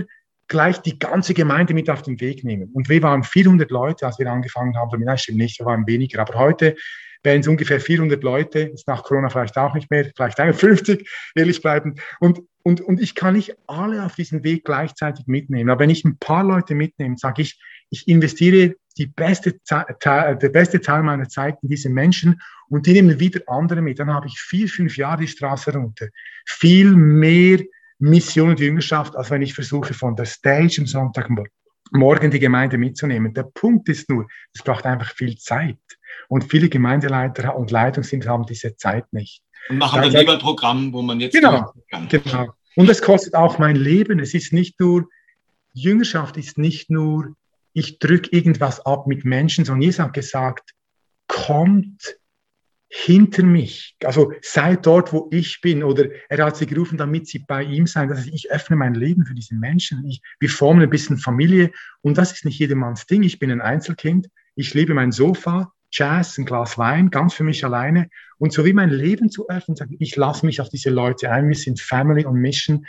gleich 0.50 0.80
die 0.80 1.00
ganze 1.00 1.34
Gemeinde 1.34 1.74
mit 1.74 1.90
auf 1.90 2.02
den 2.02 2.20
Weg 2.20 2.44
nehmen. 2.44 2.70
Und 2.74 2.90
wir 2.90 3.02
waren 3.02 3.24
400 3.24 3.72
Leute, 3.72 4.06
als 4.06 4.20
wir 4.20 4.30
angefangen 4.30 4.76
haben. 4.76 5.02
Nein, 5.02 5.18
stimmt 5.18 5.38
nicht, 5.38 5.60
wir 5.60 5.66
waren 5.66 5.88
weniger. 5.88 6.20
Aber 6.20 6.34
heute 6.38 6.76
wären 7.24 7.42
es 7.42 7.48
ungefähr 7.48 7.80
400 7.80 8.24
Leute, 8.24 8.60
ist 8.60 8.88
nach 8.88 9.04
Corona 9.04 9.30
vielleicht 9.30 9.58
auch 9.58 9.74
nicht 9.74 9.90
mehr, 9.92 10.10
vielleicht 10.16 10.40
51, 10.40 11.08
ehrlich 11.36 11.62
bleiben. 11.62 11.96
Und, 12.20 12.42
und, 12.64 12.82
und 12.82 13.00
ich 13.00 13.16
kann 13.16 13.36
nicht 13.36 13.56
alle 13.68 14.04
auf 14.06 14.16
diesen 14.16 14.44
Weg 14.44 14.66
gleichzeitig 14.66 15.28
mitnehmen. 15.28 15.70
Aber 15.70 15.82
wenn 15.82 15.90
ich 15.90 16.04
ein 16.04 16.18
paar 16.18 16.44
Leute 16.44 16.76
mitnehme, 16.76 17.16
sage 17.18 17.42
ich, 17.42 17.60
ich 17.90 18.08
investiere 18.08 18.76
die 18.98 19.08
beste, 19.08 19.60
Teil, 19.64 20.36
der 20.38 20.50
beste 20.50 20.82
Teil 20.82 21.04
meiner 21.04 21.30
Zeit 21.30 21.58
in 21.62 21.70
diese 21.70 21.90
Menschen 21.90 22.42
und 22.70 22.86
die 22.86 22.94
nehmen 22.94 23.20
wieder 23.20 23.42
andere 23.48 23.82
mit. 23.82 24.00
Dann 24.00 24.14
habe 24.14 24.28
ich 24.28 24.40
vier, 24.40 24.68
fünf 24.68 24.98
Jahre 24.98 25.22
die 25.22 25.28
Straße 25.28 25.74
runter. 25.74 26.08
Viel 26.46 26.96
mehr 26.96 27.60
Mission 28.00 28.50
und 28.50 28.60
Jüngerschaft, 28.60 29.16
als 29.16 29.30
wenn 29.30 29.42
ich 29.42 29.54
versuche, 29.54 29.94
von 29.94 30.16
der 30.16 30.26
Stage 30.26 30.78
am 30.80 30.88
Sonntagmorgen 30.88 32.32
die 32.32 32.40
Gemeinde 32.40 32.78
mitzunehmen. 32.78 33.34
Der 33.34 33.44
Punkt 33.44 33.90
ist 33.90 34.10
nur, 34.10 34.26
es 34.54 34.64
braucht 34.64 34.86
einfach 34.86 35.14
viel 35.14 35.38
Zeit. 35.38 35.78
Und 36.28 36.50
viele 36.50 36.70
Gemeindeleiter 36.70 37.56
und 37.56 37.72
Leitungsteams 37.72 38.28
haben 38.28 38.46
diese 38.46 38.76
Zeit 38.78 39.12
nicht. 39.12 39.44
Und 39.70 39.78
machen 39.80 40.02
dann 40.02 40.12
lieber 40.12 40.34
ein 40.34 40.40
Programm, 40.40 40.94
wo 40.94 41.02
man 41.02 41.20
jetzt 41.20 41.34
genau, 41.34 41.74
kann. 41.90 42.08
Genau. 42.08 42.54
Und 42.76 42.90
es 42.90 43.02
kostet 43.02 43.36
auch 43.36 43.60
mein 43.60 43.76
Leben. 43.76 44.20
Es 44.20 44.34
ist 44.34 44.54
nicht 44.54 44.80
nur, 44.80 45.10
Jüngerschaft 45.74 46.38
ist 46.38 46.58
nicht 46.58 46.90
nur, 46.90 47.36
ich 47.74 48.00
drücke 48.00 48.30
irgendwas 48.32 48.86
ab 48.86 49.08
mit 49.08 49.26
Menschen, 49.26 49.66
sondern 49.66 49.82
Jesus 49.82 50.00
hat 50.00 50.14
gesagt, 50.14 50.72
kommt 51.28 52.16
hinter 52.90 53.44
mich. 53.44 53.96
Also 54.04 54.34
seid 54.42 54.86
dort, 54.86 55.14
wo 55.14 55.30
ich 55.32 55.62
bin. 55.62 55.84
Oder 55.84 56.10
er 56.28 56.46
hat 56.46 56.58
sie 56.58 56.66
gerufen, 56.66 56.98
damit 56.98 57.28
sie 57.28 57.40
bei 57.40 57.64
ihm 57.64 57.86
sein. 57.88 58.10
Das 58.10 58.20
heißt, 58.20 58.34
ich 58.34 58.52
öffne 58.52 58.76
mein 58.76 58.96
Leben 58.96 59.26
für 59.26 59.36
diese 59.36 59.56
Menschen. 59.56 60.04
Ich, 60.06 60.22
wir 60.40 60.50
formen 60.50 60.82
ein 60.82 60.90
bisschen 60.90 61.18
Familie. 61.18 61.72
Und 62.02 62.18
das 62.18 62.34
ist 62.34 62.46
nicht 62.46 62.60
jedermanns 62.60 63.06
Ding. 63.06 63.24
Ich 63.24 63.40
bin 63.40 63.52
ein 63.52 63.62
Einzelkind. 63.62 64.28
Ich 64.56 64.74
liebe 64.74 64.94
mein 64.94 65.12
Sofa. 65.12 65.72
Jazz, 65.92 66.38
ein 66.38 66.46
Glas 66.46 66.78
Wein, 66.78 67.10
ganz 67.10 67.34
für 67.34 67.44
mich 67.44 67.66
alleine 67.66 68.10
und 68.38 68.54
so 68.54 68.64
wie 68.64 68.74
mein 68.74 68.92
Leben 68.92 69.32
zu 69.32 69.50
öffnen, 69.50 69.76
sagen, 69.76 69.96
ich 70.00 70.16
lasse 70.16 70.46
mich 70.46 70.62
auf 70.62 70.70
diese 70.70 70.92
Leute 70.92 71.32
ein, 71.32 71.48
wir 71.48 71.56
sind 71.56 71.82
Family 71.82 72.26
und 72.26 72.36
Mission. 72.36 72.86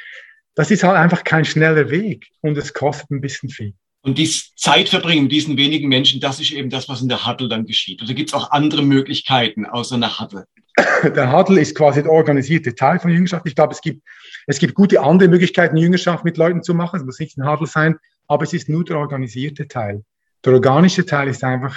Das 0.54 0.70
ist 0.70 0.82
halt 0.82 0.96
einfach 0.96 1.24
kein 1.24 1.46
schneller 1.46 1.88
Weg 1.90 2.28
und 2.42 2.58
es 2.58 2.74
kostet 2.74 3.10
ein 3.10 3.22
bisschen 3.22 3.48
viel. 3.48 3.74
Und 4.02 4.16
die 4.16 4.30
Zeit 4.56 4.88
verbringen 4.88 5.24
mit 5.24 5.32
diesen 5.32 5.56
wenigen 5.56 5.88
Menschen, 5.88 6.20
das 6.20 6.40
ist 6.40 6.52
eben 6.52 6.70
das, 6.70 6.88
was 6.88 7.02
in 7.02 7.08
der 7.08 7.26
Huddle 7.26 7.48
dann 7.48 7.66
geschieht. 7.66 8.02
Oder 8.02 8.14
gibt 8.14 8.30
es 8.30 8.34
auch 8.34 8.50
andere 8.50 8.82
Möglichkeiten 8.82 9.66
außer 9.66 9.96
einer 9.96 10.18
Huddle? 10.18 10.46
Der 11.14 11.32
Huddle 11.32 11.60
ist 11.60 11.74
quasi 11.74 12.02
der 12.02 12.12
organisierte 12.12 12.74
Teil 12.74 12.98
von 12.98 13.10
Jüngerschaft. 13.10 13.46
Ich 13.46 13.54
glaube, 13.54 13.72
es 13.72 13.80
gibt, 13.80 14.02
es 14.46 14.58
gibt 14.58 14.74
gute 14.74 15.00
andere 15.02 15.28
Möglichkeiten, 15.28 15.76
Jüngerschaft 15.76 16.24
mit 16.24 16.36
Leuten 16.36 16.62
zu 16.62 16.74
machen. 16.74 17.00
Es 17.00 17.04
muss 17.04 17.18
nicht 17.18 17.36
ein 17.36 17.46
Huddle 17.46 17.66
sein, 17.66 17.96
aber 18.28 18.44
es 18.44 18.52
ist 18.52 18.68
nur 18.68 18.84
der 18.84 18.96
organisierte 18.96 19.68
Teil. 19.68 20.04
Der 20.44 20.54
organische 20.54 21.04
Teil 21.04 21.28
ist 21.28 21.44
einfach, 21.44 21.76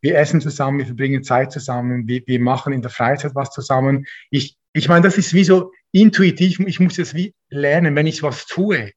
wir 0.00 0.16
essen 0.16 0.40
zusammen, 0.40 0.78
wir 0.78 0.86
verbringen 0.86 1.24
Zeit 1.24 1.52
zusammen, 1.52 2.06
wir, 2.06 2.22
wir 2.26 2.40
machen 2.40 2.72
in 2.72 2.82
der 2.82 2.90
Freizeit 2.90 3.34
was 3.34 3.50
zusammen. 3.50 4.06
Ich, 4.30 4.56
ich 4.72 4.88
meine, 4.88 5.02
das 5.02 5.18
ist 5.18 5.34
wie 5.34 5.44
so 5.44 5.72
intuitiv, 5.92 6.60
ich 6.60 6.80
muss 6.80 6.98
es 6.98 7.14
wie 7.14 7.34
lernen, 7.50 7.96
wenn 7.96 8.06
ich 8.06 8.22
was 8.22 8.46
tue, 8.46 8.92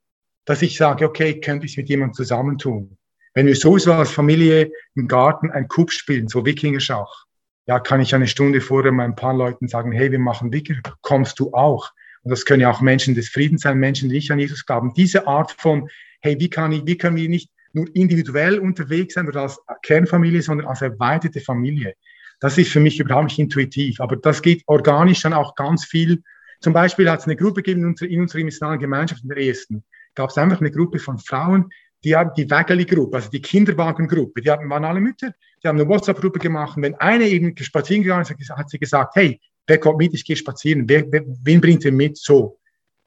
dass 0.45 0.62
ich 0.62 0.77
sage, 0.77 1.06
okay, 1.06 1.39
könnte 1.39 1.65
ich 1.65 1.73
es 1.73 1.77
mit 1.77 1.89
jemandem 1.89 2.13
zusammentun. 2.13 2.97
Wenn 3.34 3.47
wir 3.47 3.56
sowieso 3.56 3.93
als 3.93 4.12
Familie 4.12 4.71
im 4.95 5.08
Garten 5.08 5.51
ein 5.51 5.67
Coup 5.67 5.91
spielen, 5.91 6.27
so 6.27 6.45
Wikingerschach, 6.45 7.25
ja, 7.67 7.80
kann 7.80 8.01
ich 8.01 8.13
eine 8.13 8.27
Stunde 8.27 8.60
vorher 8.60 8.91
ein 8.91 9.15
paar 9.15 9.34
Leuten 9.34 9.67
sagen, 9.67 9.91
hey, 9.91 10.12
wir 10.12 10.19
machen 10.19 10.51
Wikinger, 10.51 10.82
kommst 11.01 11.39
du 11.39 11.54
auch? 11.54 11.91
Und 12.23 12.32
das 12.32 12.45
können 12.45 12.62
ja 12.62 12.71
auch 12.71 12.82
Menschen 12.82 13.15
des 13.15 13.30
Friedens 13.30 13.62
sein, 13.62 13.77
Menschen, 13.77 14.10
die 14.10 14.15
nicht 14.15 14.32
an 14.32 14.39
Jesus 14.39 14.65
glauben. 14.65 14.93
Diese 14.95 15.27
Art 15.27 15.51
von, 15.51 15.89
hey, 16.21 16.38
wie 16.39 16.49
kann 16.49 16.71
ich, 16.71 16.86
wie 16.86 16.97
können 16.97 17.15
wir 17.15 17.30
nicht 17.30 17.49
nur 17.73 17.88
individuell 17.95 18.60
unterwegs 18.60 19.13
sein 19.13 19.27
oder 19.27 19.43
als 19.43 19.60
Kernfamilie, 19.84 20.41
sondern 20.41 20.67
als 20.67 20.82
erweiterte 20.82 21.39
Familie. 21.39 21.93
Das 22.39 22.58
ist 22.58 22.71
für 22.71 22.80
mich 22.80 22.99
überhaupt 22.99 23.25
nicht 23.25 23.39
intuitiv, 23.39 23.99
aber 24.01 24.17
das 24.17 24.41
geht 24.41 24.63
organisch 24.65 25.21
dann 25.21 25.34
auch 25.34 25.56
ganz 25.56 25.86
viel. 25.86 26.23
Zum 26.60 26.73
Beispiel 26.73 27.10
hat 27.10 27.19
es 27.19 27.25
eine 27.25 27.36
Gruppe 27.36 27.62
gegeben 27.62 27.82
in 27.82 27.88
unserer, 27.89 28.10
in 28.10 28.21
unserer 28.21 28.43
missionalen 28.43 28.80
Gemeinschaft 28.80 29.23
in 29.23 29.30
der 29.30 29.38
ersten. 29.38 29.84
Gab 30.15 30.30
es 30.30 30.38
einfach 30.38 30.60
eine 30.60 30.71
Gruppe 30.71 31.00
von 31.00 31.17
Frauen, 31.17 31.69
die 32.04 32.15
haben 32.15 32.32
die 32.36 32.50
Wägeli-Gruppe, 32.50 33.17
also 33.17 33.30
die 33.30 33.41
Kinderwagengruppe, 33.41 34.41
die 34.41 34.50
hatten, 34.50 34.69
waren 34.69 34.86
alle 34.86 35.00
Mütter, 35.00 35.34
die 35.63 35.67
haben 35.67 35.80
eine 35.80 35.88
WhatsApp-Gruppe 35.88 36.39
gemacht. 36.39 36.78
Und 36.78 36.84
wenn 36.84 36.95
eine 36.95 37.26
eben 37.26 37.56
spazieren 37.58 38.04
gegangen 38.04 38.24
ist, 38.24 38.50
hat 38.50 38.69
sie 38.69 38.80
gesagt, 38.80 39.15
hey, 39.15 39.39
wer 39.67 39.78
kommt 39.78 40.00
mit, 40.00 40.13
ich 40.13 40.26
gehe 40.26 40.36
spazieren, 40.36 40.89
wer, 40.89 41.06
wer, 41.12 41.24
wen 41.26 41.62
bringt 41.62 41.86
ihr 41.86 41.91
mit? 41.91 42.17
So. 42.17 42.60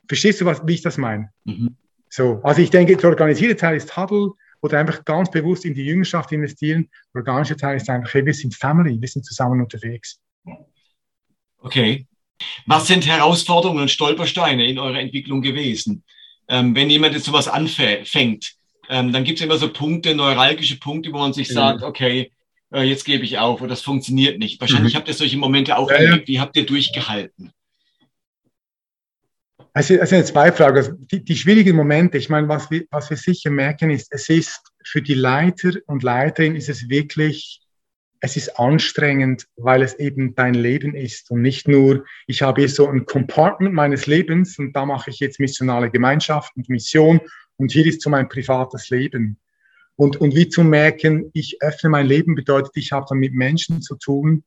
Verstehst 0.06 0.40
du, 0.40 0.44
was, 0.44 0.64
wie 0.66 0.74
ich 0.74 0.82
das 0.82 0.96
meine? 0.96 1.30
Mhm. 1.44 1.76
So. 2.08 2.40
Also 2.44 2.62
ich 2.62 2.70
denke, 2.70 2.96
der 2.96 3.10
organisierte 3.10 3.56
Teil 3.56 3.76
ist 3.76 3.96
Huddle, 3.96 4.32
oder 4.64 4.78
einfach 4.78 5.04
ganz 5.04 5.30
bewusst 5.30 5.66
in 5.66 5.74
die 5.74 5.84
Jüngerschaft 5.84 6.32
investieren. 6.32 6.88
Der 7.12 7.20
organische 7.20 7.54
Teil 7.54 7.76
ist 7.76 7.90
einfach, 7.90 8.14
hey, 8.14 8.24
wir 8.24 8.32
sind 8.32 8.54
Family, 8.54 8.98
wir 8.98 9.08
sind 9.08 9.22
zusammen 9.26 9.60
unterwegs. 9.60 10.22
Okay. 11.58 12.06
Was 12.64 12.86
sind 12.86 13.06
Herausforderungen 13.06 13.82
und 13.82 13.90
Stolpersteine 13.90 14.66
in 14.66 14.78
eurer 14.78 15.00
Entwicklung 15.00 15.42
gewesen? 15.42 16.02
Ähm, 16.48 16.74
wenn 16.74 16.90
jemand 16.90 17.14
jetzt 17.14 17.24
sowas 17.24 17.48
anfängt, 17.48 18.54
ähm, 18.88 19.12
dann 19.12 19.24
gibt 19.24 19.38
es 19.38 19.44
immer 19.44 19.56
so 19.56 19.72
Punkte, 19.72 20.14
neuralgische 20.14 20.78
Punkte, 20.78 21.12
wo 21.12 21.18
man 21.18 21.32
sich 21.32 21.48
mhm. 21.50 21.54
sagt, 21.54 21.82
okay, 21.82 22.30
äh, 22.72 22.82
jetzt 22.82 23.04
gebe 23.04 23.24
ich 23.24 23.38
auf 23.38 23.60
oder 23.60 23.70
das 23.70 23.82
funktioniert 23.82 24.38
nicht. 24.38 24.60
Wahrscheinlich 24.60 24.94
mhm. 24.94 24.98
habt 24.98 25.08
ihr 25.08 25.14
solche 25.14 25.38
Momente 25.38 25.76
auch 25.76 25.90
ja, 25.90 25.96
erlebt. 25.96 26.28
Wie 26.28 26.40
habt 26.40 26.56
ihr 26.56 26.66
durchgehalten? 26.66 27.52
Also, 29.72 29.98
also 29.98 30.22
zwei 30.22 30.52
Fragen. 30.52 30.76
Also 30.76 30.92
die, 30.92 31.24
die, 31.24 31.36
schwierigen 31.36 31.76
Momente, 31.76 32.16
ich 32.16 32.28
meine, 32.28 32.48
was 32.48 32.70
wir, 32.70 32.84
was 32.90 33.10
wir 33.10 33.16
sicher 33.16 33.50
merken, 33.50 33.90
ist, 33.90 34.12
es 34.12 34.28
ist 34.28 34.60
für 34.84 35.02
die 35.02 35.14
Leiter 35.14 35.72
und 35.86 36.02
Leiterinnen 36.02 36.56
ist 36.56 36.68
es 36.68 36.88
wirklich, 36.88 37.60
es 38.24 38.36
ist 38.36 38.58
anstrengend, 38.58 39.46
weil 39.56 39.82
es 39.82 39.98
eben 39.98 40.34
dein 40.34 40.54
Leben 40.54 40.94
ist 40.94 41.30
und 41.30 41.42
nicht 41.42 41.68
nur, 41.68 42.06
ich 42.26 42.40
habe 42.40 42.62
hier 42.62 42.70
so 42.70 42.88
ein 42.88 43.04
Compartment 43.04 43.74
meines 43.74 44.06
Lebens 44.06 44.58
und 44.58 44.72
da 44.72 44.86
mache 44.86 45.10
ich 45.10 45.20
jetzt 45.20 45.40
missionale 45.40 45.90
Gemeinschaft 45.90 46.56
und 46.56 46.70
Mission 46.70 47.20
und 47.58 47.72
hier 47.72 47.84
ist 47.84 48.00
so 48.00 48.08
mein 48.08 48.30
privates 48.30 48.88
Leben. 48.88 49.38
Und, 49.96 50.16
und 50.16 50.34
wie 50.34 50.48
zu 50.48 50.64
merken, 50.64 51.30
ich 51.34 51.58
öffne 51.60 51.90
mein 51.90 52.06
Leben 52.06 52.34
bedeutet, 52.34 52.72
ich 52.76 52.92
habe 52.92 53.04
dann 53.06 53.18
mit 53.18 53.34
Menschen 53.34 53.82
zu 53.82 53.94
tun, 53.96 54.42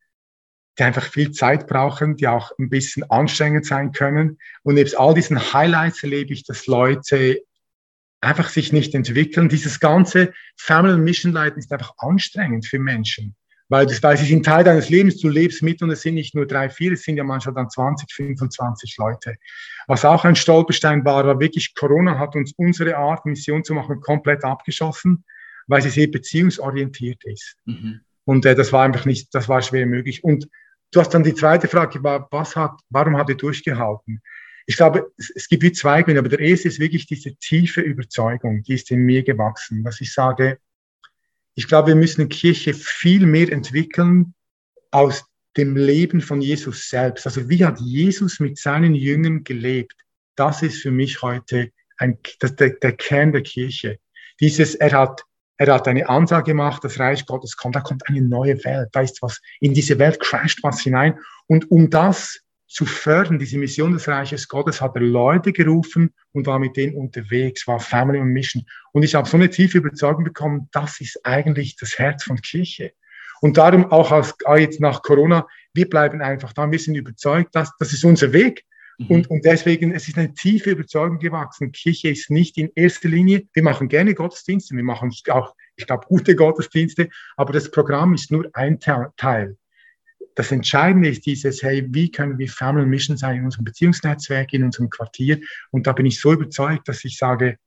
die 0.80 0.84
einfach 0.84 1.06
viel 1.06 1.30
Zeit 1.30 1.68
brauchen, 1.68 2.16
die 2.16 2.28
auch 2.28 2.50
ein 2.58 2.70
bisschen 2.70 3.04
anstrengend 3.12 3.68
sein 3.68 3.92
können. 3.92 4.40
Und 4.63 4.74
nebst 4.74 4.98
all 4.98 5.13
diesen 5.13 5.54
Highlights 5.54 6.02
erlebe 6.02 6.34
ich, 6.34 6.44
dass 6.46 6.66
Leute 6.66 7.44
einfach 8.22 8.50
sich 8.50 8.74
nicht 8.74 8.96
entwickeln. 8.96 9.50
Dieses 9.50 9.80
ganze 9.80 10.34
Family 10.56 10.98
Mission 10.98 11.32
Leiten 11.32 11.60
ist 11.60 11.72
einfach 11.72 11.94
anstrengend 12.00 12.66
für 12.66 12.80
Menschen. 12.80 13.36
Weil, 13.69 13.86
das, 13.86 14.01
weil 14.01 14.17
sie 14.17 14.25
sind 14.25 14.45
Teil 14.45 14.63
deines 14.63 14.89
Lebens, 14.89 15.17
du 15.17 15.27
lebst 15.27 15.62
mit 15.62 15.82
und 15.82 15.89
es 15.89 16.01
sind 16.01 16.13
nicht 16.13 16.34
nur 16.34 16.45
drei, 16.45 16.69
vier, 16.69 16.93
es 16.93 17.03
sind 17.03 17.17
ja 17.17 17.23
manchmal 17.23 17.56
dann 17.56 17.69
20, 17.69 18.13
25 18.13 18.95
Leute. 18.97 19.36
Was 19.88 20.06
auch 20.06 20.23
ein 20.23 20.38
Stolperstein 20.38 21.03
war, 21.03 21.25
war 21.25 21.39
wirklich, 21.39 21.75
Corona 21.75 22.17
hat 22.17 22.36
uns 22.36 22.53
unsere 22.56 22.95
Art, 22.95 23.25
Mission 23.25 23.63
zu 23.63 23.73
machen, 23.73 23.99
komplett 23.99 24.45
abgeschossen, 24.45 25.25
weil 25.67 25.82
sie 25.82 25.89
sehr 25.89 26.08
beziehungsorientiert 26.08 27.25
ist. 27.25 27.58
Mhm. 27.65 27.99
Und 28.23 28.45
äh, 28.45 28.56
das 28.56 28.71
war 28.71 28.86
einfach 28.86 29.06
nicht, 29.06 29.36
das 29.36 29.49
war 29.49 29.62
schwer 29.62 29.86
möglich. 29.86 30.23
Und 30.23 30.47
Du 30.91 31.01
hast 31.01 31.13
dann 31.13 31.23
die 31.23 31.34
zweite 31.34 31.67
Frage, 31.67 32.01
was 32.03 32.56
hat, 32.56 32.80
warum 32.89 33.17
hat 33.17 33.30
er 33.30 33.36
durchgehalten? 33.36 34.21
Ich 34.65 34.77
glaube, 34.77 35.12
es, 35.17 35.32
es 35.36 35.47
gibt 35.47 35.63
wie 35.63 35.71
zwei 35.71 36.01
Gründe, 36.01 36.19
aber 36.19 36.30
der 36.30 36.39
erste 36.39 36.67
ist 36.67 36.80
wirklich 36.80 37.08
diese 37.08 37.36
tiefe 37.36 37.82
Überzeugung, 37.82 38.63
die 38.63 38.73
ist 38.73 38.91
in 38.91 39.01
mir 39.01 39.23
gewachsen, 39.23 39.84
dass 39.84 40.01
ich 40.01 40.13
sage, 40.13 40.60
ich 41.58 41.67
glaube, 41.67 41.88
wir 41.88 41.96
müssen 41.96 42.30
Kirche 42.30 42.76
viel 42.76 43.26
mehr 43.26 43.52
entwickeln 43.52 44.36
aus 44.91 45.26
dem 45.58 45.76
Leben 45.76 46.22
von 46.22 46.39
Jesus 46.39 46.88
selbst. 46.88 47.26
Also 47.26 47.50
wie 47.50 47.65
hat 47.65 47.80
Jesus 47.80 48.39
mit 48.39 48.60
seinen 48.60 48.93
Jüngern 48.93 49.43
gelebt? 49.43 49.96
Das 50.36 50.62
ist 50.62 50.84
für 50.84 50.91
mich 50.91 51.24
heute 51.24 51.72
ein, 51.98 52.20
das, 52.39 52.56
der, 52.58 52.70
der 52.70 52.91
Kern 52.91 53.32
der 53.32 53.41
Kirche. 53.41 53.98
Dieses, 54.39 54.76
er 54.76 54.91
hat 54.91 55.24
er 55.60 55.74
hat 55.74 55.88
eine 55.88 56.08
Ansage 56.08 56.52
gemacht, 56.52 56.84
das 56.84 57.00
Reich 57.00 57.26
Gottes 57.26 57.58
kommt, 57.58 57.76
da 57.76 57.80
kommt 57.80 58.08
eine 58.08 58.22
neue 58.22 58.63
Welt, 58.63 58.89
da 58.91 59.02
ist 59.02 59.20
was, 59.24 59.41
in 59.60 59.74
diese 59.74 59.98
Welt 59.98 60.20
crasht 60.20 60.62
was 60.62 60.82
hinein. 60.82 61.17
Und 61.48 61.72
um 61.72 61.89
das 61.89 62.39
zu 62.67 62.86
fördern, 62.86 63.39
diese 63.39 63.58
Mission 63.58 63.93
des 63.93 64.08
Reiches 64.08 64.47
Gottes, 64.47 64.82
hat 64.82 64.95
er 64.95 65.01
Leute 65.01 65.53
gerufen 65.53 66.13
und 66.34 66.45
war 66.45 66.60
mit 66.60 66.75
denen 66.75 66.95
unterwegs, 66.95 67.65
war 67.65 67.80
Family 67.80 68.19
und 68.19 68.30
Mission. 68.30 68.65
Und 68.91 69.03
ich 69.03 69.15
habe 69.15 69.27
so 69.27 69.38
eine 69.38 69.49
tiefe 69.49 69.77
Überzeugung 69.77 70.25
bekommen, 70.25 70.67
das 70.71 70.99
ist 70.99 71.25
eigentlich 71.25 71.77
das 71.77 71.97
Herz 71.97 72.25
von 72.25 72.41
Kirche. 72.41 72.91
Und 73.39 73.58
darum 73.58 73.91
auch 73.91 74.12
als, 74.12 74.36
jetzt 74.58 74.82
nach 74.82 75.01
Corona, 75.01 75.47
wir 75.73 75.89
bleiben 75.89 76.21
einfach 76.21 76.53
da, 76.53 76.69
wir 76.69 76.80
sind 76.80 76.95
überzeugt, 76.95 77.56
dass 77.56 77.71
das 77.77 77.93
ist 77.93 78.03
unser 78.03 78.34
Weg. 78.34 78.65
Mhm. 78.97 79.08
Und, 79.08 79.30
und 79.30 79.45
deswegen, 79.45 79.93
es 79.93 80.08
ist 80.08 80.17
eine 80.17 80.34
tiefe 80.34 80.71
Überzeugung 80.71 81.19
gewachsen. 81.19 81.71
Kirche 81.71 82.10
ist 82.10 82.32
nicht 82.32 82.58
in 82.58 82.71
erster 82.75 83.10
Linie, 83.10 83.47
wir 83.53 83.63
machen 83.63 83.88
gerne 83.88 84.13
Gottesdienste, 84.13 84.75
wir 84.75 84.84
machen 84.84 85.13
auch, 85.30 85.56
ich 85.75 85.86
glaube, 85.86 86.08
gute 86.08 86.36
Gottesdienste, 86.36 87.10
aber 87.38 87.53
das 87.53 87.69
Programm 87.71 88.13
ist 88.13 88.32
nur 88.32 88.49
ein 88.53 88.80
Teil. 88.80 89.58
Das 90.38 90.52
Entscheidende 90.52 91.10
ist 91.10 91.26
dieses, 91.26 91.63
hey, 91.63 91.84
wie 91.89 92.12
können 92.12 92.38
wir 92.38 92.47
Family 92.47 92.86
Mission 92.86 93.17
sein 93.17 93.38
in 93.38 93.45
unserem 93.45 93.65
Beziehungsnetzwerk, 93.65 94.54
in 94.54 94.63
unserem 94.63 94.88
Quartier? 94.88 95.39
Und 95.71 95.88
da 95.88 95.93
bin 95.93 96.06
ich 96.06 96.21
so 96.21 96.32
überzeugt, 96.32 96.88
dass 96.88 97.04
ich 97.04 97.17
sage, 97.17 97.58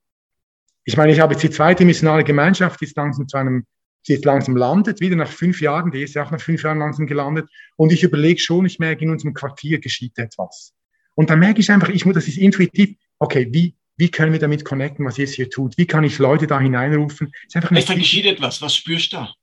ich 0.84 0.96
meine, 0.96 1.10
ich 1.12 1.18
habe 1.18 1.32
jetzt 1.32 1.42
die 1.42 1.50
zweite 1.50 1.84
missionale 1.84 2.22
Gemeinschaft, 2.22 2.80
die 2.80 2.84
ist 2.84 2.96
langsam 2.96 3.26
zu 3.26 3.38
einem, 3.38 3.66
sie 4.02 4.14
ist 4.14 4.24
langsam 4.24 4.56
landet, 4.56 5.00
wieder 5.00 5.16
nach 5.16 5.28
fünf 5.28 5.60
Jahren, 5.60 5.90
die 5.90 6.00
ist 6.00 6.14
ja 6.14 6.24
auch 6.24 6.30
nach 6.30 6.40
fünf 6.40 6.62
Jahren 6.62 6.78
langsam 6.78 7.08
gelandet. 7.08 7.48
Und 7.74 7.90
ich 7.92 8.04
überlege 8.04 8.38
schon, 8.38 8.64
ich 8.66 8.78
merke, 8.78 9.02
in 9.02 9.10
unserem 9.10 9.34
Quartier 9.34 9.80
geschieht 9.80 10.16
etwas. 10.16 10.72
Und 11.16 11.28
dann 11.28 11.40
merke 11.40 11.58
ich 11.58 11.72
einfach, 11.72 11.88
ich 11.88 12.06
muss, 12.06 12.14
das 12.14 12.28
ist 12.28 12.38
intuitiv, 12.38 12.96
okay, 13.18 13.48
wie, 13.50 13.74
wie 13.96 14.12
können 14.12 14.30
wir 14.32 14.38
damit 14.38 14.64
connecten, 14.64 15.04
was 15.04 15.16
Jesus 15.16 15.34
hier 15.34 15.50
tut? 15.50 15.76
Wie 15.76 15.86
kann 15.86 16.04
ich 16.04 16.20
Leute 16.20 16.46
da 16.46 16.60
hineinrufen? 16.60 17.32
Es 17.48 17.56
einfach 17.56 17.74
da 17.74 17.94
geschieht 17.94 18.26
etwas, 18.26 18.62
was 18.62 18.76
spürst 18.76 19.12
du 19.12 19.16
da? 19.16 19.34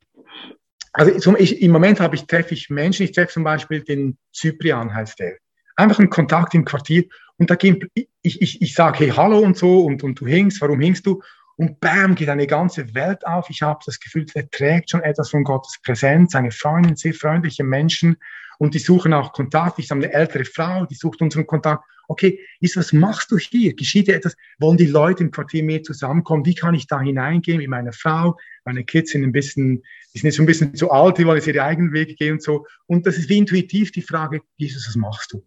Also 0.97 1.37
ich, 1.37 1.61
im 1.61 1.71
Moment 1.71 1.99
habe 1.99 2.15
ich, 2.15 2.25
treffe 2.25 2.55
ich 2.55 2.71
Menschen, 2.71 3.03
ich 3.03 3.11
treffe 3.11 3.33
zum 3.33 3.43
Beispiel 3.43 3.83
den 3.83 4.17
Zyprian, 4.33 4.95
heißt 4.95 5.19
der. 5.19 5.37
Einfach 5.75 5.99
einen 5.99 6.09
Kontakt 6.09 6.55
im 6.55 6.65
Quartier 6.65 7.03
und 7.37 7.51
da 7.51 7.55
gehen, 7.55 7.87
ich, 7.93 8.41
ich, 8.41 8.61
ich 8.63 8.73
sage, 8.73 9.05
hey, 9.05 9.09
hallo 9.09 9.37
und 9.37 9.55
so 9.55 9.85
und, 9.85 10.03
und 10.03 10.19
du 10.19 10.25
hingst, 10.25 10.59
warum 10.59 10.79
hingst 10.79 11.05
du? 11.05 11.21
Und 11.55 11.79
bam, 11.79 12.15
geht 12.15 12.29
eine 12.29 12.47
ganze 12.47 12.95
Welt 12.95 13.27
auf. 13.27 13.47
Ich 13.51 13.61
habe 13.61 13.79
das 13.85 13.99
Gefühl, 13.99 14.25
der 14.25 14.49
trägt 14.49 14.89
schon 14.89 15.01
etwas 15.01 15.29
von 15.29 15.43
Gottes 15.43 15.79
Präsenz, 15.83 16.33
eine 16.33 16.49
Freundin, 16.49 16.95
sehr 16.95 17.13
freundliche 17.13 17.63
Menschen 17.63 18.17
und 18.57 18.73
die 18.73 18.79
suchen 18.79 19.13
auch 19.13 19.33
Kontakt. 19.33 19.79
Ich 19.79 19.91
habe 19.91 20.03
eine 20.03 20.13
ältere 20.13 20.45
Frau, 20.45 20.85
die 20.85 20.95
sucht 20.95 21.21
unseren 21.21 21.47
Kontakt. 21.47 21.83
Okay, 22.07 22.39
ist, 22.61 22.77
was 22.77 22.93
machst 22.93 23.31
du 23.31 23.37
hier? 23.37 23.75
Geschieht 23.75 24.07
dir 24.07 24.15
etwas? 24.15 24.35
Wollen 24.59 24.77
die 24.77 24.85
Leute 24.85 25.23
im 25.23 25.31
Quartier 25.31 25.63
mehr 25.63 25.83
zusammenkommen? 25.83 26.45
Wie 26.45 26.55
kann 26.55 26.73
ich 26.73 26.87
da 26.87 27.01
hineingehen 27.01 27.57
mit 27.57 27.67
meiner 27.67 27.91
Frau? 27.91 28.37
Meine 28.63 28.85
Kids 28.85 29.11
sind 29.11 29.23
ein 29.23 29.33
bisschen, 29.33 29.83
die 30.13 30.19
sind 30.19 30.29
jetzt 30.29 30.39
ein 30.39 30.45
bisschen 30.45 30.73
zu 30.75 30.89
alt, 30.89 31.17
die 31.17 31.25
wollen 31.25 31.37
jetzt 31.37 31.47
ihre 31.47 31.63
eigenen 31.63 31.91
Wege 31.91 32.15
gehen 32.15 32.33
und 32.33 32.43
so. 32.43 32.65
Und 32.85 33.05
das 33.05 33.17
ist 33.17 33.29
wie 33.29 33.37
intuitiv 33.37 33.91
die 33.91 34.01
Frage, 34.01 34.41
Jesus, 34.55 34.87
was 34.87 34.95
machst 34.95 35.33
du? 35.33 35.45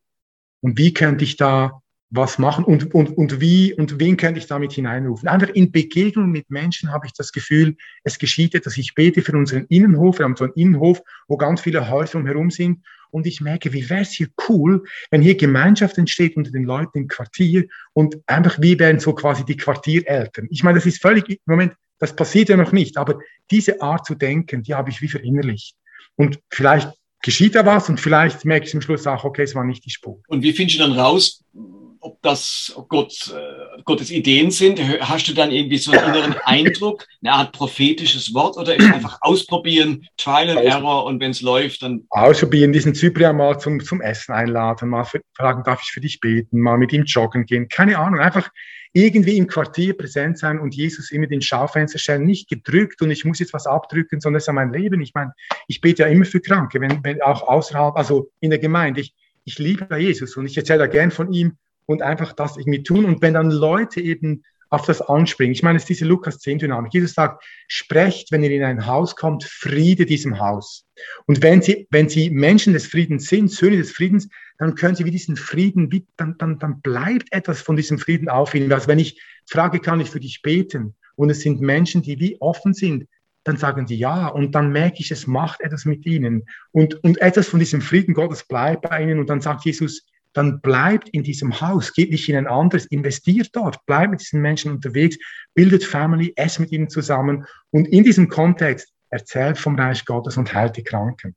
Und 0.61 0.77
wie 0.77 0.92
könnte 0.92 1.25
ich 1.25 1.37
da 1.37 1.81
was 2.11 2.38
machen 2.38 2.64
und, 2.64 2.92
und, 2.92 3.16
und 3.16 3.40
wie 3.40 3.73
und 3.73 4.01
wen 4.01 4.16
könnte 4.16 4.40
ich 4.40 4.49
damit 4.49 4.73
hineinrufen. 4.73 5.29
Einfach 5.29 5.49
in 5.51 5.70
Begegnung 5.70 6.31
mit 6.31 6.51
Menschen 6.51 6.90
habe 6.90 7.07
ich 7.07 7.12
das 7.12 7.31
Gefühl, 7.31 7.77
es 8.03 8.18
geschieht 8.18 8.55
etwas. 8.55 8.77
Ich 8.77 8.94
bete 8.94 9.23
für 9.23 9.37
unseren 9.37 9.64
Innenhof. 9.66 10.18
Wir 10.18 10.25
haben 10.25 10.37
so 10.37 10.44
einen 10.44 10.55
Innenhof, 10.55 11.03
wo 11.29 11.37
ganz 11.37 11.61
viele 11.61 11.88
Häuser 11.88 12.18
umherum 12.18 12.51
sind. 12.51 12.85
Und 13.11 13.27
ich 13.27 13.40
merke, 13.40 13.73
wie 13.73 13.88
wäre 13.88 14.03
es 14.03 14.12
hier 14.12 14.29
cool, 14.49 14.85
wenn 15.11 15.23
hier 15.23 15.37
Gemeinschaft 15.37 15.99
entsteht 15.99 16.37
unter 16.37 16.51
den 16.51 16.64
Leuten 16.64 16.99
im 16.99 17.09
Quartier 17.09 17.66
und 17.92 18.16
einfach, 18.27 18.61
wie 18.61 18.79
wären 18.79 19.01
so 19.01 19.14
quasi 19.14 19.44
die 19.44 19.57
Quartiereltern. 19.57 20.49
Ich 20.51 20.62
meine, 20.62 20.79
das 20.79 20.87
ist 20.87 21.03
völlig, 21.03 21.29
im 21.29 21.38
Moment, 21.46 21.75
das 21.99 22.16
passiert 22.16 22.49
ja 22.49 22.57
noch 22.57 22.73
nicht, 22.73 22.96
aber 22.96 23.18
diese 23.51 23.83
Art 23.83 24.07
zu 24.07 24.14
denken, 24.14 24.62
die 24.62 24.75
habe 24.75 24.90
ich 24.90 25.03
wie 25.03 25.09
verinnerlicht. 25.09 25.77
Und 26.16 26.40
vielleicht 26.51 26.90
geschieht 27.23 27.55
da 27.55 27.67
was 27.67 27.89
und 27.89 28.01
vielleicht 28.01 28.45
merke 28.45 28.67
ich 28.67 28.71
zum 28.71 28.81
Schluss 28.81 29.07
auch, 29.07 29.25
okay, 29.25 29.43
es 29.43 29.55
war 29.55 29.65
nicht 29.65 29.85
die 29.85 29.91
Spur. 29.91 30.21
Und 30.29 30.43
wie 30.43 30.53
findest 30.53 30.79
du 30.79 30.83
dann 30.83 30.93
raus, 30.93 31.45
ob 32.01 32.21
das 32.23 32.75
Gott, 32.89 33.35
äh, 33.37 33.83
Gottes 33.85 34.11
Ideen 34.11 34.51
sind? 34.51 34.81
Hast 35.01 35.29
du 35.29 35.35
dann 35.35 35.51
irgendwie 35.51 35.77
so 35.77 35.93
einen 35.93 36.15
inneren 36.15 36.35
Eindruck, 36.45 37.07
eine 37.23 37.33
Art 37.33 37.53
prophetisches 37.53 38.33
Wort 38.33 38.57
oder 38.57 38.75
ist 38.75 38.91
einfach 38.91 39.19
ausprobieren, 39.21 40.07
Trial 40.17 40.51
and 40.51 40.61
Error 40.61 41.05
und 41.05 41.21
wenn 41.21 41.33
es 41.33 41.43
läuft, 41.43 41.83
dann. 41.83 42.07
Ausprobieren, 42.09 42.73
diesen 42.73 42.95
Zyprian 42.95 43.37
mal 43.37 43.59
zum, 43.59 43.81
zum 43.81 44.01
Essen 44.01 44.33
einladen, 44.33 44.89
mal 44.89 45.07
fragen, 45.35 45.63
darf 45.65 45.83
ich 45.83 45.91
für 45.91 46.01
dich 46.01 46.21
beten, 46.21 46.61
mal 46.61 46.79
mit 46.79 46.93
ihm 46.93 47.05
joggen 47.05 47.45
gehen, 47.45 47.69
keine 47.69 47.99
Ahnung, 47.99 48.21
einfach 48.21 48.51
irgendwie 48.92 49.37
im 49.37 49.46
Quartier 49.46 49.96
präsent 49.96 50.38
sein 50.38 50.59
und 50.59 50.74
Jesus 50.74 51.12
immer 51.12 51.26
den 51.26 51.42
Schaufenster 51.42 51.98
stellen, 51.98 52.24
nicht 52.24 52.48
gedrückt 52.48 53.00
und 53.03 53.11
ich 53.11 53.24
muss 53.24 53.38
jetzt 53.38 53.53
was 53.53 53.66
abdrücken, 53.66 54.20
sondern 54.20 54.38
es 54.38 54.44
ist 54.44 54.48
ja 54.48 54.53
mein 54.53 54.72
Leben. 54.72 55.00
Ich 55.00 55.14
meine, 55.14 55.33
ich 55.68 55.81
bete 55.81 56.03
ja 56.03 56.09
immer 56.09 56.24
für 56.24 56.40
Kranke, 56.40 56.81
wenn, 56.81 57.03
wenn 57.05 57.22
auch 57.22 57.42
außerhalb, 57.42 57.96
also 57.96 58.31
in 58.40 58.50
der 58.50 58.59
Gemeinde. 58.59 59.00
Ich, 59.00 59.14
ich 59.44 59.59
liebe 59.59 59.96
Jesus 59.96 60.37
und 60.37 60.46
ich 60.46 60.57
erzähle 60.57 60.81
da 60.81 60.87
gern 60.87 61.11
von 61.11 61.33
ihm 61.33 61.57
und 61.87 62.03
einfach 62.03 62.33
das 62.33 62.57
irgendwie 62.57 62.83
tun. 62.83 63.05
Und 63.05 63.22
wenn 63.22 63.35
dann 63.35 63.50
Leute 63.50 64.00
eben 64.00 64.42
auf 64.71 64.87
das 64.87 65.03
anspringen, 65.03 65.53
ich 65.53 65.63
meine, 65.63 65.77
es 65.77 65.83
ist 65.83 65.89
diese 65.91 66.05
Lukas 66.05 66.39
10 66.39 66.61
Dynamik. 66.61 66.95
Jesus 66.95 67.13
sagt, 67.13 67.45
sprecht, 67.67 68.31
wenn 68.31 68.43
ihr 68.45 68.53
in 68.53 68.63
ein 68.63 68.87
Haus 68.87 69.17
kommt, 69.17 69.45
Friede 69.45 70.07
diesem 70.07 70.39
Haus. 70.39 70.87
Und 71.27 71.43
wenn 71.43 71.61
sie, 71.61 71.89
wenn 71.91 72.09
sie 72.09 72.31
Menschen 72.31 72.73
des 72.73 72.87
Friedens 72.87 73.27
sind, 73.27 73.51
Söhne 73.51 73.77
des 73.77 73.91
Friedens, 73.91 74.29
dann 74.59 74.77
können 74.77 74.95
sie 74.95 75.05
wie 75.05 75.11
diesen 75.11 75.37
Frieden, 75.37 75.91
wie, 75.91 76.07
dann, 76.17 76.37
dann, 76.39 76.59
dann 76.59 76.81
bleibt 76.81 77.33
etwas 77.33 77.61
von 77.61 77.77
diesem 77.77 77.99
Frieden 77.99 78.29
auf 78.29 78.55
ihnen. 78.55 78.73
Also 78.73 78.87
wenn 78.87 79.01
ich 79.01 79.21
frage, 79.47 79.81
kann 79.81 80.01
ich 80.01 80.11
für 80.11 80.21
dich 80.21 80.41
beten? 80.43 80.95
Und 81.17 81.31
es 81.31 81.41
sind 81.41 81.61
Menschen, 81.61 82.03
die 82.03 82.21
wie 82.21 82.41
offen 82.41 82.73
sind, 82.73 83.07
dann 83.45 83.57
sagen 83.57 83.87
die 83.87 83.97
ja 83.97 84.29
und 84.29 84.55
dann 84.55 84.71
merke 84.71 85.01
ich, 85.01 85.11
es 85.11 85.27
macht 85.27 85.61
etwas 85.61 85.85
mit 85.85 86.05
ihnen 86.05 86.45
und, 86.73 87.03
und 87.03 87.21
etwas 87.23 87.49
von 87.49 87.59
diesem 87.59 87.81
Frieden 87.81 88.15
Gottes 88.15 88.45
bleibt 88.45 88.83
bei 88.83 89.03
ihnen 89.03 89.19
und 89.19 89.31
dann 89.31 89.41
sagt 89.41 89.65
Jesus, 89.65 90.07
dann 90.33 90.61
bleibt 90.61 91.09
in 91.09 91.23
diesem 91.23 91.61
Haus, 91.61 91.93
geht 91.93 92.11
nicht 92.11 92.29
in 92.29 92.37
ein 92.37 92.47
anderes, 92.47 92.87
investiert 92.87 93.51
dort, 93.53 93.85
bleibt 93.87 94.12
mit 94.12 94.21
diesen 94.21 94.40
Menschen 94.40 94.73
unterwegs, 94.73 95.16
bildet 95.55 95.85
Family, 95.85 96.33
esst 96.37 96.61
mit 96.61 96.73
ihnen 96.73 96.88
zusammen 96.88 97.47
und 97.71 97.87
in 97.87 98.05
diesem 98.05 98.29
Kontext 98.29 98.93
erzählt 99.11 99.59
vom 99.59 99.77
Reich 99.77 100.05
Gottes 100.05 100.37
und 100.37 100.55
heilt 100.55 100.77
die 100.77 100.85
Kranken. 100.85 101.35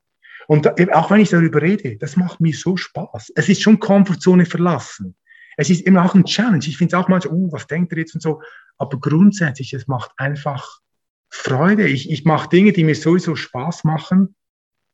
Und 0.48 0.68
auch 0.94 1.10
wenn 1.10 1.22
ich 1.22 1.30
darüber 1.30 1.62
rede, 1.62 1.98
das 1.98 2.16
macht 2.18 2.42
mir 2.42 2.54
so 2.54 2.78
Spaß. 2.78 3.32
Es 3.36 3.50
ist 3.50 3.62
schon 3.62 3.80
Komfortzone 3.80 4.46
verlassen. 4.46 5.16
Es 5.58 5.70
ist 5.70 5.86
immer 5.86 6.04
auch 6.04 6.16
ein 6.16 6.26
Challenge. 6.26 6.66
Ich 6.66 6.78
finde 6.78 6.96
es 6.96 7.02
auch 7.02 7.08
manchmal, 7.08 7.36
uh, 7.36 7.52
was 7.52 7.68
denkt 7.68 7.92
er 7.94 8.00
jetzt 8.00 8.16
und 8.16 8.22
so. 8.22 8.42
Aber 8.78 9.00
grundsätzlich, 9.00 9.74
es 9.74 9.88
macht 9.88 10.12
einfach 10.18 10.80
Freude. 11.30 11.88
Ich, 11.88 12.10
ich 12.12 12.26
mache 12.26 12.50
Dinge, 12.50 12.74
die 12.74 12.84
mir 12.84 12.96
sowieso 12.96 13.36
Spaß 13.36 13.84
machen 13.84 14.36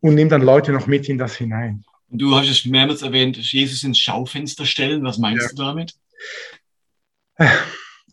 und 0.01 0.15
nehme 0.15 0.29
dann 0.29 0.41
Leute 0.41 0.71
noch 0.71 0.87
mit 0.87 1.09
in 1.09 1.17
das 1.17 1.35
hinein. 1.35 1.83
Du 2.11 2.35
hast 2.35 2.49
es 2.49 2.65
mehrmals 2.65 3.01
erwähnt, 3.01 3.37
Jesus 3.37 3.83
ins 3.83 3.99
Schaufenster 3.99 4.65
stellen. 4.65 5.03
Was 5.03 5.17
meinst 5.17 5.43
ja. 5.43 5.49
du 5.49 5.55
damit? 5.55 5.95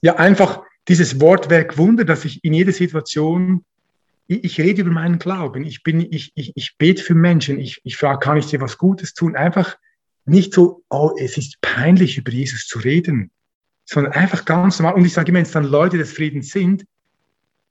Ja, 0.03 0.17
einfach 0.17 0.63
dieses 0.89 1.21
Wortwerk 1.21 1.79
Wunder, 1.79 2.05
dass 2.05 2.25
ich 2.25 2.45
in 2.45 2.53
jeder 2.53 2.73
Situation, 2.73 3.65
ich, 4.29 4.45
ich 4.45 4.61
rede 4.61 4.83
über 4.83 4.91
meinen 4.91 5.19
Glauben, 5.19 5.65
ich 5.65 5.83
bin, 5.83 6.01
ich, 6.13 6.33
ich, 6.35 6.53
ich 6.55 6.77
bete 6.79 7.03
für 7.03 7.15
Menschen, 7.15 7.59
ich, 7.59 7.81
ich 7.83 7.97
frage, 7.97 8.21
kann 8.21 8.37
ich 8.37 8.47
dir 8.47 8.61
was 8.61 8.79
Gutes 8.79 9.15
tun? 9.15 9.35
Einfach 9.35 9.77
nicht 10.25 10.53
so, 10.53 10.85
oh, 10.91 11.13
es 11.19 11.37
ist 11.39 11.61
peinlich, 11.61 12.19
über 12.19 12.31
Jesus 12.31 12.67
zu 12.67 12.79
reden, 12.79 13.31
sondern 13.85 14.13
einfach 14.13 14.45
ganz 14.45 14.79
normal. 14.79 14.95
Und 14.95 15.05
ich 15.05 15.13
sage 15.13 15.31
immer, 15.31 15.39
wenn 15.39 15.47
es 15.47 15.53
dann 15.53 15.65
Leute 15.65 15.99
des 15.99 16.13
Friedens 16.13 16.51
sind, 16.51 16.85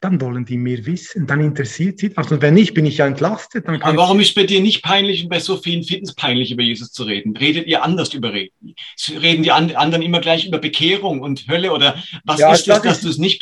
dann 0.06 0.22
wollen 0.22 0.46
die 0.46 0.58
mehr 0.58 0.86
wissen, 0.86 1.26
dann 1.26 1.42
interessiert 1.42 1.98
sie. 1.98 2.12
Und 2.16 2.40
wenn 2.40 2.54
nicht, 2.54 2.76
bin 2.76 2.86
ich 2.86 2.98
ja 2.98 3.08
entlastet. 3.08 3.68
Dann 3.68 3.82
Aber 3.82 3.98
warum 3.98 4.20
ist 4.20 4.36
bei 4.36 4.44
dir 4.44 4.62
nicht 4.62 4.84
peinlich 4.84 5.24
und 5.24 5.30
bei 5.30 5.40
so 5.40 5.58
vielen 5.58 5.84
Fitness 5.84 6.14
peinlich 6.14 6.52
über 6.52 6.62
Jesus 6.62 6.92
zu 6.92 7.06
reden? 7.06 7.36
Redet 7.36 7.66
ihr 7.66 7.84
anders 7.84 8.14
über 8.14 8.32
Reden? 8.32 8.76
Reden 9.20 9.42
die 9.42 9.52
anderen 9.52 10.04
immer 10.04 10.22
gleich 10.22 10.46
über 10.46 10.60
Bekehrung 10.60 11.22
und 11.22 11.48
Hölle 11.48 11.72
oder 11.72 12.04
was 12.24 12.40
ja, 12.40 12.54
ist 12.54 12.68
das, 12.68 12.84
das 12.84 12.84
dass 12.84 13.02
du 13.02 13.10
es 13.10 13.18
nicht, 13.18 13.42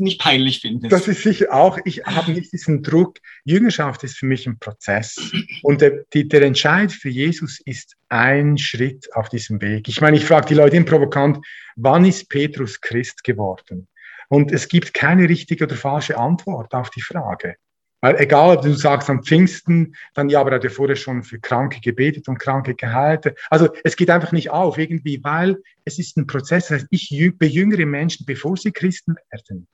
nicht 0.00 0.18
peinlich 0.18 0.60
findest? 0.60 0.90
Das 0.90 1.08
ist 1.08 1.22
sicher 1.22 1.52
auch, 1.52 1.78
ich 1.84 2.02
habe 2.06 2.32
nicht 2.32 2.54
diesen 2.54 2.82
Druck. 2.82 3.18
Jüngerschaft 3.44 4.02
ist 4.02 4.16
für 4.16 4.26
mich 4.26 4.46
ein 4.46 4.58
Prozess. 4.58 5.30
Und 5.62 5.82
der, 5.82 6.04
der 6.14 6.42
Entscheid 6.42 6.90
für 6.90 7.10
Jesus 7.10 7.60
ist 7.66 7.96
ein 8.08 8.56
Schritt 8.56 9.14
auf 9.14 9.28
diesem 9.28 9.60
Weg. 9.60 9.88
Ich 9.88 10.00
meine, 10.00 10.16
ich 10.16 10.24
frage 10.24 10.46
die 10.46 10.54
Leute 10.54 10.82
provokant, 10.84 11.38
wann 11.76 12.06
ist 12.06 12.30
Petrus 12.30 12.80
Christ 12.80 13.24
geworden? 13.24 13.88
Und 14.28 14.52
es 14.52 14.68
gibt 14.68 14.94
keine 14.94 15.28
richtige 15.28 15.64
oder 15.64 15.76
falsche 15.76 16.18
Antwort 16.18 16.74
auf 16.74 16.90
die 16.90 17.02
Frage. 17.02 17.56
Weil 18.00 18.16
egal, 18.20 18.56
ob 18.56 18.62
du 18.62 18.72
sagst 18.74 19.10
am 19.10 19.24
Pfingsten, 19.24 19.96
dann 20.14 20.28
ja, 20.28 20.40
aber 20.40 20.52
er 20.52 20.56
hat 20.56 20.64
ja 20.64 20.70
vorher 20.70 20.94
schon 20.94 21.24
für 21.24 21.40
Kranke 21.40 21.80
gebetet 21.80 22.28
und 22.28 22.38
Kranke 22.38 22.74
geheilt. 22.76 23.34
Also 23.50 23.70
es 23.82 23.96
geht 23.96 24.10
einfach 24.10 24.30
nicht 24.30 24.50
auf 24.50 24.78
irgendwie, 24.78 25.22
weil 25.24 25.56
es 25.84 25.98
ist 25.98 26.16
ein 26.16 26.28
Prozess. 26.28 26.68
Das 26.68 26.82
heißt, 26.82 26.86
ich 26.90 27.32
bejüngere 27.38 27.86
Menschen, 27.86 28.24
bevor 28.24 28.56
sie 28.56 28.70
Christen 28.70 29.16
werden. 29.30 29.66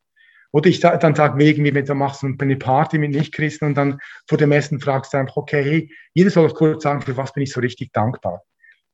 Oder 0.53 0.71
ich 0.71 0.81
dann 0.81 1.17
sage 1.17 1.45
irgendwie, 1.45 1.75
wenn 1.75 1.85
du 1.85 1.95
machst 1.95 2.23
eine 2.25 2.57
Party 2.57 2.97
mit 2.97 3.11
Nichtchristen 3.11 3.69
und 3.69 3.75
dann 3.75 3.99
vor 4.29 4.39
dem 4.39 4.53
Essen 4.53 4.79
fragst 4.81 5.13
du 5.13 5.19
einfach, 5.19 5.37
okay, 5.37 5.63
hey, 5.65 5.93
jeder 6.15 6.31
soll 6.31 6.49
kurz 6.51 6.85
sagen, 6.85 7.03
für 7.03 7.17
was 7.17 7.33
bin 7.33 7.43
ich 7.43 7.53
so 7.53 7.61
richtig 7.61 7.93
dankbar. 7.93 8.43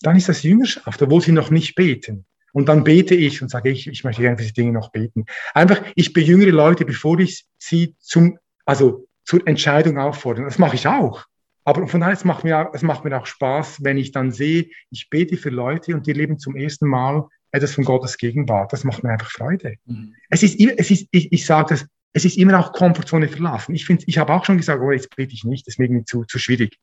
Dann 0.01 0.17
ist 0.17 0.31
das 0.31 0.43
Jüngerschaft, 0.43 1.03
obwohl 1.03 1.21
sie 1.21 1.33
noch 1.33 1.51
nicht 1.51 1.75
beten. 1.75 2.25
Und 2.53 2.69
dann 2.69 2.85
bete 2.85 3.15
ich 3.15 3.43
und 3.43 3.49
sage, 3.51 3.71
ich, 3.71 3.87
ich 3.87 4.05
möchte 4.05 4.23
gerne 4.23 4.37
für 4.37 4.43
diese 4.43 4.55
Dinge 4.55 4.73
noch 4.73 4.91
beten. 4.91 5.27
Einfach, 5.55 5.83
ich 5.95 6.13
bejüngere 6.13 6.51
Leute, 6.51 6.85
bevor 6.85 7.19
ich 7.19 7.45
sie 7.59 7.95
zum, 8.01 8.39
also 8.65 9.07
zur 9.25 9.47
Entscheidung 9.47 9.99
auffordere. 9.99 10.45
Das 10.45 10.59
mache 10.59 10.75
ich 10.75 10.87
auch. 10.87 11.25
Aber 11.65 11.87
von 11.87 12.01
daher, 12.01 12.15
es 12.15 12.25
macht, 12.25 12.45
mir, 12.45 12.71
es 12.73 12.83
macht 12.83 13.05
mir 13.05 13.17
auch 13.17 13.27
Spaß, 13.27 13.85
wenn 13.85 13.99
ich 13.99 14.13
dann 14.13 14.33
sehe, 14.33 14.71
ich 14.91 15.11
bete 15.11 15.37
für 15.37 15.51
Leute 15.51 15.95
und 15.95 16.07
die 16.07 16.13
leben 16.13 16.39
zum 16.39 16.57
ersten 16.57 16.89
Mal 16.89 17.29
etwas 17.53 17.75
von 17.75 17.85
Gottes 17.85 18.17
Gegenwart. 18.17 18.73
Das 18.73 18.85
macht 18.85 19.05
mir 19.05 19.11
einfach 19.11 19.31
Freude. 19.31 19.77
Mhm. 19.85 20.15
Es 20.31 20.43
ist, 20.43 20.59
es 20.59 20.91
ist, 20.91 21.09
ich, 21.11 21.33
ich 21.33 21.47
sage 21.47 21.69
das, 21.71 21.87
es 22.13 22.25
ist 22.25 22.39
immer 22.39 22.59
auch 22.59 22.73
Komfortzone 22.73 23.29
verlassen. 23.29 23.75
Ich 23.75 23.85
finde, 23.85 24.05
ich 24.07 24.19
habe 24.19 24.33
auch 24.33 24.45
schon 24.45 24.57
gesagt, 24.57 24.83
oh, 24.83 24.91
jetzt 24.91 25.15
bete 25.15 25.33
ich 25.33 25.45
nicht, 25.45 25.67
das 25.67 25.75
ist 25.75 25.79
mir 25.79 25.85
irgendwie 25.87 26.05
zu, 26.05 26.25
zu 26.25 26.39
schwierig. 26.39 26.77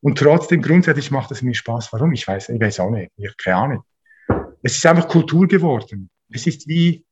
Und 0.00 0.18
trotzdem, 0.18 0.62
grundsätzlich 0.62 1.10
macht 1.10 1.30
es 1.30 1.42
mir 1.42 1.54
Spaß. 1.54 1.92
Warum? 1.92 2.12
Ich 2.12 2.26
weiß, 2.26 2.50
ich 2.50 2.60
weiß 2.60 2.80
auch 2.80 2.90
nicht. 2.90 3.10
Ich 3.16 3.26
habe 3.26 3.36
keine 3.42 3.56
Ahnung. 3.56 3.82
Es 4.64 4.76
ist 4.76 4.86
einfach 4.86 5.06
Kultur 5.06 5.46
geworden. 5.46 6.08
Es 6.30 6.46
ist 6.46 6.66
wie, 6.66 7.04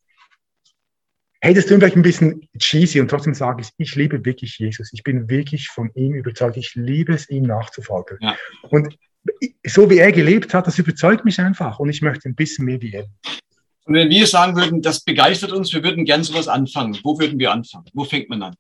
hey, 1.43 1.53
das 1.53 1.67
klingt 1.67 1.83
vielleicht 1.83 1.97
ein 1.97 2.03
bisschen 2.03 2.49
cheesy 2.59 2.99
und 2.99 3.09
trotzdem 3.09 3.35
sage 3.35 3.63
ich, 3.63 3.69
ich 3.77 3.95
liebe 3.95 4.25
wirklich 4.25 4.59
Jesus. 4.59 4.91
Ich 4.93 5.03
bin 5.03 5.29
wirklich 5.29 5.69
von 5.69 5.91
ihm 5.95 6.15
überzeugt. 6.15 6.57
Ich 6.57 6.75
liebe 6.75 7.13
es, 7.13 7.29
ihm 7.29 7.43
nachzufolgen. 7.45 8.17
Ja. 8.21 8.37
Und 8.71 8.97
so 9.67 9.91
wie 9.91 9.99
er 9.99 10.13
gelebt 10.13 10.55
hat, 10.55 10.67
das 10.67 10.79
überzeugt 10.79 11.27
mich 11.27 11.39
einfach 11.39 11.79
und 11.79 11.91
ich 11.91 12.01
möchte 12.01 12.29
ein 12.29 12.35
bisschen 12.35 12.65
mehr 12.65 12.81
wie 12.81 12.95
er. 12.95 13.07
Und 13.85 13.95
wenn 13.95 14.09
wir 14.09 14.27
sagen 14.27 14.57
würden, 14.57 14.81
das 14.81 15.05
begeistert 15.05 15.53
uns, 15.53 15.73
wir 15.75 15.83
würden 15.83 16.05
gern 16.07 16.25
sowas 16.25 16.49
anfangen, 16.49 16.99
wo 17.05 17.19
würden 17.19 17.39
wir 17.39 17.53
anfangen? 17.53 17.87
Wo 17.93 18.05
fängt 18.05 18.31
man 18.31 18.43
an? 18.43 18.55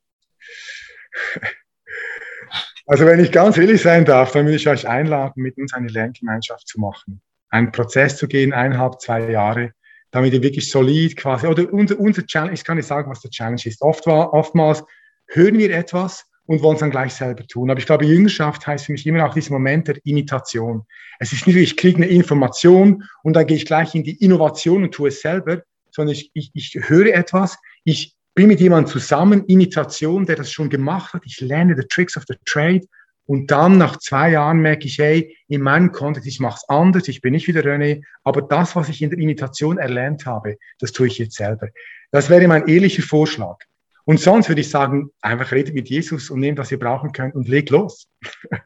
Also 2.87 3.07
wenn 3.07 3.25
ich 3.25 3.31
ganz 3.31 3.57
ehrlich 3.57 3.81
sein 3.81 4.05
darf, 4.05 4.33
dann 4.33 4.45
würde 4.45 4.57
ich 4.57 4.69
euch 4.69 4.87
einladen, 4.87 5.41
mit 5.43 5.57
uns 5.57 5.73
eine 5.73 5.89
Lerngemeinschaft 5.89 6.67
zu 6.67 6.81
machen. 6.81 7.23
Einen 7.53 7.71
Prozess 7.71 8.17
zu 8.17 8.27
gehen, 8.27 8.53
eineinhalb, 8.53 9.01
zwei 9.01 9.31
Jahre, 9.31 9.73
damit 10.11 10.33
ihr 10.33 10.43
wirklich 10.43 10.71
solid 10.71 11.17
quasi, 11.17 11.47
oder 11.47 11.73
unser, 11.73 11.99
unser 12.01 12.27
Challenge, 12.27 12.55
ich 12.55 12.65
kann 12.65 12.77
nicht 12.77 12.89
sagen, 12.89 13.11
was 13.11 13.21
der 13.21 13.31
Challenge 13.31 13.63
ist. 13.65 13.81
Oft, 13.83 14.07
oftmals 14.07 14.83
hören 15.29 15.59
wir 15.59 15.71
etwas 15.75 16.25
und 16.47 16.63
wollen 16.63 16.75
es 16.75 16.81
dann 16.81 16.91
gleich 16.91 17.15
selber 17.15 17.47
tun. 17.47 17.71
Aber 17.71 17.79
ich 17.79 17.87
glaube, 17.87 18.05
Jüngerschaft 18.05 18.67
heißt 18.67 18.87
für 18.87 18.93
mich 18.93 19.07
immer 19.07 19.25
auch 19.27 19.35
dieser 19.35 19.53
Moment 19.53 19.89
der 19.89 19.97
Imitation. 20.05 20.85
Es 21.19 21.33
ist 21.33 21.47
nicht, 21.47 21.57
ich 21.57 21.77
kriege 21.77 21.99
eine 21.99 22.07
Information 22.07 23.05
und 23.23 23.35
dann 23.35 23.47
gehe 23.47 23.57
ich 23.57 23.67
gleich 23.67 23.95
in 23.95 24.03
die 24.03 24.23
Innovation 24.23 24.83
und 24.83 24.93
tue 24.93 25.09
es 25.09 25.21
selber, 25.21 25.63
sondern 25.91 26.15
ich, 26.15 26.31
ich, 26.35 26.51
ich 26.55 26.79
höre 26.89 27.15
etwas, 27.15 27.59
ich 27.85 28.17
bin 28.35 28.49
mit 28.49 28.61
jemandem 28.61 28.91
zusammen, 28.91 29.45
Imitation, 29.47 30.27
der 30.27 30.37
das 30.37 30.51
schon 30.51 30.71
gemacht 30.71 31.13
hat. 31.13 31.23
Ich 31.27 31.41
lerne 31.41 31.77
the 31.77 31.87
tricks 31.87 32.17
of 32.17 32.25
the 32.27 32.35
trade. 32.45 32.87
Und 33.33 33.51
dann 33.51 33.79
nach 33.79 33.97
zwei 33.97 34.33
Jahren 34.33 34.59
merke 34.59 34.85
ich, 34.85 34.99
hey, 34.99 35.39
in 35.49 35.63
meinem 35.63 35.91
Kontext, 35.91 36.29
ich 36.29 36.39
mache 36.39 36.59
es 36.59 36.69
anders, 36.69 37.09
ich 37.09 37.23
bin 37.23 37.33
nicht 37.33 37.49
wieder 37.49 37.63
René, 37.63 38.03
aber 38.25 38.43
das, 38.43 38.77
was 38.77 38.91
ich 38.91 39.01
in 39.01 39.09
der 39.09 39.19
Imitation 39.19 39.79
erlernt 39.79 40.27
habe, 40.27 40.59
das 40.79 40.93
tue 40.93 41.07
ich 41.07 41.17
jetzt 41.17 41.37
selber. 41.37 41.69
Das 42.11 42.29
wäre 42.29 42.47
mein 42.47 42.69
ehrlicher 42.69 43.03
Vorschlag. 43.03 43.57
Und 44.05 44.21
sonst 44.21 44.51
würde 44.51 44.61
ich 44.61 44.69
sagen, 44.69 45.13
einfach 45.23 45.51
redet 45.51 45.75
mit 45.75 45.89
Jesus 45.89 46.29
und 46.29 46.41
nehmt, 46.41 46.59
was 46.59 46.73
ihr 46.73 46.79
brauchen 46.79 47.13
könnt 47.13 47.35
und 47.35 47.49
legt 47.49 47.71
los. 47.71 48.07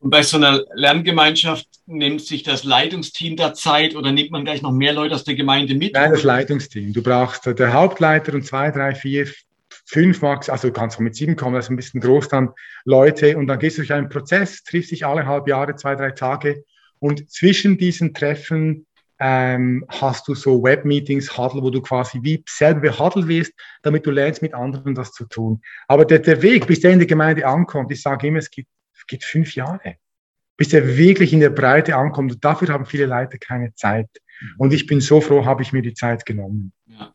Und 0.00 0.10
bei 0.10 0.22
so 0.22 0.36
einer 0.36 0.62
Lerngemeinschaft 0.74 1.66
nimmt 1.86 2.20
sich 2.20 2.42
das 2.42 2.64
Leitungsteam 2.64 3.36
da 3.36 3.54
Zeit 3.54 3.96
oder 3.96 4.12
nimmt 4.12 4.32
man 4.32 4.44
gleich 4.44 4.60
noch 4.60 4.72
mehr 4.72 4.92
Leute 4.92 5.14
aus 5.14 5.24
der 5.24 5.34
Gemeinde 5.34 5.74
mit? 5.74 5.94
Nein, 5.94 6.10
das 6.10 6.22
Leitungsteam. 6.22 6.92
Du 6.92 7.02
brauchst 7.02 7.46
der 7.46 7.72
Hauptleiter 7.72 8.34
und 8.34 8.44
zwei, 8.44 8.70
drei, 8.70 8.94
vier, 8.94 9.26
fünf 9.94 10.22
Max, 10.22 10.50
also 10.50 10.68
du 10.68 10.74
kannst 10.74 10.96
auch 10.96 11.00
mit 11.00 11.14
sieben 11.14 11.36
kommen, 11.36 11.54
das 11.54 11.66
ist 11.66 11.70
ein 11.70 11.76
bisschen 11.76 12.00
groß 12.00 12.28
dann, 12.28 12.50
Leute. 12.84 13.38
Und 13.38 13.46
dann 13.46 13.60
gehst 13.60 13.78
du 13.78 13.82
durch 13.82 13.92
einen 13.92 14.08
Prozess, 14.08 14.64
triffst 14.64 14.90
dich 14.90 15.06
alle 15.06 15.24
halb 15.24 15.46
Jahre, 15.46 15.76
zwei, 15.76 15.94
drei 15.94 16.10
Tage. 16.10 16.64
Und 16.98 17.30
zwischen 17.30 17.78
diesen 17.78 18.12
Treffen 18.12 18.86
ähm, 19.20 19.84
hast 19.88 20.26
du 20.26 20.34
so 20.34 20.62
Webmeetings, 20.62 21.38
Huddle, 21.38 21.62
wo 21.62 21.70
du 21.70 21.80
quasi 21.80 22.18
wie 22.22 22.42
selber 22.48 22.80
behandelt 22.80 23.28
wirst, 23.28 23.52
damit 23.82 24.04
du 24.04 24.10
lernst, 24.10 24.42
mit 24.42 24.52
anderen 24.52 24.96
das 24.96 25.12
zu 25.12 25.26
tun. 25.26 25.62
Aber 25.86 26.04
der, 26.04 26.18
der 26.18 26.42
Weg, 26.42 26.66
bis 26.66 26.80
der 26.80 26.90
in 26.90 26.98
der 26.98 27.06
Gemeinde 27.06 27.46
ankommt, 27.46 27.92
ich 27.92 28.02
sage 28.02 28.26
immer, 28.26 28.38
es 28.38 28.50
gibt 28.50 28.68
geht 29.06 29.24
fünf 29.24 29.54
Jahre, 29.54 29.96
bis 30.56 30.72
er 30.72 30.96
wirklich 30.96 31.32
in 31.32 31.40
der 31.40 31.50
Breite 31.50 31.94
ankommt. 31.94 32.32
Und 32.32 32.44
dafür 32.44 32.68
haben 32.68 32.86
viele 32.86 33.06
Leute 33.06 33.38
keine 33.38 33.74
Zeit. 33.74 34.08
Mhm. 34.40 34.54
Und 34.58 34.72
ich 34.72 34.86
bin 34.86 35.00
so 35.00 35.20
froh, 35.20 35.44
habe 35.44 35.62
ich 35.62 35.72
mir 35.72 35.82
die 35.82 35.94
Zeit 35.94 36.26
genommen. 36.26 36.72
Ja. 36.86 37.13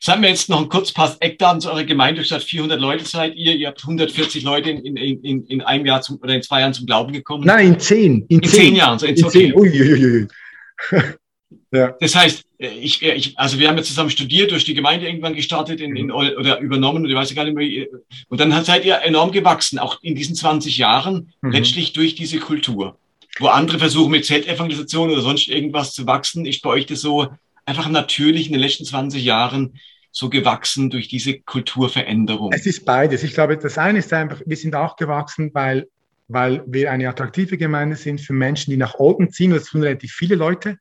Sagen 0.00 0.22
wir 0.22 0.28
jetzt 0.28 0.48
noch 0.48 0.60
ein 0.60 0.68
kurz 0.68 0.92
paar 0.92 1.16
Eckdaten 1.20 1.60
zu 1.60 1.70
eurer 1.70 1.84
Gemeinde. 1.84 2.24
Statt 2.24 2.42
400 2.42 2.80
Leute 2.80 3.04
seid 3.04 3.34
ihr. 3.36 3.54
Ihr 3.54 3.68
habt 3.68 3.82
140 3.82 4.42
Leute 4.42 4.70
in, 4.70 4.96
in, 4.96 5.22
in, 5.22 5.46
in 5.46 5.62
einem 5.62 5.86
Jahr 5.86 6.02
zum, 6.02 6.18
oder 6.18 6.34
in 6.34 6.42
zwei 6.42 6.60
Jahren 6.60 6.74
zum 6.74 6.86
Glauben 6.86 7.12
gekommen. 7.12 7.44
Nein, 7.44 7.74
in 7.74 7.80
zehn. 7.80 8.26
In, 8.28 8.40
in 8.40 8.48
zehn. 8.48 8.60
zehn 8.60 8.76
Jahren. 8.76 8.98
So, 8.98 9.06
in 9.06 9.24
okay. 9.24 9.30
zehn. 9.30 9.54
Ui, 9.54 9.70
ui, 9.70 10.04
ui. 10.04 10.28
Ja. 11.74 11.94
Das 11.98 12.14
heißt, 12.14 12.44
äh, 12.58 12.68
ich, 12.68 13.02
äh, 13.02 13.14
ich, 13.14 13.36
also 13.38 13.58
wir 13.58 13.68
haben 13.68 13.76
ja 13.76 13.82
zusammen 13.82 14.10
studiert, 14.10 14.52
durch 14.52 14.64
die 14.64 14.74
Gemeinde 14.74 15.06
irgendwann 15.06 15.34
gestartet 15.34 15.80
in, 15.80 15.96
in, 15.96 16.12
oder 16.12 16.60
übernommen, 16.60 17.04
oder 17.04 17.10
ich 17.10 17.16
weiß 17.16 17.34
gar 17.34 17.44
nicht 17.44 17.56
mehr. 17.56 17.86
Und 18.28 18.40
dann 18.40 18.64
seid 18.64 18.84
ihr 18.84 19.02
enorm 19.02 19.32
gewachsen, 19.32 19.78
auch 19.78 19.98
in 20.02 20.14
diesen 20.14 20.36
20 20.36 20.78
Jahren, 20.78 21.32
mhm. 21.42 21.50
letztlich 21.50 21.92
durch 21.92 22.14
diese 22.14 22.38
Kultur. 22.38 22.96
Wo 23.40 23.48
andere 23.48 23.80
versuchen 23.80 24.12
mit 24.12 24.24
Z-Evangelisation 24.24 25.10
oder 25.10 25.20
sonst 25.20 25.48
irgendwas 25.48 25.92
zu 25.92 26.06
wachsen, 26.06 26.46
ist 26.46 26.62
bei 26.62 26.70
euch 26.70 26.86
das 26.86 27.00
so 27.00 27.28
einfach 27.66 27.88
natürlich 27.88 28.46
in 28.46 28.52
den 28.52 28.60
letzten 28.60 28.84
20 28.84 29.22
Jahren 29.24 29.78
so 30.10 30.30
gewachsen 30.30 30.90
durch 30.90 31.08
diese 31.08 31.40
Kulturveränderung? 31.40 32.52
Es 32.52 32.66
ist 32.66 32.84
beides. 32.84 33.22
Ich 33.22 33.34
glaube, 33.34 33.58
das 33.58 33.78
eine 33.78 33.98
ist 33.98 34.12
einfach, 34.12 34.40
wir 34.44 34.56
sind 34.56 34.74
auch 34.74 34.96
gewachsen, 34.96 35.50
weil, 35.54 35.88
weil 36.28 36.62
wir 36.66 36.92
eine 36.92 37.08
attraktive 37.08 37.58
Gemeinde 37.58 37.96
sind 37.96 38.20
für 38.20 38.32
Menschen, 38.32 38.70
die 38.70 38.76
nach 38.76 38.94
Olden 38.94 39.30
ziehen. 39.30 39.50
Das 39.50 39.64
tun 39.64 39.82
relativ 39.82 40.12
viele 40.12 40.36
Leute. 40.36 40.78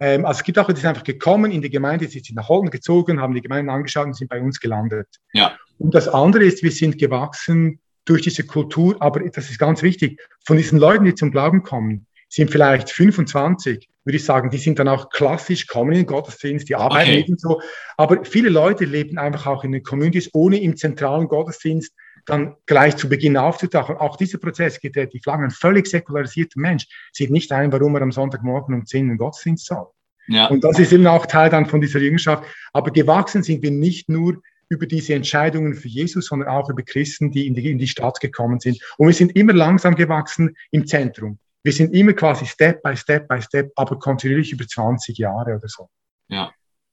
Ähm, 0.00 0.24
also 0.24 0.38
es 0.38 0.44
gibt 0.44 0.58
auch, 0.58 0.66
die 0.66 0.80
sind 0.80 0.86
einfach 0.86 1.04
gekommen 1.04 1.52
in 1.52 1.62
die 1.62 1.70
Gemeinde, 1.70 2.08
sie 2.08 2.18
sind 2.20 2.34
nach 2.34 2.48
Holland 2.48 2.72
gezogen, 2.72 3.20
haben 3.20 3.34
die 3.34 3.40
Gemeinde 3.40 3.72
angeschaut 3.72 4.06
und 4.06 4.16
sind 4.16 4.28
bei 4.28 4.40
uns 4.40 4.58
gelandet. 4.60 5.08
Ja. 5.32 5.56
Und 5.78 5.94
das 5.94 6.08
andere 6.08 6.44
ist, 6.44 6.62
wir 6.62 6.72
sind 6.72 6.98
gewachsen 6.98 7.80
durch 8.04 8.22
diese 8.22 8.44
Kultur, 8.44 8.96
aber 9.00 9.20
das 9.20 9.50
ist 9.50 9.58
ganz 9.58 9.82
wichtig, 9.82 10.20
von 10.44 10.56
diesen 10.56 10.78
Leuten, 10.78 11.04
die 11.04 11.14
zum 11.14 11.30
Glauben 11.30 11.62
kommen, 11.62 12.06
sind 12.28 12.50
vielleicht 12.50 12.90
25, 12.90 13.88
würde 14.04 14.16
ich 14.16 14.24
sagen, 14.24 14.50
die 14.50 14.58
sind 14.58 14.78
dann 14.78 14.88
auch 14.88 15.10
klassisch, 15.10 15.66
kommen 15.66 15.92
in 15.92 15.98
den 15.98 16.06
Gottesdienst, 16.06 16.68
die 16.68 16.76
arbeiten 16.76 17.10
okay. 17.10 17.26
und 17.28 17.40
so. 17.40 17.60
Aber 17.96 18.24
viele 18.24 18.50
Leute 18.50 18.84
leben 18.84 19.18
einfach 19.18 19.46
auch 19.46 19.64
in 19.64 19.72
den 19.72 19.82
Communities, 19.82 20.30
ohne 20.32 20.60
im 20.60 20.76
zentralen 20.76 21.28
Gottesdienst 21.28 21.92
dann 22.26 22.56
gleich 22.66 22.96
zu 22.96 23.08
Beginn 23.08 23.36
aufzutauchen. 23.36 23.96
Auch 23.96 24.16
dieser 24.16 24.38
Prozess 24.38 24.80
geht 24.80 24.96
relativ 24.96 25.26
lang. 25.26 25.44
Ein 25.44 25.50
völlig 25.50 25.86
säkularisierter 25.86 26.60
Mensch 26.60 26.86
sieht 27.12 27.30
nicht 27.30 27.52
ein, 27.52 27.72
warum 27.72 27.94
er 27.96 28.02
am 28.02 28.12
Sonntagmorgen 28.12 28.74
um 28.74 28.86
10 28.86 29.00
in 29.00 29.08
den 29.10 29.18
Gottesdienst 29.18 29.66
soll. 29.66 29.86
Ja. 30.26 30.46
Und 30.46 30.64
das 30.64 30.78
ist 30.78 30.92
eben 30.92 31.06
auch 31.06 31.26
Teil 31.26 31.50
dann 31.50 31.66
von 31.66 31.80
dieser 31.80 31.98
Jüngerschaft. 31.98 32.44
Aber 32.72 32.90
gewachsen 32.90 33.42
sind 33.42 33.62
wir 33.62 33.70
nicht 33.70 34.08
nur 34.08 34.40
über 34.70 34.86
diese 34.86 35.14
Entscheidungen 35.14 35.74
für 35.74 35.88
Jesus, 35.88 36.26
sondern 36.26 36.48
auch 36.48 36.70
über 36.70 36.82
Christen, 36.82 37.30
die 37.30 37.46
in 37.46 37.54
die, 37.54 37.70
in 37.70 37.78
die 37.78 37.88
Stadt 37.88 38.20
gekommen 38.20 38.60
sind. 38.60 38.80
Und 38.96 39.08
wir 39.08 39.14
sind 39.14 39.36
immer 39.36 39.52
langsam 39.52 39.94
gewachsen 39.94 40.56
im 40.70 40.86
Zentrum. 40.86 41.38
Wir 41.64 41.72
sind 41.72 41.92
immer 41.94 42.12
quasi 42.12 42.46
Step 42.46 42.82
by 42.82 42.96
Step 42.96 43.26
by 43.26 43.42
Step, 43.42 43.72
aber 43.74 43.98
kontinuierlich 43.98 44.52
über 44.52 44.66
20 44.66 45.18
Jahre 45.18 45.56
oder 45.56 45.68
so. 45.68 45.88
Ja. 46.28 46.52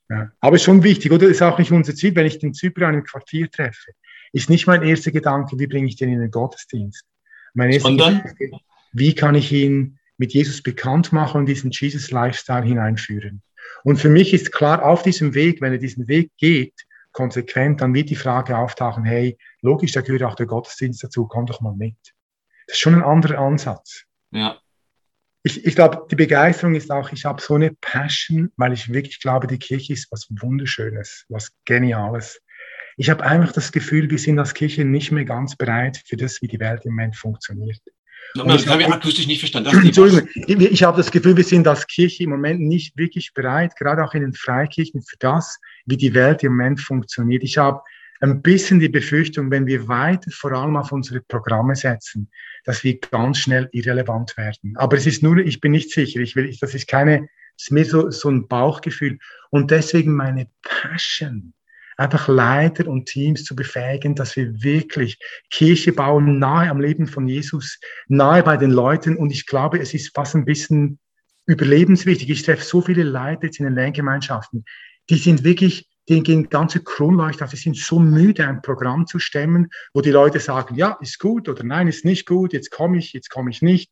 ja. 0.10 0.32
Aber 0.40 0.56
ist 0.56 0.64
schon 0.64 0.82
wichtig, 0.82 1.12
oder? 1.12 1.28
Ist 1.28 1.44
auch 1.44 1.60
nicht 1.60 1.72
unser 1.72 1.94
Ziel, 1.94 2.16
wenn 2.16 2.26
ich 2.26 2.40
den 2.40 2.54
Zypern 2.54 2.96
im 2.96 3.04
Quartier 3.04 3.52
treffe 3.52 3.92
ist 4.34 4.50
nicht 4.50 4.68
mein 4.68 4.84
erster 4.84 5.12
Gedanke, 5.12 5.60
wie 5.60 5.68
bringe 5.68 5.88
ich 5.88 5.96
den 5.96 6.10
in 6.10 6.20
den 6.20 6.32
Gottesdienst. 6.32 7.06
Mein 7.54 7.72
erster? 7.72 7.92
Gedanke, 7.92 8.52
wie 8.94 9.16
kann 9.16 9.36
ich 9.36 9.52
ihn 9.52 10.00
mit 10.18 10.34
Jesus 10.34 10.62
bekannt 10.62 11.12
machen 11.12 11.40
und 11.40 11.46
diesen 11.48 11.72
Jesus-Lifestyle 11.72 12.64
hineinführen. 12.64 13.42
Und 13.84 13.98
für 13.98 14.10
mich 14.10 14.34
ist 14.34 14.52
klar, 14.52 14.86
auf 14.86 15.02
diesem 15.02 15.34
Weg, 15.34 15.62
wenn 15.62 15.72
er 15.72 15.80
diesen 15.80 16.08
Weg 16.08 16.32
geht, 16.38 16.74
konsequent, 17.12 17.82
dann 17.82 17.94
wird 17.94 18.10
die 18.10 18.16
Frage 18.16 18.58
auftauchen, 18.58 19.04
hey, 19.04 19.38
logisch, 19.62 19.92
da 19.94 20.02
gehört 20.02 20.24
auch 20.24 20.36
der 20.36 20.46
Gottesdienst 20.46 21.04
dazu, 21.04 21.26
komm 21.26 21.46
doch 21.48 21.60
mal 21.60 21.74
mit. 21.76 21.98
Das 22.68 22.76
ist 22.76 22.80
schon 22.80 22.94
ein 22.94 23.04
anderer 23.04 23.40
Ansatz. 23.40 24.06
Ja. 24.32 24.61
Ich, 25.44 25.66
ich 25.66 25.76
glaube, 25.76 26.06
die 26.10 26.16
Begeisterung 26.16 26.76
ist 26.76 26.92
auch, 26.92 27.12
ich 27.12 27.26
habe 27.26 27.42
so 27.42 27.56
eine 27.56 27.72
Passion, 27.82 28.52
weil 28.58 28.74
ich 28.74 28.94
wirklich 28.94 29.20
glaube, 29.20 29.48
die 29.48 29.58
Kirche 29.58 29.94
ist 29.94 30.12
was 30.12 30.28
Wunderschönes, 30.30 31.26
was 31.30 31.52
Geniales. 31.66 32.42
Ich 32.98 33.10
habe 33.10 33.24
einfach 33.24 33.52
das 33.52 33.72
Gefühl, 33.72 34.10
wir 34.12 34.20
sind 34.20 34.38
als 34.38 34.54
Kirche 34.54 34.86
nicht 34.86 35.12
mehr 35.12 35.26
ganz 35.26 35.56
bereit 35.56 36.02
für 36.06 36.18
das, 36.18 36.42
wie 36.42 36.48
die 36.48 36.60
Welt 36.60 36.86
im 36.86 36.92
Moment 36.92 37.16
funktioniert. 37.16 37.80
Nochmal, 38.36 38.58
das 38.58 38.68
habe 38.68 38.84
ich 38.84 38.88
akustisch 38.88 39.28
nicht 39.28 39.40
verstanden. 39.40 39.70
Entschuldigung, 39.86 40.28
ich, 40.36 40.60
ich 40.60 40.84
habe 40.84 40.98
das 40.98 41.12
Gefühl, 41.12 41.36
wir 41.36 41.44
sind 41.44 41.68
als 41.68 41.88
Kirche 41.88 42.24
im 42.24 42.30
Moment 42.30 42.62
nicht 42.62 42.96
wirklich 42.98 43.34
bereit, 43.34 43.76
gerade 43.76 44.04
auch 44.04 44.14
in 44.14 44.22
den 44.22 44.34
Freikirchen, 44.34 45.02
für 45.02 45.18
das, 45.20 45.60
wie 45.86 45.98
die 45.98 46.14
Welt 46.14 46.44
im 46.44 46.52
Moment 46.52 46.80
funktioniert. 46.80 47.44
Ich 47.44 47.58
habe 47.58 47.82
ein 48.22 48.42
bisschen 48.42 48.80
die 48.80 48.90
Befürchtung, 48.90 49.50
wenn 49.52 49.66
wir 49.66 49.88
weiter 49.88 50.32
vor 50.32 50.52
allem 50.52 50.78
auf 50.78 50.92
unsere 50.92 51.22
Programme 51.22 51.76
setzen, 51.76 52.30
dass 52.64 52.84
wir 52.84 53.00
ganz 53.00 53.40
schnell 53.40 53.68
irrelevant 53.72 54.38
werden. 54.38 54.74
Aber 54.78 54.96
es 54.96 55.08
ist 55.08 55.24
nur, 55.24 55.38
ich 55.38 55.60
bin 55.60 55.72
nicht 55.72 55.92
sicher, 55.92 56.20
ich 56.20 56.36
will, 56.36 56.56
das 56.62 56.76
ist 56.76 56.88
keine, 56.88 57.28
es 57.58 57.64
ist 57.64 57.72
mir 57.72 57.86
so, 57.86 58.12
so 58.12 58.30
ein 58.30 58.48
Bauchgefühl. 58.48 59.18
Und 59.50 59.72
deswegen 59.72 60.14
meine 60.14 60.48
Passion 60.62 61.54
einfach 61.98 62.28
Leiter 62.28 62.88
und 62.88 63.08
Teams 63.08 63.44
zu 63.44 63.56
befähigen, 63.56 64.16
dass 64.16 64.36
wir 64.36 64.64
wirklich 64.64 65.20
Kirche 65.50 65.92
bauen, 65.92 66.40
nahe 66.40 66.70
am 66.70 66.80
Leben 66.80 67.08
von 67.08 67.28
Jesus, 67.28 67.80
nahe 68.08 68.44
bei 68.44 68.58
den 68.58 68.72
Leuten. 68.72 69.18
Und 69.18 69.32
ich 69.32 69.46
glaube, 69.48 69.80
es 69.80 69.94
ist 69.94 70.14
fast 70.14 70.36
ein 70.36 70.46
bisschen 70.46 71.00
überlebenswichtig. 71.48 72.30
Ich 72.30 72.44
treffe 72.44 72.64
so 72.64 72.82
viele 72.82 73.04
Leute 73.04 73.48
jetzt 73.48 73.60
in 73.60 73.66
den 73.66 73.76
Lerngemeinschaften, 73.76 74.64
die 75.10 75.18
sind 75.18 75.44
wirklich 75.44 75.91
denen 76.10 76.24
gehen 76.24 76.50
ganze 76.50 76.84
Kronleuchter 76.84 77.48
die 77.48 77.58
sind 77.58 77.78
so 77.78 78.00
müde, 78.00 78.48
ein 78.48 78.62
Programm 78.62 79.08
zu 79.08 79.20
stemmen, 79.20 79.70
wo 79.94 80.02
die 80.02 80.12
Leute 80.12 80.40
sagen, 80.40 80.76
ja, 80.76 80.98
ist 81.02 81.20
gut 81.20 81.48
oder 81.48 81.64
nein, 81.64 81.88
ist 81.88 82.06
nicht 82.06 82.26
gut, 82.26 82.54
jetzt 82.54 82.72
komme 82.72 82.98
ich, 82.98 83.14
jetzt 83.14 83.30
komme 83.30 83.50
ich 83.50 83.62
nicht. 83.62 83.92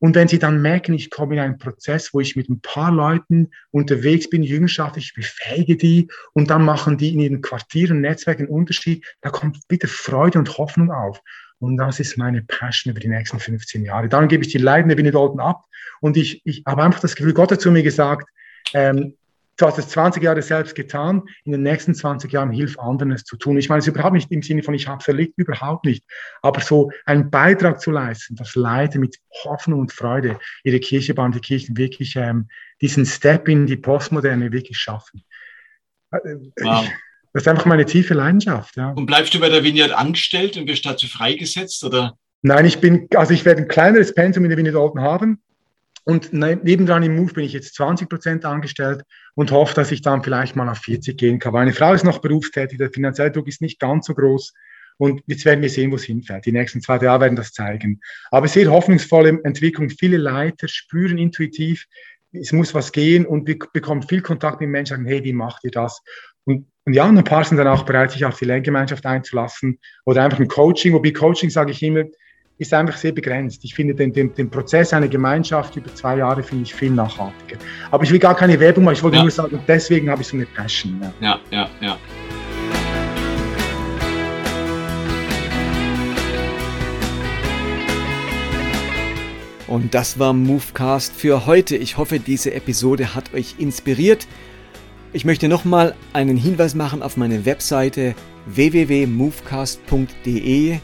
Und 0.00 0.14
wenn 0.14 0.28
sie 0.28 0.38
dann 0.38 0.62
merken, 0.62 0.94
ich 0.94 1.10
komme 1.10 1.34
in 1.34 1.40
einen 1.40 1.58
Prozess, 1.58 2.14
wo 2.14 2.20
ich 2.20 2.36
mit 2.36 2.48
ein 2.48 2.60
paar 2.60 2.92
Leuten 2.92 3.50
unterwegs 3.70 4.30
bin, 4.30 4.44
Jüngerschaft, 4.44 4.96
ich 4.96 5.12
befähige 5.14 5.76
die 5.76 6.08
und 6.34 6.50
dann 6.50 6.64
machen 6.64 6.98
die 6.98 7.12
in 7.12 7.20
ihren 7.20 7.42
Quartieren, 7.42 8.00
Netzwerken 8.00 8.44
einen 8.44 8.54
Unterschied, 8.54 9.04
da 9.20 9.30
kommt 9.30 9.58
wieder 9.68 9.88
Freude 9.88 10.38
und 10.38 10.56
Hoffnung 10.56 10.92
auf. 10.92 11.20
Und 11.58 11.76
das 11.76 11.98
ist 11.98 12.16
meine 12.16 12.42
Passion 12.42 12.92
über 12.92 13.00
die 13.00 13.08
nächsten 13.08 13.40
15 13.40 13.84
Jahre. 13.84 14.08
Dann 14.08 14.28
gebe 14.28 14.44
ich 14.44 14.52
die 14.52 14.58
leidende 14.58 14.96
Winnie 14.96 15.10
Dalton 15.10 15.40
ab 15.40 15.64
und 16.00 16.16
ich, 16.16 16.42
ich 16.44 16.62
habe 16.64 16.84
einfach 16.84 17.00
das 17.00 17.16
Gefühl, 17.16 17.34
Gott 17.34 17.50
hat 17.50 17.60
zu 17.60 17.72
mir 17.72 17.82
gesagt, 17.82 18.28
ähm, 18.74 19.14
du 19.58 19.66
hast 19.66 19.78
es 19.78 19.88
20 19.88 20.22
Jahre 20.22 20.40
selbst 20.40 20.74
getan, 20.74 21.24
in 21.44 21.52
den 21.52 21.62
nächsten 21.62 21.94
20 21.94 22.32
Jahren 22.32 22.50
hilf 22.50 22.78
anderen 22.78 23.12
es 23.12 23.24
zu 23.24 23.36
tun. 23.36 23.58
Ich 23.58 23.68
meine 23.68 23.80
es 23.80 23.86
überhaupt 23.86 24.14
nicht 24.14 24.30
im 24.30 24.42
Sinne 24.42 24.62
von, 24.62 24.72
ich 24.72 24.88
habe 24.88 25.00
es 25.00 25.08
erlebt, 25.08 25.34
überhaupt 25.36 25.84
nicht. 25.84 26.04
Aber 26.42 26.60
so 26.60 26.90
einen 27.04 27.30
Beitrag 27.30 27.80
zu 27.80 27.90
leisten, 27.90 28.36
dass 28.36 28.54
Leute 28.54 28.98
mit 28.98 29.18
Hoffnung 29.44 29.80
und 29.80 29.92
Freude 29.92 30.38
ihre 30.62 30.78
Kirche 30.80 31.12
bauen, 31.12 31.32
die 31.32 31.40
Kirchen 31.40 31.76
wirklich 31.76 32.14
ähm, 32.16 32.48
diesen 32.80 33.04
Step 33.04 33.48
in 33.48 33.66
die 33.66 33.76
Postmoderne 33.76 34.52
wirklich 34.52 34.78
schaffen. 34.78 35.22
Äh, 36.12 36.18
wow. 36.60 36.84
Ich, 36.84 36.90
das 37.32 37.42
ist 37.42 37.48
einfach 37.48 37.66
meine 37.66 37.84
tiefe 37.84 38.14
Leidenschaft. 38.14 38.76
Ja. 38.76 38.90
Und 38.90 39.06
bleibst 39.06 39.34
du 39.34 39.40
bei 39.40 39.48
der 39.48 39.64
Vineyard 39.64 39.92
angestellt 39.92 40.56
und 40.56 40.66
wirst 40.68 40.86
dazu 40.86 41.06
freigesetzt? 41.08 41.84
Oder? 41.84 42.16
Nein, 42.42 42.64
ich 42.64 42.78
bin, 42.78 43.08
also 43.14 43.34
ich 43.34 43.44
werde 43.44 43.62
ein 43.62 43.68
kleineres 43.68 44.14
Pensum 44.14 44.44
in 44.44 44.50
der 44.50 44.58
Vineyard 44.58 44.76
Olden 44.76 45.00
haben. 45.00 45.42
Und 46.08 46.32
ne, 46.32 46.56
nebendran 46.56 47.02
im 47.02 47.16
Move 47.16 47.34
bin 47.34 47.44
ich 47.44 47.52
jetzt 47.52 47.74
20 47.74 48.08
Prozent 48.08 48.46
angestellt 48.46 49.02
und 49.34 49.50
hoffe, 49.50 49.74
dass 49.74 49.92
ich 49.92 50.00
dann 50.00 50.22
vielleicht 50.24 50.56
mal 50.56 50.66
auf 50.70 50.78
40 50.78 51.18
gehen 51.18 51.38
kann. 51.38 51.52
Meine 51.52 51.74
Frau 51.74 51.92
ist 51.92 52.02
noch 52.02 52.20
berufstätig, 52.20 52.78
der 52.78 52.88
finanzielle 52.88 53.30
Druck 53.30 53.46
ist 53.46 53.60
nicht 53.60 53.78
ganz 53.78 54.06
so 54.06 54.14
groß. 54.14 54.54
Und 54.96 55.20
jetzt 55.26 55.44
werden 55.44 55.60
wir 55.60 55.68
sehen, 55.68 55.90
wo 55.90 55.96
es 55.96 56.04
hinfährt. 56.04 56.46
Die 56.46 56.52
nächsten 56.52 56.80
zwei 56.80 56.96
Jahre 56.96 57.20
werden 57.20 57.36
das 57.36 57.52
zeigen. 57.52 58.00
Aber 58.30 58.48
sehr 58.48 58.70
hoffnungsvolle 58.70 59.38
Entwicklung. 59.44 59.90
Viele 59.90 60.16
Leiter 60.16 60.66
spüren 60.66 61.18
intuitiv, 61.18 61.84
es 62.32 62.52
muss 62.52 62.72
was 62.72 62.90
gehen 62.90 63.26
und 63.26 63.44
bekommen 63.74 64.02
viel 64.02 64.22
Kontakt 64.22 64.62
mit 64.62 64.70
Menschen, 64.70 64.96
sagen, 64.96 65.06
hey, 65.06 65.22
wie 65.24 65.34
macht 65.34 65.62
ihr 65.64 65.72
das? 65.72 66.00
Und, 66.44 66.68
und 66.86 66.94
ja, 66.94 67.06
und 67.06 67.18
ein 67.18 67.24
paar 67.24 67.44
sind 67.44 67.58
dann 67.58 67.68
auch 67.68 67.84
bereit, 67.84 68.12
sich 68.12 68.24
auf 68.24 68.38
die 68.38 68.46
Lerngemeinschaft 68.46 69.04
einzulassen 69.04 69.78
oder 70.06 70.24
einfach 70.24 70.40
ein 70.40 70.48
Coaching. 70.48 70.94
Wobei 70.94 71.10
Coaching, 71.10 71.50
sage 71.50 71.72
ich 71.72 71.82
immer, 71.82 72.04
ist 72.58 72.74
einfach 72.74 72.96
sehr 72.96 73.12
begrenzt. 73.12 73.64
Ich 73.64 73.74
finde 73.74 73.94
den, 73.94 74.12
den, 74.12 74.34
den 74.34 74.50
Prozess 74.50 74.92
einer 74.92 75.08
Gemeinschaft 75.08 75.76
über 75.76 75.94
zwei 75.94 76.18
Jahre 76.18 76.42
finde 76.42 76.64
ich 76.64 76.74
viel 76.74 76.90
nachhaltiger. 76.90 77.56
Aber 77.90 78.02
ich 78.02 78.10
will 78.10 78.18
gar 78.18 78.34
keine 78.34 78.58
Werbung 78.58 78.84
machen, 78.84 78.94
ich 78.94 79.02
wollte 79.02 79.16
ja. 79.16 79.22
nur 79.22 79.30
sagen, 79.30 79.60
deswegen 79.66 80.10
habe 80.10 80.22
ich 80.22 80.28
so 80.28 80.36
eine 80.36 80.46
Passion. 80.46 81.00
Ja, 81.00 81.12
ja, 81.20 81.40
ja. 81.50 81.68
ja. 81.80 81.98
Und 89.68 89.94
das 89.94 90.18
war 90.18 90.32
Movecast 90.32 91.14
für 91.14 91.46
heute. 91.46 91.76
Ich 91.76 91.98
hoffe, 91.98 92.18
diese 92.18 92.54
Episode 92.54 93.14
hat 93.14 93.34
euch 93.34 93.56
inspiriert. 93.58 94.26
Ich 95.12 95.24
möchte 95.24 95.48
nochmal 95.48 95.94
einen 96.12 96.36
Hinweis 96.36 96.74
machen 96.74 97.02
auf 97.02 97.16
meine 97.16 97.44
Webseite 97.44 98.14
www.movecast.de. 98.46 100.78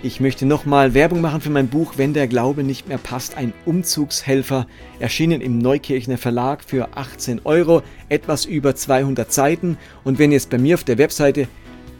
Ich 0.00 0.20
möchte 0.20 0.46
nochmal 0.46 0.94
Werbung 0.94 1.20
machen 1.20 1.40
für 1.40 1.50
mein 1.50 1.66
Buch 1.66 1.94
Wenn 1.96 2.14
der 2.14 2.28
Glaube 2.28 2.62
nicht 2.62 2.86
mehr 2.86 2.98
passt, 2.98 3.36
ein 3.36 3.52
Umzugshelfer, 3.66 4.68
erschienen 5.00 5.40
im 5.40 5.58
Neukirchner 5.58 6.18
Verlag 6.18 6.62
für 6.62 6.90
18 6.94 7.40
Euro, 7.42 7.82
etwas 8.08 8.44
über 8.44 8.76
200 8.76 9.32
Seiten. 9.32 9.76
Und 10.04 10.20
wenn 10.20 10.30
ihr 10.30 10.36
es 10.36 10.46
bei 10.46 10.56
mir 10.56 10.76
auf 10.76 10.84
der 10.84 10.98
Webseite 10.98 11.48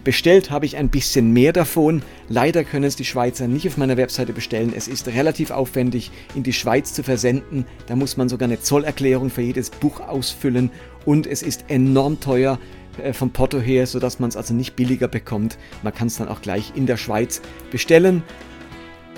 Bestellt 0.08 0.50
habe 0.50 0.64
ich 0.64 0.78
ein 0.78 0.88
bisschen 0.88 1.34
mehr 1.34 1.52
davon. 1.52 2.02
Leider 2.28 2.64
können 2.64 2.84
es 2.84 2.96
die 2.96 3.04
Schweizer 3.04 3.46
nicht 3.46 3.66
auf 3.66 3.76
meiner 3.76 3.98
Webseite 3.98 4.32
bestellen. 4.32 4.72
Es 4.74 4.88
ist 4.88 5.08
relativ 5.08 5.50
aufwendig, 5.50 6.10
in 6.34 6.42
die 6.42 6.54
Schweiz 6.54 6.94
zu 6.94 7.02
versenden. 7.02 7.66
Da 7.88 7.94
muss 7.94 8.16
man 8.16 8.30
sogar 8.30 8.48
eine 8.48 8.58
Zollerklärung 8.58 9.28
für 9.28 9.42
jedes 9.42 9.68
Buch 9.68 10.00
ausfüllen 10.00 10.70
und 11.04 11.26
es 11.26 11.42
ist 11.42 11.66
enorm 11.68 12.20
teuer 12.20 12.58
äh, 13.00 13.12
vom 13.12 13.30
Porto 13.30 13.58
her, 13.60 13.86
sodass 13.86 14.18
man 14.18 14.28
es 14.28 14.36
also 14.36 14.54
nicht 14.54 14.76
billiger 14.76 15.08
bekommt. 15.08 15.58
Man 15.82 15.94
kann 15.94 16.08
es 16.08 16.16
dann 16.16 16.28
auch 16.28 16.42
gleich 16.42 16.72
in 16.74 16.86
der 16.86 16.96
Schweiz 16.96 17.40
bestellen. 17.70 18.22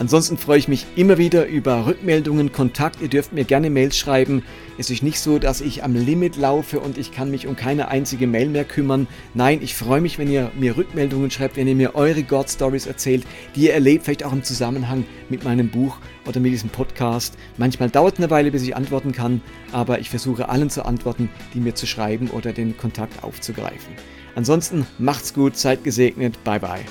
Ansonsten 0.00 0.38
freue 0.38 0.56
ich 0.56 0.66
mich 0.66 0.86
immer 0.96 1.18
wieder 1.18 1.46
über 1.46 1.84
Rückmeldungen, 1.84 2.52
Kontakt. 2.52 3.02
Ihr 3.02 3.08
dürft 3.08 3.34
mir 3.34 3.44
gerne 3.44 3.68
Mails 3.68 3.98
schreiben. 3.98 4.42
Es 4.78 4.88
ist 4.88 5.02
nicht 5.02 5.20
so, 5.20 5.38
dass 5.38 5.60
ich 5.60 5.84
am 5.84 5.94
Limit 5.94 6.36
laufe 6.36 6.80
und 6.80 6.96
ich 6.96 7.12
kann 7.12 7.30
mich 7.30 7.46
um 7.46 7.54
keine 7.54 7.88
einzige 7.88 8.26
Mail 8.26 8.48
mehr 8.48 8.64
kümmern. 8.64 9.06
Nein, 9.34 9.60
ich 9.62 9.74
freue 9.74 10.00
mich, 10.00 10.18
wenn 10.18 10.30
ihr 10.30 10.52
mir 10.58 10.78
Rückmeldungen 10.78 11.30
schreibt, 11.30 11.58
wenn 11.58 11.68
ihr 11.68 11.74
mir 11.74 11.96
eure 11.96 12.22
God 12.22 12.48
Stories 12.48 12.86
erzählt, 12.86 13.26
die 13.54 13.66
ihr 13.66 13.74
erlebt, 13.74 14.06
vielleicht 14.06 14.24
auch 14.24 14.32
im 14.32 14.42
Zusammenhang 14.42 15.04
mit 15.28 15.44
meinem 15.44 15.68
Buch 15.68 15.98
oder 16.26 16.40
mit 16.40 16.52
diesem 16.52 16.70
Podcast. 16.70 17.36
Manchmal 17.58 17.90
dauert 17.90 18.16
eine 18.16 18.30
Weile, 18.30 18.50
bis 18.50 18.62
ich 18.62 18.74
antworten 18.74 19.12
kann, 19.12 19.42
aber 19.70 19.98
ich 19.98 20.08
versuche 20.08 20.48
allen 20.48 20.70
zu 20.70 20.86
antworten, 20.86 21.28
die 21.52 21.60
mir 21.60 21.74
zu 21.74 21.86
schreiben 21.86 22.30
oder 22.30 22.54
den 22.54 22.74
Kontakt 22.78 23.22
aufzugreifen. 23.22 23.92
Ansonsten 24.34 24.86
macht's 24.98 25.34
gut, 25.34 25.58
seid 25.58 25.84
gesegnet, 25.84 26.42
bye 26.42 26.58
bye. 26.58 26.86